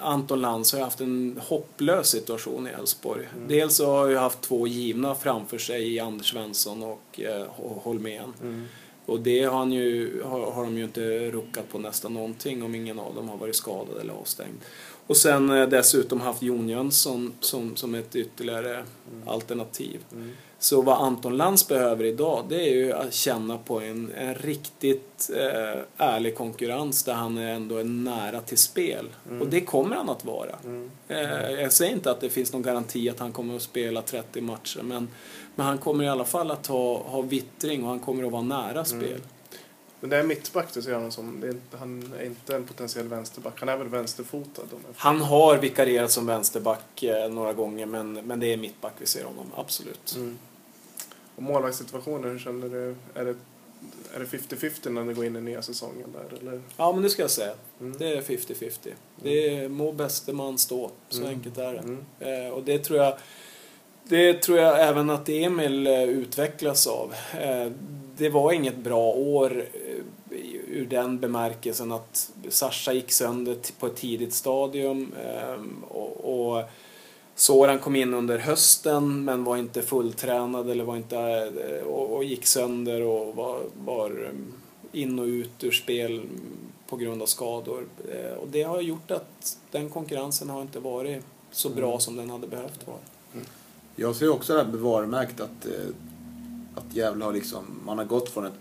[0.03, 3.29] Anton Lantz har haft en hopplös situation i Elfsborg.
[3.37, 3.49] Mm.
[3.49, 8.33] Dels så har jag haft två givna framför sig i Anders Svensson och eh, Holmén.
[8.43, 8.65] Mm.
[9.07, 12.75] Och det har, han ju, har, har de ju inte ruckat på nästan någonting om
[12.75, 14.59] ingen av dem har varit skadad eller avstängd.
[15.09, 19.29] Och sen eh, dessutom haft Jon Jönsson som, som ett ytterligare mm.
[19.29, 20.01] alternativ.
[20.13, 20.33] Mm.
[20.59, 25.31] Så vad Anton Lantz behöver idag det är ju att känna på en, en riktigt
[25.37, 29.09] eh, ärlig konkurrens där han ändå är nära till spel.
[29.29, 29.43] Mm.
[29.43, 30.57] Och det kommer han att vara.
[30.65, 30.91] Mm.
[31.09, 34.41] Eh, jag säger inte att det finns någon garanti att han kommer att spela 30
[34.41, 35.09] matcher men,
[35.55, 38.43] men han kommer i alla fall att ha, ha vittring och han kommer att vara
[38.43, 38.85] nära mm.
[38.85, 39.21] spel.
[40.01, 41.43] Men det är mittback du ser honom som.
[41.43, 43.61] Är inte, han är inte en potentiell vänsterback.
[43.61, 44.63] Han är väl vänsterfotad?
[44.97, 49.25] Han har vikarierat som vänsterback eh, några gånger men, men det är mittback vi ser
[49.25, 50.15] honom, absolut.
[50.17, 50.39] Mm.
[51.37, 52.95] Och målvaktssituationen, hur känner du?
[53.15, 53.35] Är det
[54.15, 56.63] är det 50-50 när ni går in i nya säsongen där eller?
[56.77, 57.55] Ja men det ska jag säga.
[57.81, 57.99] Mm.
[57.99, 58.93] Det är 50-50.
[59.17, 61.31] Det är må bäste man stå, så mm.
[61.31, 61.79] enkelt är det.
[61.79, 62.05] Mm.
[62.19, 63.19] Eh, och det tror jag
[64.05, 67.15] det tror jag även att Emil eh, utvecklas av.
[67.41, 67.73] Eh,
[68.17, 69.65] det var inget bra år
[70.79, 76.65] ur den bemärkelsen att Sasha gick sönder på ett tidigt stadium ehm, och, och
[77.35, 82.25] Soran kom in under hösten men var inte fulltränad eller var inte, eh, och, och
[82.25, 86.23] gick sönder och var, var eh, in och ut ur spel
[86.89, 87.85] på grund av skador.
[88.41, 92.01] Och det har gjort att den konkurrensen har inte varit så bra mm.
[92.01, 92.99] som den hade behövt vara.
[93.35, 93.47] Mm.
[93.97, 95.67] Jag ser också det här bevarmärkt att
[96.79, 98.53] att Gävle har liksom, man har gått från ett,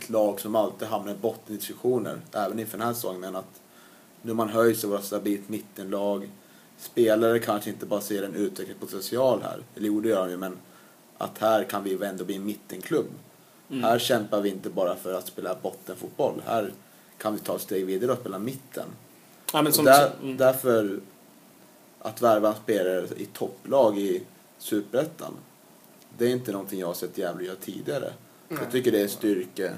[0.00, 3.60] ett lag som alltid hamnar i bottendiskussioner, även inför den här säsongen, att
[4.22, 6.30] nu man höjs och vara stabilt mittenlag.
[6.78, 10.58] Spelare kanske inte bara ser en utvecklingspotential här, eller jo det gör de ju, men
[11.18, 13.06] att här kan vi ändå bli en mittenklubb.
[13.70, 13.84] Mm.
[13.84, 16.72] Här kämpar vi inte bara för att spela bottenfotboll, här
[17.18, 18.86] kan vi ta ett steg vidare och spela mitten.
[19.52, 20.36] Ja, men som, där, mm.
[20.36, 21.00] Därför
[21.98, 24.22] att värva spelare i topplag i
[24.58, 25.34] Superettan
[26.20, 28.12] det är inte någonting jag har sett Gävle göra tidigare.
[28.48, 28.58] Nej.
[28.62, 29.72] Jag tycker det är styrke,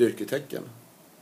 [0.00, 0.62] styrketecken.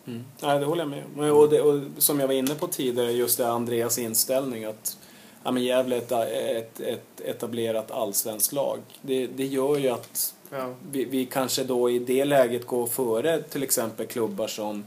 [0.06, 0.24] Mm.
[0.40, 1.36] Ja, det håller jag med om.
[1.36, 4.96] Och, det, och som jag var inne på tidigare, just det Andreas inställning att
[5.44, 8.78] ja, men Gävle är ett, ett, ett etablerat allsvenskt lag.
[9.02, 10.74] Det, det gör ju att ja.
[10.90, 14.86] vi, vi kanske då i det läget går före till exempel klubbar som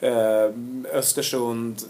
[0.00, 0.50] eh,
[0.92, 1.82] Östersund,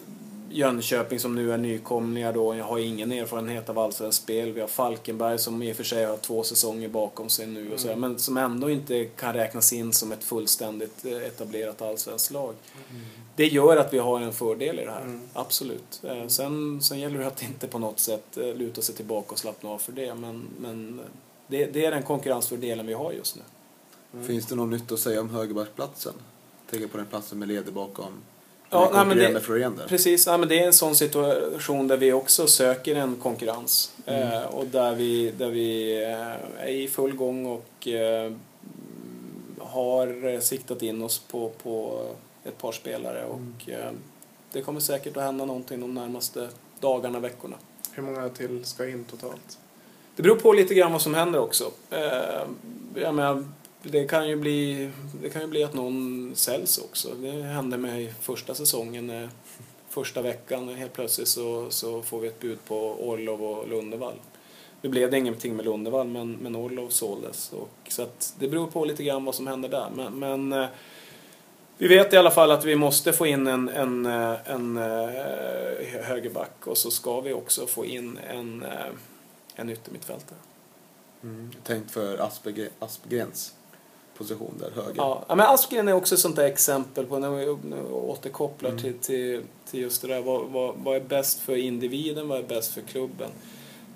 [0.51, 4.53] Jönköping som nu är nykomlingar då har ingen erfarenhet av allsvenskt spel.
[4.53, 7.81] Vi har Falkenberg som i och för sig har två säsonger bakom sig nu och
[7.81, 8.01] så, mm.
[8.01, 12.55] men som ändå inte kan räknas in som ett fullständigt eh, etablerat allsvenskt lag.
[12.91, 13.03] Mm.
[13.37, 15.21] Det gör att vi har en fördel i det här, mm.
[15.33, 16.03] absolut.
[16.05, 19.39] Eh, sen, sen gäller det att inte på något sätt eh, luta sig tillbaka och
[19.39, 21.01] slappna av för det, men, men
[21.47, 23.43] det, det är den konkurrensfördelen vi har just nu.
[24.13, 24.27] Mm.
[24.27, 26.15] Finns det något nytt att säga om högerbacksplatsen?
[26.71, 28.13] Tänker på den platsen med leder bakom
[28.71, 29.41] Ja, nej, men det,
[29.89, 33.93] precis, ja, men det är en sån situation där vi också söker en konkurrens.
[34.07, 34.33] Mm.
[34.33, 38.33] Eh, och där vi, där vi eh, är i full gång och eh,
[39.59, 42.07] har siktat in oss på, på
[42.45, 43.21] ett par spelare.
[43.21, 43.33] Mm.
[43.33, 43.91] Och eh,
[44.53, 46.49] det kommer säkert att hända någonting de närmaste
[46.81, 47.57] dagarna, veckorna.
[47.93, 49.59] Hur många till ska in totalt?
[50.17, 51.71] Det beror på lite grann vad som händer också.
[51.91, 52.43] Eh,
[52.95, 53.45] jag menar,
[53.83, 54.91] det kan ju bli,
[55.23, 57.15] det kan ju bli att någon säljs också.
[57.15, 59.29] Det hände mig första säsongen.
[59.89, 64.15] Första veckan helt plötsligt så, så får vi ett bud på Orlov och Lundevall.
[64.81, 67.53] Nu blev det ingenting med Lundevall men, men Orlov såldes.
[67.53, 69.91] Och, så att det beror på lite grann vad som händer där.
[69.95, 70.69] Men, men eh,
[71.79, 76.03] vi vet i alla fall att vi måste få in en, en, eh, en, en
[76.03, 78.65] högerback och så ska vi också få in en,
[79.55, 80.39] en yttermittfältare.
[81.23, 81.51] Mm.
[81.65, 82.19] Tänkt för
[82.81, 83.55] Aspergrens
[84.19, 84.95] position där höger.
[84.97, 87.49] Ja, men Aspgren är också ett sånt där exempel på när vi
[87.93, 88.83] återkopplar mm.
[88.83, 90.23] till, till, till just det där.
[90.23, 92.29] Vad, vad, vad är bäst för individen?
[92.29, 93.31] Vad är bäst för klubben?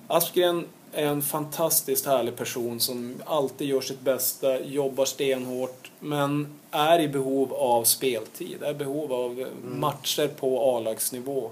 [0.06, 7.00] Aspgren är en fantastiskt härlig person som alltid gör sitt bästa, jobbar stenhårt men är
[7.00, 9.80] i behov av speltid, är i behov av mm.
[9.80, 11.50] matcher på A-lagsnivå.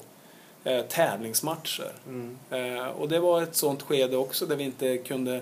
[0.64, 1.92] Eh, tävlingsmatcher.
[2.06, 2.38] Mm.
[2.50, 5.40] Eh, och det var ett sånt skede också där vi inte kunde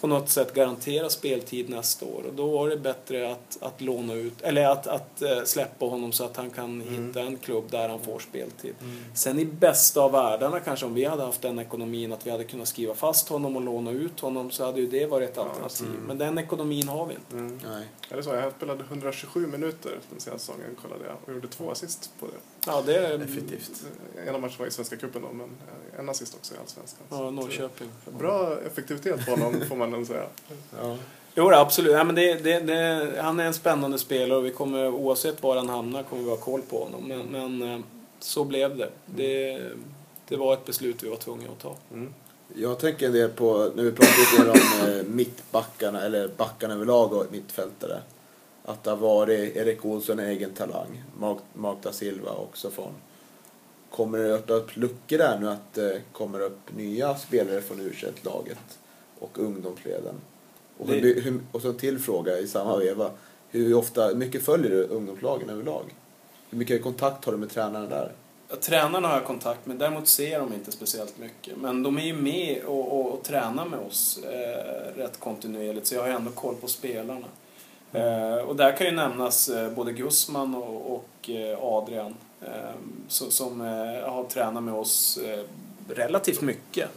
[0.00, 2.22] på något sätt garantera speltid nästa år.
[2.28, 6.12] Och då var det bättre att, att låna ut, eller att, att äh, släppa honom
[6.12, 7.06] så att han kan Mm.
[7.08, 8.74] hitta en klubb där han får speltid.
[9.14, 12.44] Sen i bästa av världarna kanske om vi hade haft den ekonomin att vi hade
[12.44, 15.86] kunnat skriva fast honom och låna ut honom så hade ju det varit ett alternativ.
[16.06, 17.36] Men den ekonomin har vi inte.
[17.36, 17.60] Mm.
[17.64, 17.86] Nej.
[18.10, 22.10] Eller så, jag spelade 127 minuter den senaste säsongen kollade jag och gjorde två assist
[22.20, 22.59] på det.
[22.66, 23.82] Ja, det är Effektivt.
[24.28, 27.06] Ena matchen var i Svenska cupen då, men eh, en assist också i Allsvenskan.
[27.10, 27.88] Ja, Norrköping.
[28.18, 30.26] Bra effektivitet på honom får man nog säga.
[30.80, 30.96] Ja.
[31.34, 31.92] Jo, absolut.
[31.92, 35.56] Ja, men det, det, det, han är en spännande spelare och vi kommer, oavsett var
[35.56, 37.08] han hamnar kommer vi ha koll på honom.
[37.08, 37.80] Men, men eh,
[38.18, 38.90] så blev det.
[39.06, 39.60] det.
[40.28, 41.76] Det var ett beslut vi var tvungna att ta.
[41.92, 42.14] Mm.
[42.54, 47.12] Jag tänker en del på, när vi pratar lite om eh, mittbackarna, eller backarna överlag
[47.12, 48.00] och mittfältare.
[48.64, 51.02] Att det har varit Erik Olsson, en egen talang.
[51.18, 52.92] Mark, Mark da Silva också från.
[53.90, 57.92] Kommer det öppna upp luckor där nu att det kommer upp nya spelare från u
[58.22, 58.78] laget
[59.18, 60.14] och ungdomsleden?
[60.78, 63.10] Och, hur, hur, och så en till fråga i samma veva.
[63.48, 65.84] Hur ofta, mycket följer du ungdomslagen överlag?
[66.50, 68.12] Hur mycket kontakt har du med tränarna där?
[68.60, 71.56] Tränarna har jag kontakt med, däremot ser de inte speciellt mycket.
[71.56, 75.94] Men de är ju med och, och, och tränar med oss eh, rätt kontinuerligt, så
[75.94, 77.26] jag har ju ändå koll på spelarna.
[77.92, 82.48] Eh, och där kan ju nämnas eh, både Gussman och, och eh, Adrian eh,
[83.08, 85.44] så, som eh, har tränat med oss eh,
[85.88, 86.88] relativt mycket.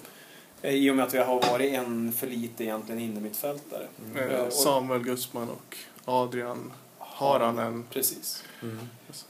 [0.61, 3.87] Eh, I och med att vi har varit en för lite egentligen innermittfältare.
[4.15, 7.83] Eh, Eh, och- Samuel Gustman och Adrian Haranen.
[7.91, 8.43] Precis.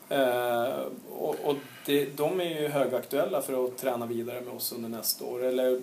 [0.09, 0.79] Eh,
[1.19, 5.25] och och det, de är ju högaktuella för att träna vidare med oss under nästa
[5.25, 5.43] år.
[5.43, 5.81] Eller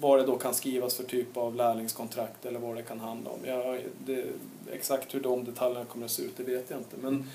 [0.00, 3.38] vad det då kan skrivas för typ av lärlingskontrakt eller vad det kan handla om.
[3.44, 4.24] Jag, det,
[4.72, 6.96] exakt hur de detaljerna kommer att se ut, det vet jag inte.
[7.00, 7.28] Men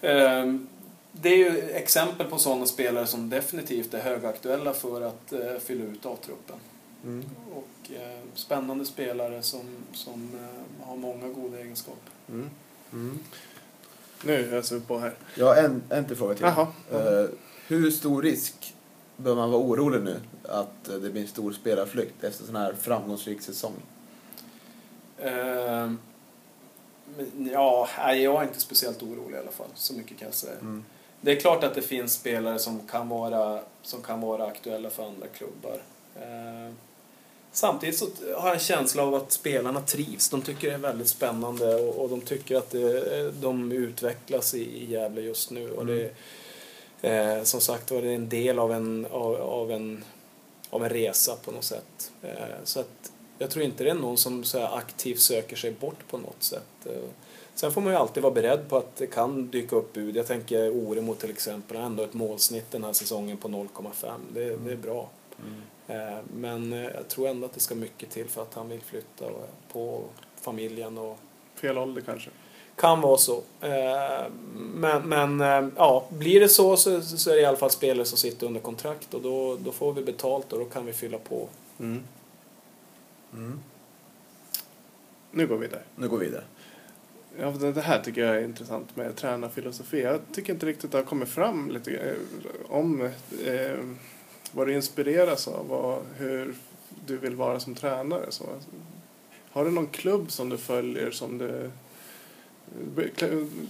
[0.00, 0.60] eh,
[1.12, 5.84] det är ju exempel på sådana spelare som definitivt är högaktuella för att eh, fylla
[5.84, 6.56] ut A-truppen.
[7.04, 7.24] Mm.
[7.52, 9.60] Och eh, spännande spelare som,
[9.92, 12.12] som eh, har många goda egenskaper.
[12.28, 12.50] Mm.
[12.92, 13.18] Mm.
[14.24, 15.14] Nu öser vi på här.
[15.34, 16.44] Jag har en, en till fråga till.
[16.44, 16.66] Jaha.
[16.92, 17.28] Eh,
[17.66, 18.74] hur stor risk
[19.16, 22.56] bör man vara orolig nu att eh, det blir en stor spelarflykt efter en sån
[22.56, 23.72] här framgångsrik säsong?
[27.52, 29.66] Ja, nej, jag är inte speciellt orolig i alla fall.
[29.74, 30.52] Så mycket kan jag säga.
[30.52, 30.84] Mm.
[31.20, 35.06] Det är klart att det finns spelare som kan vara, som kan vara aktuella för
[35.06, 35.82] andra klubbar.
[36.16, 36.74] Eh,
[37.52, 38.06] samtidigt så
[38.36, 40.28] har jag en känsla av att spelarna trivs.
[40.28, 44.62] De tycker det är väldigt spännande och, och de tycker att det, de utvecklas i,
[44.62, 45.70] i Gävle just nu.
[45.70, 46.12] Och det,
[47.02, 50.04] eh, som sagt var, det är en del av en, av, av en,
[50.70, 52.12] av en resa på något sätt.
[52.22, 53.11] Eh, så att
[53.42, 56.86] jag tror inte det är någon som så aktivt söker sig bort på något sätt.
[56.86, 56.92] Eh,
[57.54, 60.16] Sen får man ju alltid vara beredd på att det kan dyka upp bud.
[60.16, 64.10] Jag tänker Oremo till exempel, har ändå ett målsnitt den här säsongen på 0,5.
[64.34, 65.08] Det, det är bra.
[65.88, 68.80] Eh, Men eh, jag tror ändå att det ska mycket till för att han vill
[68.80, 69.24] flytta
[69.72, 70.00] på
[70.40, 71.18] familjen och
[71.54, 72.30] Fel ålder kanske.
[72.76, 73.42] kan vara så.
[74.74, 75.40] Men, men
[75.76, 78.60] ja, blir det så, så så är det i alla fall spelare som sitter under
[78.60, 81.48] kontrakt och då, då får vi betalt och då kan vi fylla på.
[81.80, 82.02] Mm.
[83.32, 83.58] Mm.
[85.30, 85.82] Nu går vi där.
[85.96, 86.44] Nu går vi vidare.
[87.38, 90.02] Ja, det det här tycker jag är intressant med tränarfilosofi.
[90.02, 92.14] Jag tycker inte riktigt det har kommit fram lite eh,
[92.68, 93.00] om
[93.44, 93.78] eh,
[94.52, 96.54] vad du inspireras av och hur
[97.06, 98.26] du vill vara som tränare.
[98.28, 98.44] Så,
[99.52, 101.70] har du någon klubb som du följer som du...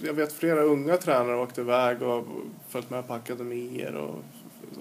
[0.03, 2.25] Jag vet flera unga tränare har åkt iväg och
[2.69, 4.15] följt med på akademier och,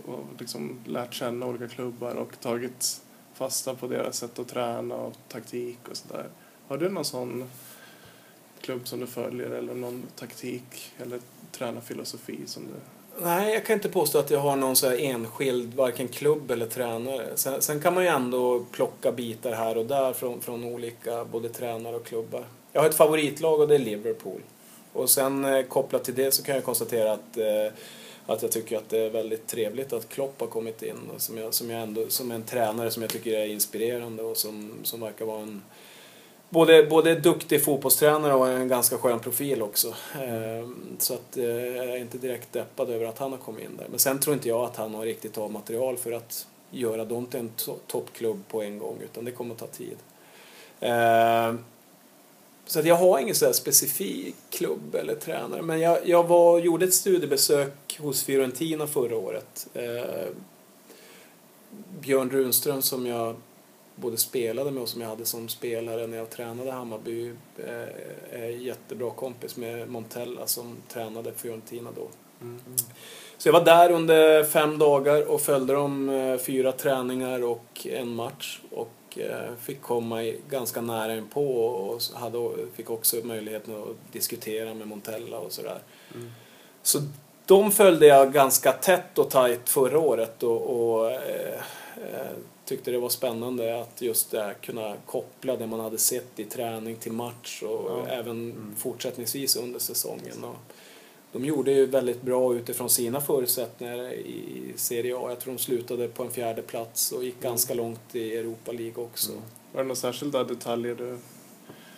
[0.06, 3.01] och liksom lärt känna olika klubbar och tagit
[3.42, 6.26] fasta på deras sätt att träna och taktik och sådär.
[6.68, 7.50] Har du någon sån
[8.60, 11.20] klubb som du följer eller någon taktik eller
[11.52, 12.72] tränarfilosofi som du...
[13.24, 16.66] Nej, jag kan inte påstå att jag har någon så här enskild, varken klubb eller
[16.66, 17.26] tränare.
[17.34, 21.48] Sen, sen kan man ju ändå plocka bitar här och där från, från olika både
[21.48, 22.44] tränare och klubbar.
[22.72, 24.40] Jag har ett favoritlag och det är Liverpool.
[24.92, 27.72] Och sen eh, kopplat till det så kan jag konstatera att, eh,
[28.26, 31.10] att jag tycker att det är väldigt trevligt att Klopp har kommit in.
[31.14, 34.36] och Som, jag, som, jag ändå, som en tränare som jag tycker är inspirerande och
[34.36, 35.62] som, som verkar vara en
[36.48, 39.94] både, både duktig fotbollstränare och en ganska skön profil också.
[40.22, 43.76] Ehm, så att eh, jag är inte direkt deppad över att han har kommit in
[43.76, 43.86] där.
[43.90, 47.26] Men sen tror inte jag att han har riktigt av material för att göra dem
[47.26, 49.96] till en to- toppklubb på en gång, utan det kommer att ta tid.
[50.80, 51.58] Ehm,
[52.66, 56.94] så jag har ingen så specifik klubb eller tränare, men jag, jag var, gjorde ett
[56.94, 59.66] studiebesök hos Fiorentina förra året.
[59.74, 60.34] Ehm,
[62.00, 63.36] Björn Runström som jag
[63.94, 68.48] både spelade med och som jag hade som spelare när jag tränade Hammarby eh, är
[68.48, 72.08] jättebra kompis med Montella som tränade Fiorentina då.
[73.38, 78.14] Så jag var där under fem dagar och följde dem eh, fyra träningar och en
[78.14, 78.60] match.
[78.70, 82.38] Och eh, fick komma ganska nära inpå och och hade,
[82.74, 85.78] fick också möjligheten att diskutera med Montella och sådär.
[86.82, 86.98] Så
[87.46, 91.60] de följde jag ganska tätt och tajt förra året och, och eh,
[91.96, 96.44] eh, tyckte det var spännande att just det, kunna koppla det man hade sett i
[96.44, 98.06] träning till match och Ja.
[98.08, 100.44] även fortsättningsvis under säsongen.
[100.44, 100.56] Och
[101.32, 105.26] de gjorde ju väldigt bra utifrån sina förutsättningar i Serie A.
[105.28, 109.04] Jag tror de slutade på en fjärde plats och gick ganska långt i Europa League
[109.04, 109.32] också.
[109.72, 111.18] Var det några särskilda detaljer du...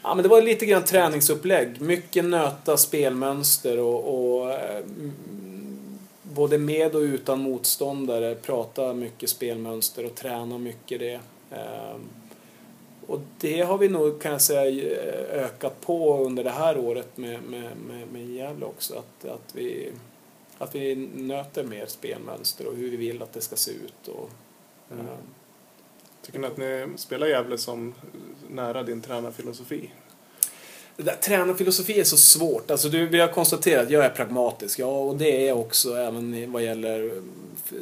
[0.02, 1.80] Ja, men det var lite grann träningsupplägg.
[1.80, 5.12] Mycket nöta spelmönster och, och eh, mm,
[6.22, 11.20] både med och utan motståndare prata mycket spelmönster och träna mycket det.
[13.06, 14.90] Och det har vi nog, kan jag säga,
[15.32, 18.94] ökat på under det här året med, med, med, med Gävle också.
[18.94, 19.92] Att, att, vi,
[20.58, 24.08] att vi nöter mer spelmönster och hur vi vill att det ska se ut.
[24.08, 24.30] Och,
[24.92, 25.06] Mm.
[25.06, 25.16] ehm,
[26.22, 27.94] Tycker ni att ni spelar Gävle som
[28.50, 29.90] nära din tränarfilosofi?
[30.96, 32.70] Det där, tränarfilosofi är så svårt.
[32.70, 34.78] Alltså, du, vi har konstaterat att jag är pragmatisk.
[34.78, 37.22] Ja, och det är jag också även vad gäller eh,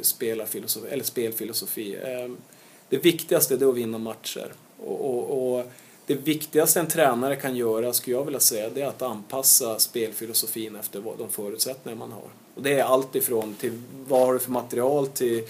[0.03, 1.95] spelarfilosofi, eller spelfilosofi.
[1.97, 2.31] Eh,
[2.89, 4.53] Det viktigaste är att vinna matcher.
[4.87, 5.65] Och, och, och
[6.07, 10.77] det viktigaste en tränare kan göra, skulle jag vilja säga, det är att anpassa spelfilosofin
[10.77, 12.29] efter de förutsättningar man har.
[12.55, 15.43] Och det är allt ifrån till vad har du för material till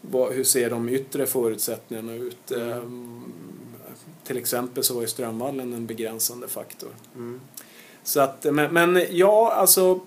[0.00, 2.50] vad, hur ser de yttre förutsättningarna ut.
[2.50, 2.82] Eh,
[4.24, 6.90] Till exempel så var ju Strömvallen en begränsande faktor.
[7.14, 7.40] Mm.
[8.02, 10.00] Så att, men, men ja, alltså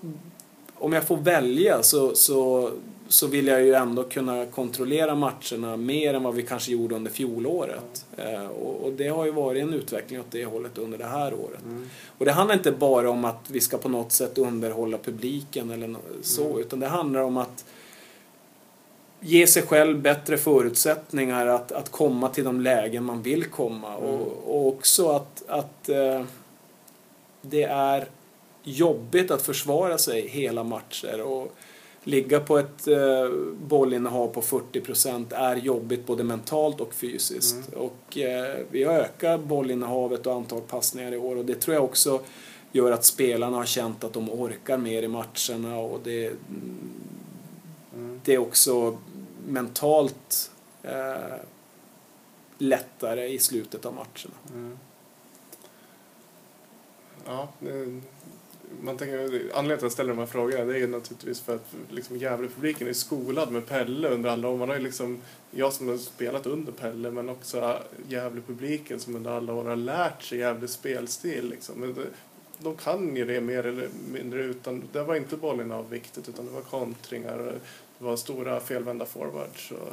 [0.74, 2.70] om jag får välja så, så,
[3.12, 7.10] så vill jag ju ändå kunna kontrollera matcherna mer än vad vi kanske gjorde under
[7.10, 8.06] fjolåret.
[8.16, 11.34] Eh, och, och det har ju varit en utveckling åt det hållet under det här
[11.34, 11.62] året.
[11.64, 11.90] Mm.
[12.18, 15.96] Och det handlar inte bara om att vi ska på något sätt underhålla publiken eller
[16.22, 17.64] så, utan det handlar om att
[19.20, 23.96] ge sig själv bättre förutsättningar att, att komma till de lägen man vill komma.
[23.96, 26.22] Och, och också att, att eh,
[27.42, 28.08] det är
[28.62, 31.20] jobbigt att försvara sig hela matcher.
[31.20, 31.56] Och
[32.04, 33.28] ligga på ett eh,
[33.66, 37.72] bollinnehav på 40% är jobbigt både mentalt och fysiskt.
[37.76, 41.84] Och eh, vi har ökat bollinnehavet och antal passningar i år och det tror jag
[41.84, 42.20] också
[42.72, 46.32] gör att spelarna har känt att de orkar mer i matcherna och det,
[47.94, 48.20] Mm.
[48.24, 48.98] det är också
[49.48, 50.50] mentalt
[50.82, 51.34] eh,
[52.58, 54.34] lättare i slutet av matcherna.
[54.54, 54.78] Mm.
[57.26, 58.00] Ja, det-
[58.82, 61.74] man tänker, anledningen till att jag ställer de här frågorna det är naturligtvis för att
[61.90, 64.56] liksom Gävle-publiken är skolad med Pelle under alla år.
[64.58, 65.18] Man har ju liksom,
[65.50, 67.78] jag som har spelat under Pelle men också
[68.08, 71.48] Gävle-publiken som under alla år har lärt sig Gävles spelstil.
[71.50, 71.80] Liksom.
[71.80, 72.06] Men det-
[72.58, 76.46] De kan ju det mer eller mindre utan, det var inte bollen av viktigt utan
[76.46, 77.52] det var kontringar, och
[77.98, 79.70] det var stora felvända forwards.
[79.70, 79.88] Och,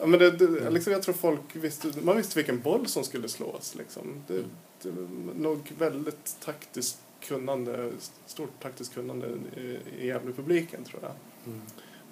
[0.00, 3.28] ja, men det, det, liksom, jag tror folk visste, man visste vilken boll som skulle
[3.28, 3.74] slås.
[3.74, 4.02] Liksom.
[4.26, 4.42] Det,
[4.82, 7.90] det var nog väldigt taktiskt kunnande,
[8.26, 9.26] stort taktiskt kunnande
[9.56, 11.12] i, Gävle-publiken tror jag.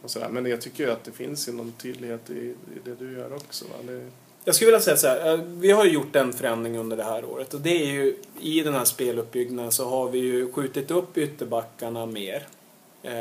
[0.02, 0.28] Och sådär.
[0.28, 2.54] Men jag tycker ju att det finns någon tydlighet i, i
[2.84, 3.64] det du gör också.
[3.86, 4.10] Det,
[4.44, 7.04] Jag skulle vilja säga så här, eh, vi har ju gjort en förändring under det
[7.04, 10.90] här året och det är ju i den här speluppbyggnaden så har vi ju skjutit
[10.90, 12.46] upp ytterbackarna mer.
[13.02, 13.12] Eh,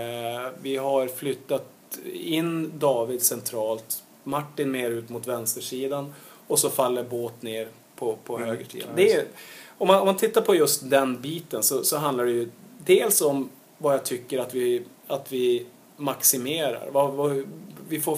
[0.61, 1.69] vi har flyttat
[2.13, 6.13] in David centralt, Martin mer ut mot vänstersidan
[6.47, 8.47] och så faller Båt ner på, på Mm.
[8.49, 8.89] högersidan.
[8.95, 9.25] Det är,
[9.77, 12.49] om, man, om man tittar på just den biten så, så handlar det ju
[12.85, 15.65] dels om vad jag tycker att vi, att vi
[15.97, 16.89] maximerar.
[16.91, 17.45] Vad, vad,
[17.89, 18.17] vi, får,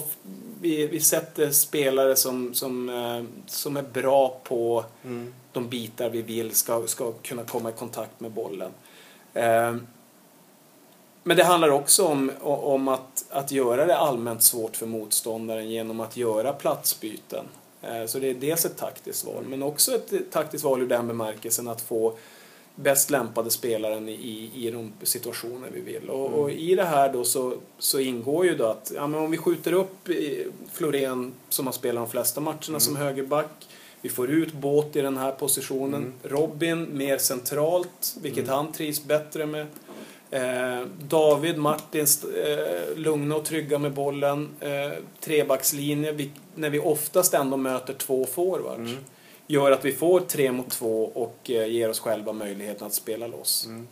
[0.60, 4.84] vi, vi sätter spelare som, som, eh, som är bra på
[5.52, 8.70] de bitar vi vill ska, ska kunna komma i kontakt med bollen.
[9.34, 9.76] Eh,
[11.22, 16.00] Men det handlar också om, om att, att göra det allmänt svårt för motståndaren genom
[16.00, 17.44] att göra platsbyten.
[17.88, 21.06] Eh, Så det är dels ett taktiskt val, men också ett taktiskt val ur den
[21.08, 22.16] bemärkelsen att få
[22.74, 26.10] bäst lämpade spelaren i, i de situationer vi vill.
[26.10, 29.30] Och, och i det här då så, så ingår ju då att ja, men om
[29.30, 33.66] vi skjuter upp i Florén som har spelat de flesta matcherna som högerback.
[34.00, 36.12] Vi får ut Båt i den här positionen.
[36.22, 39.66] Robin mer centralt, vilket han trivs bättre med.
[40.30, 44.48] Eh, David, Martins eh, lugna och trygga med bollen.
[44.60, 46.12] Eh, trebackslinje,
[46.56, 48.92] när vi oftast ändå möter två forwards.
[49.46, 53.26] Gör att vi får tre mot två och eh, ger oss själva möjligheten att spela
[53.26, 53.66] loss.
[53.66, 53.88] Mm.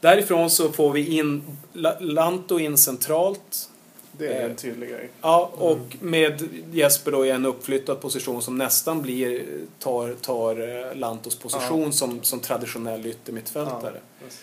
[0.00, 1.42] Därifrån så får vi in
[1.72, 3.68] La- Lanto in centralt.
[4.12, 5.08] det är Eh, en tydlig grej.
[5.22, 9.42] Ja, och med Jesper då i en uppflyttad position som nästan blir,
[9.78, 11.92] tar, tar eh, Lantos position Ja.
[11.92, 14.00] som, som traditionell yttermittfältare.
[14.24, 14.38] Yes.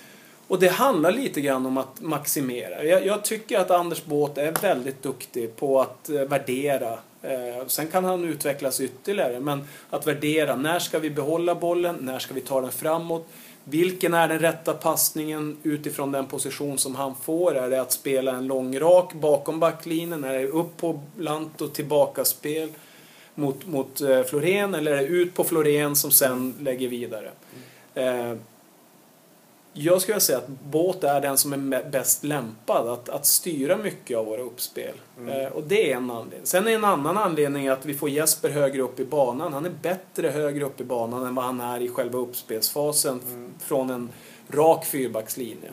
[0.47, 2.83] Och det handlar lite grann om att maximera.
[2.83, 6.99] Jag, jag tycker att Anders Båt är väldigt duktig på att eh, värdera.
[7.21, 10.55] Eh, sen kan han utvecklas ytterligare, men att värdera.
[10.55, 11.95] När ska vi behålla bollen?
[12.01, 13.27] När ska vi ta den framåt?
[13.63, 17.55] Vilken är den rätta passningen utifrån den position som han får?
[17.55, 20.23] Är det att spela en lång rak bakom backlinjen?
[20.23, 22.69] Är det upp på lant och tillbaka spel
[23.35, 24.75] mot, mot eh, Florén?
[24.75, 27.31] Eller är det ut på Florén som sen lägger vidare?
[27.93, 28.33] Eh,
[29.79, 34.17] jag skulle säga att Båt är den som är bäst lämpad att, att styra mycket
[34.17, 34.93] av våra uppspel.
[35.29, 36.39] Eh, och det är en anledning.
[36.43, 39.53] Sen är en annan anledning att vi får Jesper högre upp i banan.
[39.53, 43.63] Han är bättre högre upp i banan än vad han är i själva uppspelsfasen f-
[43.67, 44.09] från en
[44.49, 45.71] rak fyrbackslinje.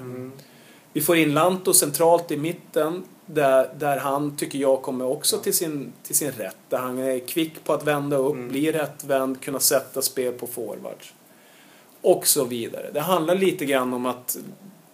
[0.92, 5.54] Vi får in Lanto centralt i mitten där, där han, tycker jag, kommer också till
[5.54, 6.56] sin, till sin rätt.
[6.68, 11.14] Där han är kvick på att vända upp, blir rättvänd, kunna sätta spel på forwards.
[12.04, 12.90] Och så vidare.
[12.92, 14.36] Det handlar lite grann om att,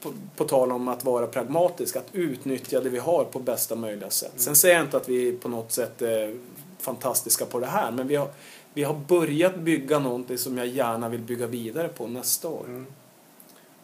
[0.00, 4.10] på, på tal om att vara pragmatisk, att utnyttja det vi har på bästa möjliga
[4.10, 4.32] sätt.
[4.36, 6.36] Sen säger jag inte att vi på något sätt är
[6.78, 8.28] fantastiska på det här, men vi har,
[8.74, 12.64] vi har börjat bygga någonting som jag gärna vill bygga vidare på nästa år.
[12.66, 12.86] Mm.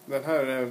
[0.06, 0.68] Den här eh,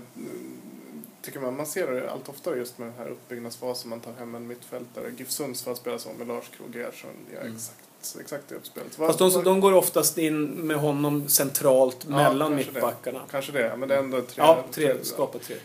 [1.22, 3.90] tycker man, man ser det allt oftare just med den här uppbyggnadsfasen.
[3.90, 5.11] Man tar hem en mittfältare.
[5.18, 7.10] GIF Sundsvall spelar så med Lars Krogh Gerhardsson.
[7.34, 7.56] Ja, Mm.
[7.56, 7.85] exakt,
[8.22, 8.99] exakt det uppspelet.
[8.99, 12.73] Vad- Fast de, vad- de går oftast in med honom centralt Ja, mellan kanske det.
[12.73, 13.22] mittbackarna.
[13.32, 14.34] Kanske det, men det är ändå tre.
[14.38, 15.56] Ja, tre, skapa tre.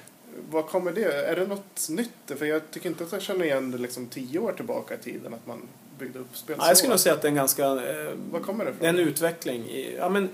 [0.50, 1.12] Vad kommer det?
[1.12, 2.38] Är det något nytt?
[2.38, 5.34] För jag tycker inte att jag känner igen det liksom tio år tillbaka i tiden
[5.34, 5.62] att man
[5.98, 7.64] byggde upp spel Ja, jag skulle nog säga att det är en ganska...
[7.66, 8.88] Eh, Vad kommer det det ifrån?
[9.00, 9.64] en utveckling.
[9.64, 10.28] I, ja, men,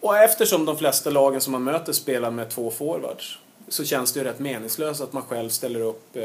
[0.00, 3.38] och eftersom de flesta lagen som man möter spelar med två forwards
[3.72, 6.22] så känns det ju rätt meningslöst att man själv ställer upp eh,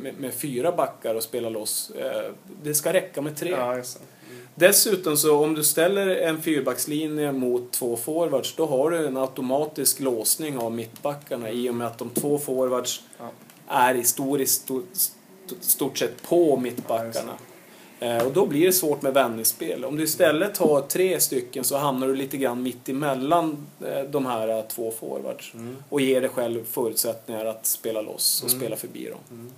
[0.00, 1.90] med, med fyra backar och spelar loss.
[1.90, 2.32] Eh,
[2.62, 3.50] det ska räcka med tre.
[3.50, 3.72] Ja.
[3.72, 3.84] Mm.
[4.54, 10.00] Dessutom så om du ställer en fyrbackslinje mot två forwards då har du en automatisk
[10.00, 13.30] låsning av mittbackarna i och med att de två forwards Ja.
[13.68, 14.88] är i stor, i stort,
[15.60, 17.32] stort sett på mittbackarna.
[17.32, 17.38] Eh,
[18.26, 19.84] och då blir det svårt med vändningsspel.
[19.84, 24.26] Om du istället har tre stycken så hamnar du lite grann mitt emellan eh, de
[24.26, 25.54] här eh, två forwards.
[25.54, 25.76] Mm.
[25.88, 28.60] Och ger dig själv förutsättningar att spela loss och Mm.
[28.60, 29.18] spela förbi dem.
[29.30, 29.50] Mm.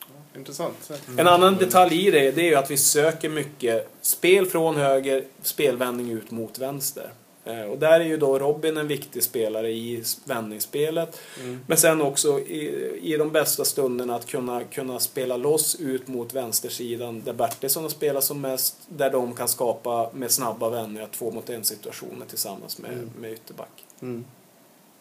[0.00, 0.90] Ja, intressant.
[1.18, 5.24] En annan detalj i det, det är ju att vi söker mycket spel från höger,
[5.42, 7.10] spelvändning ut mot vänster.
[7.46, 11.20] Eh, Och där är ju då Robin en viktig spelare i vändningsspelet.
[11.42, 11.60] Mm.
[11.66, 16.34] Men sen också i, i de bästa stunderna att kunna, kunna spela loss ut mot
[16.34, 18.76] vänstersidan där Bertilsson har spelat som mest.
[18.88, 23.10] Där de kan skapa med snabba vändningar två mot en situationer tillsammans med, Mm.
[23.20, 23.84] med ytterback.
[24.02, 24.24] Mm.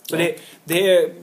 [0.10, 1.14] Så det, det, är,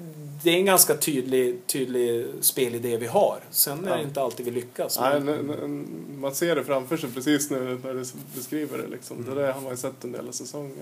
[0.43, 3.40] det är en ganska tydlig, tydlig spelidé vi har.
[3.51, 4.98] Sen är det inte alltid vi lyckas.
[5.01, 5.86] Nej, men-
[6.20, 8.05] man ser det framför sig precis nu när du
[8.35, 8.86] beskriver det.
[8.89, 9.16] Liksom.
[9.16, 9.35] Mm.
[9.35, 10.73] Det där har man ju sett del av säsongen.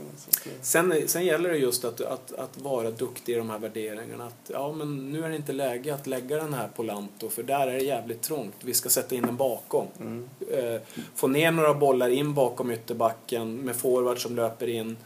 [0.44, 4.26] Det- Sen, sen gäller det just att, att, att vara duktig i de här värderingarna.
[4.26, 7.42] Att, ja, men nu är det inte läge att lägga den här på Lanto för
[7.42, 8.54] där är det jävligt trångt.
[8.60, 9.86] Vi ska sätta in den bakom.
[10.00, 10.28] Mm.
[10.52, 10.80] Eh,
[11.14, 14.96] få ner några bollar in bakom ytterbacken med forward som löper in.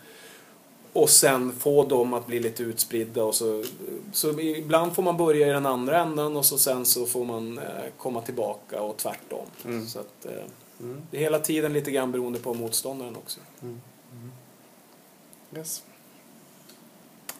[0.94, 3.24] Och sen få dem att bli lite utspridda.
[3.24, 3.64] Och så,
[4.12, 7.58] så ibland får man börja i den andra änden och så sen så får man
[7.58, 7.64] eh,
[7.98, 9.46] komma tillbaka och tvärtom.
[9.64, 9.86] Mm.
[9.86, 10.32] Så att, eh,
[10.80, 11.00] Mm.
[11.10, 13.40] det är hela tiden lite grann beroende på motståndaren också.
[15.56, 15.82] Yes.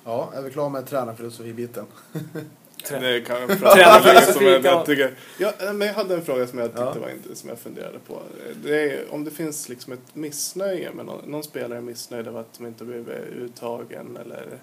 [0.05, 1.87] Ja, är vi klara med tränarfilosofibiten?
[2.89, 5.15] Det kan jag som tycker.
[5.39, 7.01] Ja, men jag hade en fråga som jag tyckte Ja.
[7.01, 8.23] var inte, som jag funderade på.
[8.63, 12.41] Det är, om det finns liksom ett missnöje med någon, någon spelare är missnöjd över
[12.41, 14.59] att de inte blivit uttagen eller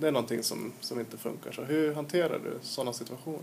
[0.00, 1.52] det är någonting som, som inte funkar.
[1.52, 3.40] Så hur hanterar du sådana situationer?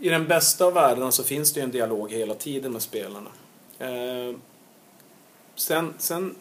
[0.00, 3.30] I den bästa av världarna så finns det ju en dialog hela tiden med spelarna.
[3.78, 4.36] Eh,
[5.54, 6.34] sen, sen,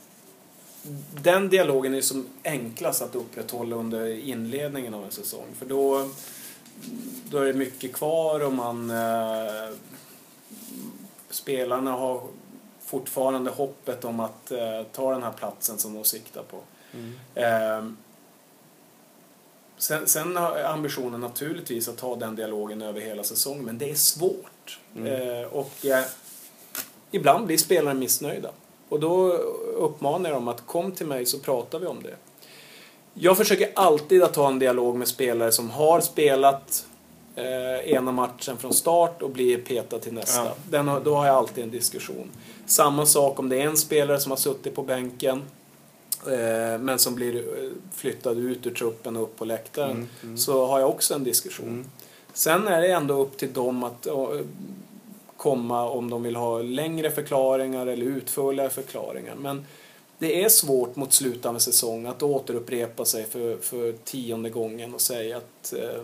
[1.21, 5.45] den dialogen är som enklast att upprätthålla under inledningen av en säsong.
[5.59, 6.09] För då,
[7.29, 8.89] då är det mycket kvar och man...
[8.89, 9.75] Eh,
[11.29, 12.21] spelarna har
[12.85, 16.59] fortfarande hoppet om att eh, ta den här platsen som de siktar på.
[17.35, 17.85] Eh,
[19.77, 23.95] sen, sen har ambitionen naturligtvis att ta den dialogen över hela säsongen, men det är
[23.95, 24.79] svårt.
[24.95, 25.07] Mm.
[25.07, 26.05] Eh, och eh,
[27.11, 28.51] ibland blir spelare missnöjda.
[28.89, 29.31] Och då
[29.77, 32.15] uppmanar jag dem att kom till mig så pratar vi om det.
[33.13, 36.85] Jag försöker alltid att ha en dialog med spelare som har spelat
[37.35, 40.45] eh, ena matchen från start och blir petad till nästa.
[40.45, 40.55] Ja.
[40.69, 42.29] Den då har jag alltid en diskussion.
[42.65, 45.43] Samma sak om det är en spelare som har suttit på bänken
[46.27, 50.37] eh, men som blir eh, flyttad ut ur truppen och upp på läktaren Mm, mm.
[50.37, 51.67] så har jag också en diskussion.
[51.67, 51.85] Mm.
[52.33, 54.39] Sen är det ändå upp till dem att eh,
[55.45, 59.35] komma om de vill ha längre förklaringar eller utförligare förklaringar.
[59.35, 59.65] Men
[60.17, 65.38] det är svårt mot slutande säsong att återupprepa sig för, för tionde gången och säga
[65.38, 66.03] att eh,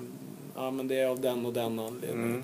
[0.56, 2.30] ja, men det är av den och den anledningen.
[2.30, 2.44] Mm.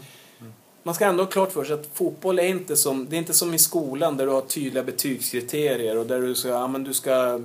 [0.84, 3.34] Man ska ändå ha klart för sig att fotboll är inte som, det är inte
[3.34, 6.94] som i skolan där du har tydliga betygskriterier och där du ska, ja men du
[6.94, 7.42] ska,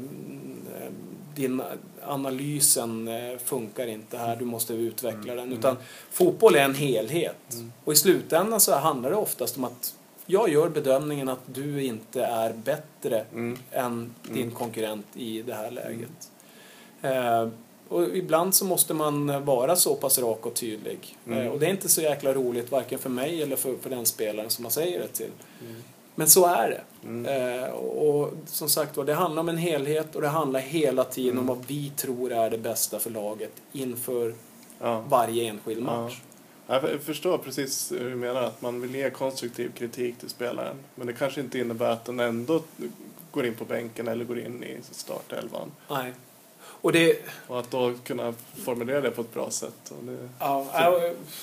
[1.35, 1.63] din
[2.03, 5.53] analysen eh, funkar inte här, du måste utveckla den.
[5.53, 5.77] Utan
[6.11, 7.37] fotboll är en helhet.
[7.85, 9.95] Och i slutändan så handlar det oftast om att
[10.27, 13.59] jag gör bedömningen att du inte är bättre Mm.
[13.71, 16.31] än din konkurrent i det här läget.
[17.03, 17.49] Eh,
[17.89, 21.17] och ibland så måste man vara så pass rak och tydlig.
[21.27, 21.39] Mm.
[21.39, 24.07] Eh, och det är inte så jäkla roligt varken för mig eller för, för den
[24.07, 25.31] spelaren som man säger det till.
[26.15, 27.09] Men så är det.
[27.09, 27.63] Mm.
[27.63, 31.33] Eh, och, som sagt var, det handlar om en helhet och det handlar hela tiden
[31.33, 31.51] Mm.
[31.51, 34.35] om vad vi tror är det bästa för laget inför
[34.81, 35.05] Ja.
[35.09, 36.21] varje enskild match.
[36.67, 40.77] Jag förstår precis hur du menar, att man vill ge konstruktiv kritik till spelaren.
[40.95, 42.63] Men det kanske inte innebär att den ändå
[43.31, 45.71] går in på bänken eller går in i startelvan.
[45.91, 46.13] Nej.
[46.65, 47.17] Och det,
[47.49, 48.35] Och att då kunna
[48.65, 49.93] formulera det på ett bra sätt.
[50.03, 50.67] Det, Ja,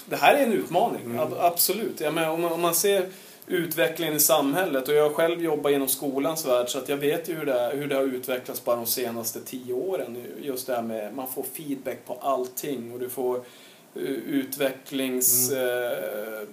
[0.06, 1.20] det här är en utmaning, Mm.
[1.20, 2.00] ab- absolut.
[2.00, 3.10] Jag menar, om, man, om man ser
[3.50, 7.30] utvecklingen i samhället och jag har själv jobbat inom skolans värld så att jag vet
[7.30, 10.18] ju hur det, är, hur det har utvecklats bara de senaste tio åren.
[10.42, 16.48] Just det här med man får feedback på allting och du får uh, utvecklings eh,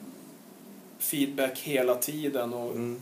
[0.98, 2.54] feedback hela tiden.
[2.54, 3.00] Och mm.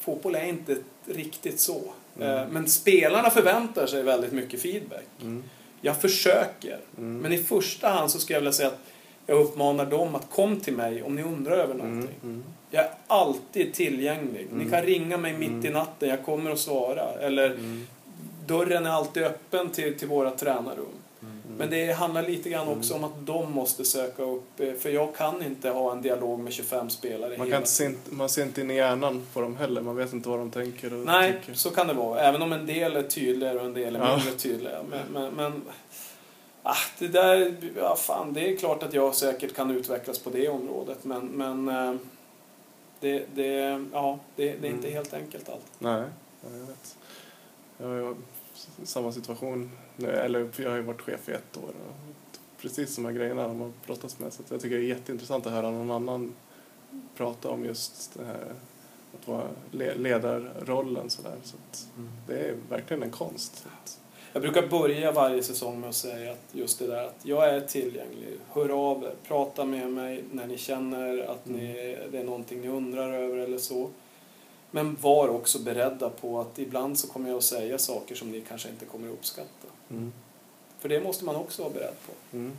[0.00, 0.76] Fotboll är inte
[1.06, 1.80] riktigt så.
[2.16, 2.28] Mm.
[2.38, 5.06] Eh, Men spelarna förväntar sig väldigt mycket feedback.
[5.22, 5.42] Mm.
[5.80, 6.78] Jag försöker.
[6.98, 7.18] Mm.
[7.18, 8.80] Men i första hand så skulle jag vilja säga att
[9.26, 11.86] jag uppmanar dem att kom till mig om ni undrar över Mm.
[11.86, 12.42] någonting.
[12.74, 12.84] Mm.
[12.84, 12.90] Jag är
[13.20, 14.46] alltid tillgänglig.
[14.52, 14.70] Ni Mm.
[14.70, 15.72] kan ringa mig mitt i Mm.
[15.72, 17.10] natten, jag kommer att svara.
[17.20, 17.86] Eller Mm.
[18.46, 20.86] dörren är alltid öppen till, till våra tränarrum.
[21.22, 21.34] Mm.
[21.58, 25.16] Men det handlar lite grann också om att de måste söka upp, eh, för jag
[25.16, 28.42] kan inte ha en dialog med 25 spelare Man, hela kan inte se, man ser
[28.42, 29.80] inte in i hjärnan på dem heller.
[29.80, 31.54] Man vet inte vad de tänker och Nej, tycker.
[31.58, 32.20] så kan det vara.
[32.20, 34.16] Även om en del är tydligare och en del är Ja.
[34.16, 34.78] mindre tydliga.
[34.90, 35.62] Men, men, men
[36.62, 40.48] ah, det där, ja fan, det är klart att jag säkert kan utvecklas på det
[40.48, 40.98] området.
[41.04, 41.94] Men, men eh,
[43.04, 44.92] det, det, ja, det, det är inte Mm.
[44.96, 45.72] helt enkelt allt.
[45.78, 46.04] Nej,
[46.42, 46.96] ja, jag vet.
[47.78, 48.16] Jag har
[48.84, 51.62] samma situation nu, eller jag har ju varit chef i ett år.
[51.68, 54.32] Och precis de här grejerna har man brottats med.
[54.32, 56.34] Så jag tycker det är jätteintressant att höra någon annan
[57.16, 58.52] prata om just det här
[59.20, 61.36] att vara le- ledarrollen sådär.
[61.42, 61.88] Så att
[62.26, 63.56] det är verkligen en konst.
[63.56, 64.00] Så att,
[64.34, 67.60] Jag brukar börja varje säsong med att säga att just det där att jag är
[67.60, 68.38] tillgänglig.
[68.52, 72.68] Hör av er, prata med mig när ni känner att ni, det är någonting ni
[72.68, 73.90] undrar över eller så.
[74.70, 78.40] Men var också beredda på att ibland så kommer jag att säga saker som ni
[78.40, 79.68] kanske inte kommer att uppskatta.
[79.90, 80.12] mm.
[80.78, 82.36] För det måste man också vara beredd på.
[82.36, 82.52] Mm.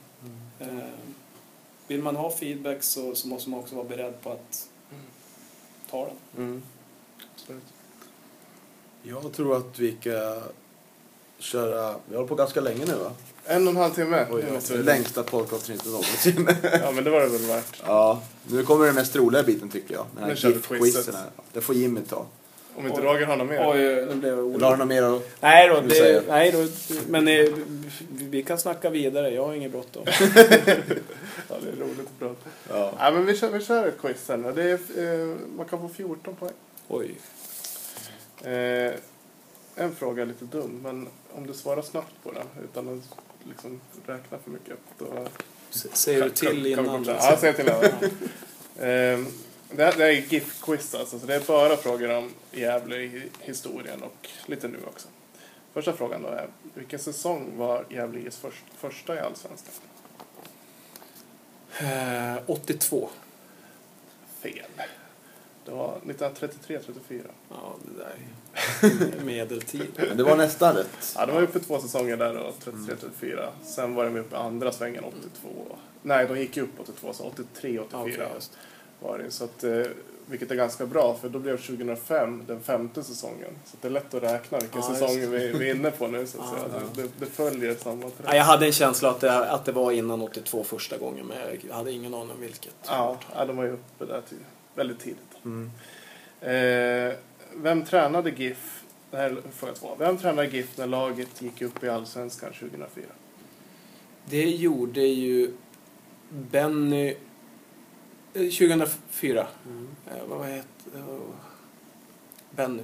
[0.60, 0.90] Eh,
[1.88, 4.70] vill man ha feedback så, så måste man också vara beredd på att
[5.90, 6.46] ta den.
[6.46, 6.64] Mm.
[7.34, 7.64] Absolut.
[9.04, 10.42] Jag tror att vi ska
[11.40, 13.12] köra, vi håller på ganska länge nu va?
[13.46, 14.26] En och en halv timme.
[14.32, 16.48] Oj, Det måste det längsta podcastet någonsin.
[16.82, 17.82] Ja, men det var det väl värt.
[17.86, 20.06] ja, nu kommer den mest roliga biten tycker jag.
[20.14, 21.16] Den Nu här kör vi gift-quizen.
[21.54, 22.26] Det får Jimmy ta.
[22.78, 23.02] Om inte.
[23.02, 23.70] Roger har något mer.
[23.70, 25.22] Oj, nu blev jag har något mer att...
[25.42, 26.68] Nej då, det, nej då,
[27.10, 27.46] men eh,
[28.10, 29.30] vi kan snacka vidare.
[29.30, 30.04] Jag har inget bråttom.
[31.50, 32.50] Ja, det är roligt att prata.
[32.70, 32.94] Ja.
[33.00, 34.42] Ja, men vi kör, vi kör ett quiz sen.
[34.56, 36.52] Det är, eh, man kan få 14 poäng.
[36.88, 37.16] Oj.
[38.52, 38.92] Eh,
[39.76, 43.82] en fråga är lite dum, men om du svarar snabbt på den utan att liksom
[44.06, 44.78] räkna för mycket.
[44.98, 45.28] Då
[45.70, 47.04] Säger du till innan?
[47.08, 47.84] Ja, säg till innan.
[48.80, 49.20] Eh,
[49.70, 53.30] det, här, det här är GIF-quiz alltså, så det är bara frågor om Gävle i
[53.40, 55.08] historien och lite nu också.
[55.74, 59.74] Första frågan då är, vilken säsong var Gävle IS först, första i Allsvenskan?
[61.80, 63.10] Eh, 82.
[64.42, 64.66] Fel.
[65.66, 67.22] Det var 1933-34.
[67.50, 68.16] Ja, det där
[69.20, 69.88] är medeltid.
[70.08, 71.14] Men det var nästan rätt.
[71.16, 73.48] Ja, de var uppe två säsonger där då, 33-34.
[73.64, 75.50] Sen var de uppe andra svängen 82.
[76.02, 77.24] Nej, de gick ju upp 82, så
[77.62, 79.08] 83-84 Okej, just det.
[79.08, 79.32] var det.
[79.32, 79.82] Så att, eh,
[80.28, 83.50] vilket är ganska bra, för då blev 2005 den femte säsongen.
[83.66, 85.28] Så det är lätt att räkna vilken Ja, säsong det.
[85.28, 86.28] vi, vi är inne på nu.
[86.28, 86.82] Så att Ja, säga.
[86.82, 86.88] ja.
[86.96, 88.14] Det, det, det följer samma trend.
[88.26, 91.38] Ja, jag hade en känsla att det, att det var innan 82 första gången, men
[91.68, 92.76] jag hade ingen aning om vilket.
[92.88, 94.40] Ja, ja, de var ju uppe där tid,
[94.76, 95.20] väldigt tidigt.
[95.46, 95.72] Mm.
[96.42, 97.16] Eh,
[97.56, 98.84] vem tränade GIF?
[99.12, 99.96] Det här är fråga två.
[100.00, 103.06] Vem tränade GIF när laget gick upp i Allsvenskan 2004?
[104.26, 105.52] Det gjorde ju
[106.30, 107.16] Benny...
[108.34, 109.48] eh, 2004.
[110.08, 110.68] Eh, vad heter...
[110.94, 111.36] Oh.
[112.52, 112.84] Benny.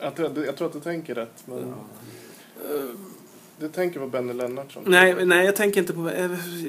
[0.00, 1.58] Jag tror, jag tror att du tänker rätt, men...
[1.58, 1.74] Eh,
[3.60, 4.82] Du tänker på Benny Lennartsson?
[4.86, 6.10] Nej, nej, jag tänker inte på...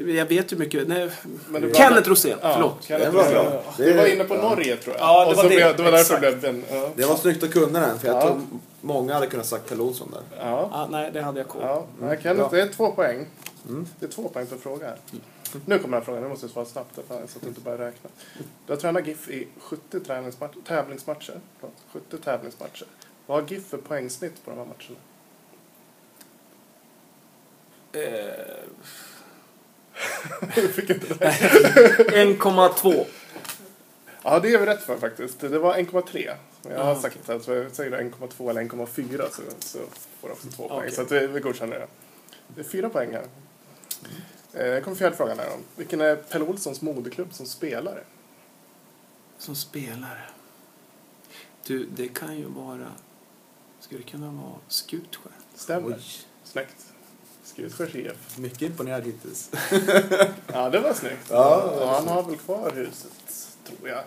[0.08, 0.88] Jag vet ju mycket.
[0.88, 1.10] Nej.
[1.50, 2.84] Men det Kenneth Rosén, Ja, förlåt.
[2.84, 3.46] Kenneth Det var Rosén.
[3.52, 3.64] bra.
[3.78, 4.42] Du var Det- inne på ja.
[4.50, 5.04] Norge tror jag.
[5.08, 5.50] Ja, det och var det.
[5.50, 6.64] Blev, det var därför det blev Ben.
[6.72, 6.90] Ja.
[6.96, 8.22] Det var snyggt att kunna den, för jag Ja.
[8.22, 8.42] tror
[8.82, 10.22] många hade kunnat sagt Pelle Olsson där.
[10.40, 10.70] Ja.
[10.74, 11.62] Ah, nej, det hade jag koll.
[11.64, 13.26] Ja, nej, Kenneth, det är två poäng.
[13.70, 13.88] Mm.
[14.00, 14.98] Det är två poäng per fråga här.
[15.66, 17.62] Nu kommer den här frågan, nu måste jag svara snabbt här, så att du inte
[17.62, 18.10] börjar räkna.
[18.66, 21.40] Du har tränat GIF i 70 träningsmatch, tävlingsmatcher.
[21.60, 22.86] Förlåt, 70 tävlingsmatcher.
[23.26, 24.76] Vad har GIF för poängsnitt på de här matcherna?
[24.80, 24.98] Eh, Du fick
[27.70, 27.79] inte det.
[32.12, 33.06] 1,2.
[34.24, 35.40] Ja, det är vi rätt för faktiskt.
[35.40, 36.36] Det var 1,3.
[36.70, 39.80] Jag har Ah, sagt att jag säger 1,2 eller 1,4 så, så
[40.20, 40.80] får du också två poäng.
[40.80, 40.92] Okej.
[40.92, 41.88] Så att vi, vi godkänner det.
[42.48, 43.26] Det är fyra poäng här.
[44.54, 45.50] Eh, Jag kommer fjärde frågan här.
[45.76, 48.04] Vilken är Pelle Olssons moderklubb som spelare?
[49.38, 50.22] Som spelare.
[51.68, 52.92] Du, det kan ju vara...
[53.80, 55.32] Skulle det kunna vara Skutskär?
[55.56, 55.88] Stämmer.
[55.88, 56.02] Oj,
[56.44, 56.89] Snyggt.
[57.60, 58.38] Skutskärs IF.
[58.38, 59.50] mycket imponerad hittills.
[60.54, 61.26] Ja, det var snyggt.
[61.30, 63.12] Ja, Ja, han har väl kvar huset,
[63.68, 64.04] tror jag.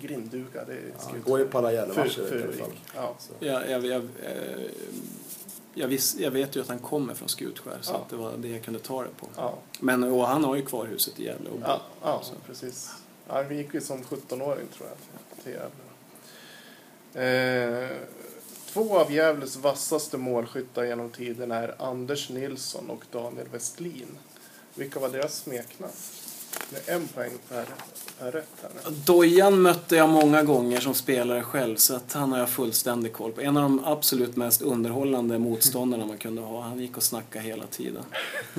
[0.00, 2.70] Grinddukade i Ja, går ju på alla Gävlematcher i alla fall.
[2.94, 3.14] Ja.
[3.18, 3.32] Så.
[3.46, 4.70] Jag, jag, jag, eh,
[5.74, 7.96] jag, vis, jag vet ju att han kommer från Skutskär, så Ja.
[7.98, 9.26] att det var det jag kunde ta det på.
[9.36, 9.54] Ja.
[9.80, 11.50] Men och han har ju kvar huset i Gävle.
[11.50, 12.34] Och Ja, ja Så.
[12.46, 12.90] precis.
[13.28, 15.68] Ja, vi gick ju som 17-åring tror jag till- till Gävle.
[17.14, 17.90] Eh,
[18.72, 24.18] två av Gävles vassaste målskyttar genom tiden är Anders Nilsson och Daniel Westlin.
[24.74, 25.92] Vilka var deras smeknamn?
[26.70, 27.64] Det är en poäng per,
[28.18, 28.96] per rätt här nu.
[29.06, 33.32] Dojan mötte jag många gånger som spelare själv, så att han har jag fullständig koll
[33.32, 33.40] på.
[33.40, 36.62] En av de absolut mest underhållande motståndarna man kunde ha.
[36.62, 38.04] Han gick och snackade hela tiden.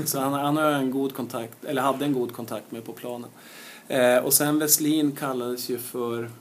[0.05, 2.93] Så han, han har jag en god kontakt, eller hade en god kontakt med på
[2.93, 3.29] planen.
[3.87, 6.31] Eh, och sen Westlin kallades ju för...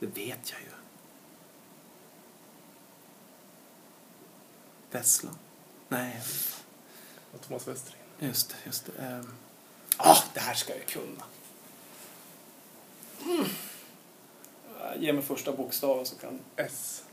[0.00, 0.65] Det vet jag ju.
[4.96, 5.38] Vesslan?
[5.88, 6.20] Nej,
[7.32, 7.96] Och Thomas Westrin.
[8.18, 8.54] just det.
[8.64, 9.02] Just det.
[9.02, 9.32] Ehm.
[9.96, 11.24] Ah, det här ska jag kunna.
[13.24, 13.44] Mm.
[14.96, 16.38] Ge mig första bokstaven så kan...
[16.56, 17.04] S.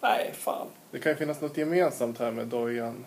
[0.00, 0.66] Nej, fan.
[0.90, 3.04] Det kan ju finnas något gemensamt här med Dojan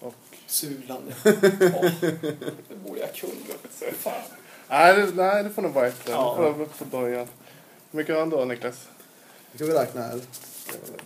[0.00, 0.14] och...
[0.46, 1.02] Sulan.
[1.24, 1.32] ja.
[1.74, 1.90] Åh,
[2.68, 3.32] det borde jag kunna.
[3.92, 4.22] Fan.
[4.68, 6.02] Nej, det, nej, det får nog vara ett.
[6.08, 6.12] Ja.
[6.12, 6.30] Ja.
[6.48, 7.28] Det får vara på Dojan.
[7.92, 8.88] Hur mycket har han då, Niklas?
[9.52, 10.20] Nu ska vi räkna här.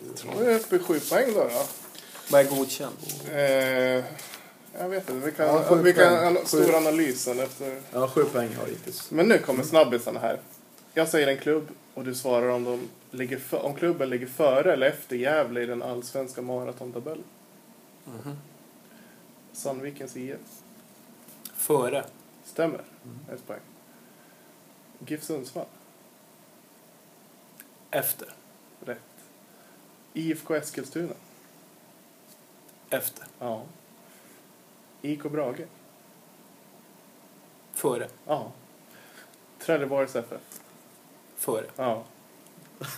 [0.07, 1.41] Jag tror jag är uppe i sju poäng då.
[1.45, 1.63] då.
[2.31, 2.97] Vad är godkänd?
[3.33, 4.05] Eh,
[4.81, 5.27] jag vet inte.
[5.27, 6.27] Vi kan, Ja, sju vi kan poäng.
[6.27, 6.45] en Sju.
[6.47, 7.81] stor analysen efter.
[7.93, 9.11] Ja, sju poäng har jag hittills.
[9.11, 10.41] Men nu kommer snabbisarna här.
[10.95, 12.89] Jag säger en klubb och du svarar om, de
[13.19, 17.25] ligger för, om klubben ligger före eller efter Gävle i den allsvenska maratontabellen.
[18.05, 18.37] Mhm.
[19.53, 20.37] Sandvikens IF.
[21.57, 22.05] Före.
[22.45, 22.81] Stämmer.
[23.35, 23.61] Ett poäng.
[25.07, 25.67] GIF Sundsvall.
[27.91, 28.29] Efter.
[28.85, 28.99] Rätt.
[30.15, 31.15] IFK Eskilstuna.
[32.91, 33.25] Efter.
[33.39, 33.63] Ja.
[35.03, 35.67] IK Brage.
[37.75, 38.09] Före.
[38.27, 38.53] Ja.
[39.59, 40.41] Trelleborgs FF.
[41.37, 41.65] Före.
[41.77, 42.05] Ja.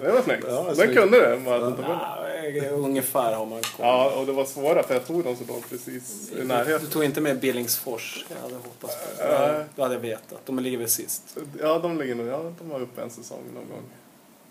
[0.00, 0.44] det var snyggt.
[0.48, 1.42] Ja, Den kunde det.
[1.46, 3.86] Ja, ungefär har man koll.
[3.86, 6.88] Ja, och det var svåra för jag tog dem som låg precis i Du närheten.
[6.90, 8.24] tog inte med Billingsfors.
[8.28, 9.28] Jag hade hoppats på det.
[9.28, 9.64] Ja.
[9.76, 10.46] Då hade jag vetat.
[10.46, 11.36] De ligger väl sist.
[11.60, 13.82] Ja, de ligger nog, ja, de var uppe en säsong någon gång.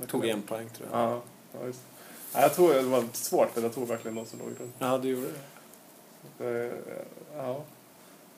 [0.07, 0.99] Tog en poäng tror jag.
[1.01, 1.21] Ja,
[1.59, 1.79] ja just.
[2.33, 4.75] Ja, jag tror det var svårt för jag tog verkligen de som låg runt.
[4.79, 5.27] Ja, du gjorde
[6.37, 6.65] det.
[6.65, 6.71] Eh,
[7.37, 7.63] Ja.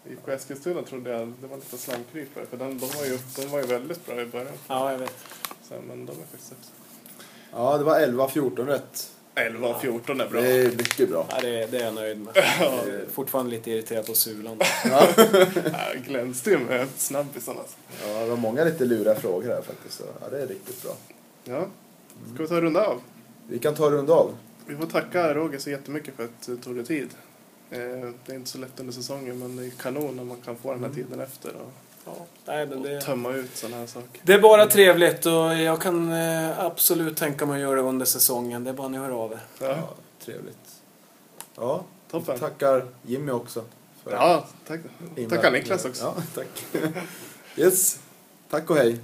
[0.10, 3.60] IFK Eskilstuna trodde jag, det var lite slamkrypare för de, de, var ju, de var
[3.60, 4.54] ju väldigt bra i början.
[4.68, 5.14] Ja, jag vet.
[5.70, 6.54] Så, men de är faktiskt.
[7.52, 9.12] Ja, det var 11-14 rätt.
[9.36, 10.42] 11 och 14 är bra.
[10.42, 11.26] Det är mycket bra.
[11.30, 12.34] Ja, det, det är jag nöjd med.
[12.60, 14.60] Jag är fortfarande lite irriterad på Sulan.
[14.86, 15.08] Ja.
[15.74, 17.76] Ja, glänste ju med snabbisen alltså.
[18.08, 19.98] ja, det var många lite luriga frågor här faktiskt.
[19.98, 20.94] Så, ja, det är riktigt bra.
[21.44, 21.66] Ja.
[22.34, 23.02] Ska vi ta en runda av?
[23.48, 24.38] Vi kan ta en runda av.
[24.66, 27.10] Vi får tacka Roger så jättemycket för att du tog dig tid.
[27.70, 27.80] Eh,
[28.26, 30.74] Det är inte så lätt under säsongen men det är kanon när man kan få
[30.74, 31.72] den här tiden efter och,
[32.06, 32.14] Ja,
[32.46, 34.22] nej, men och det, tömma ut sådana här saker.
[34.24, 38.06] det är bara trevligt och jag kan eh, absolut tänka mig att göra det under
[38.06, 38.64] säsongen.
[38.64, 39.40] Det är bara ni hör av er.
[39.60, 39.90] Ja, Ja,
[40.26, 40.82] trevligt.
[41.56, 42.40] Ja, toppen.
[42.40, 43.64] tackar Jimmy också.
[44.04, 44.80] för Ja, tack.
[45.30, 46.04] Tackar Niklas också.
[46.04, 46.66] Ja, tack.
[47.56, 48.00] Yes,
[48.50, 49.00] tack och hej.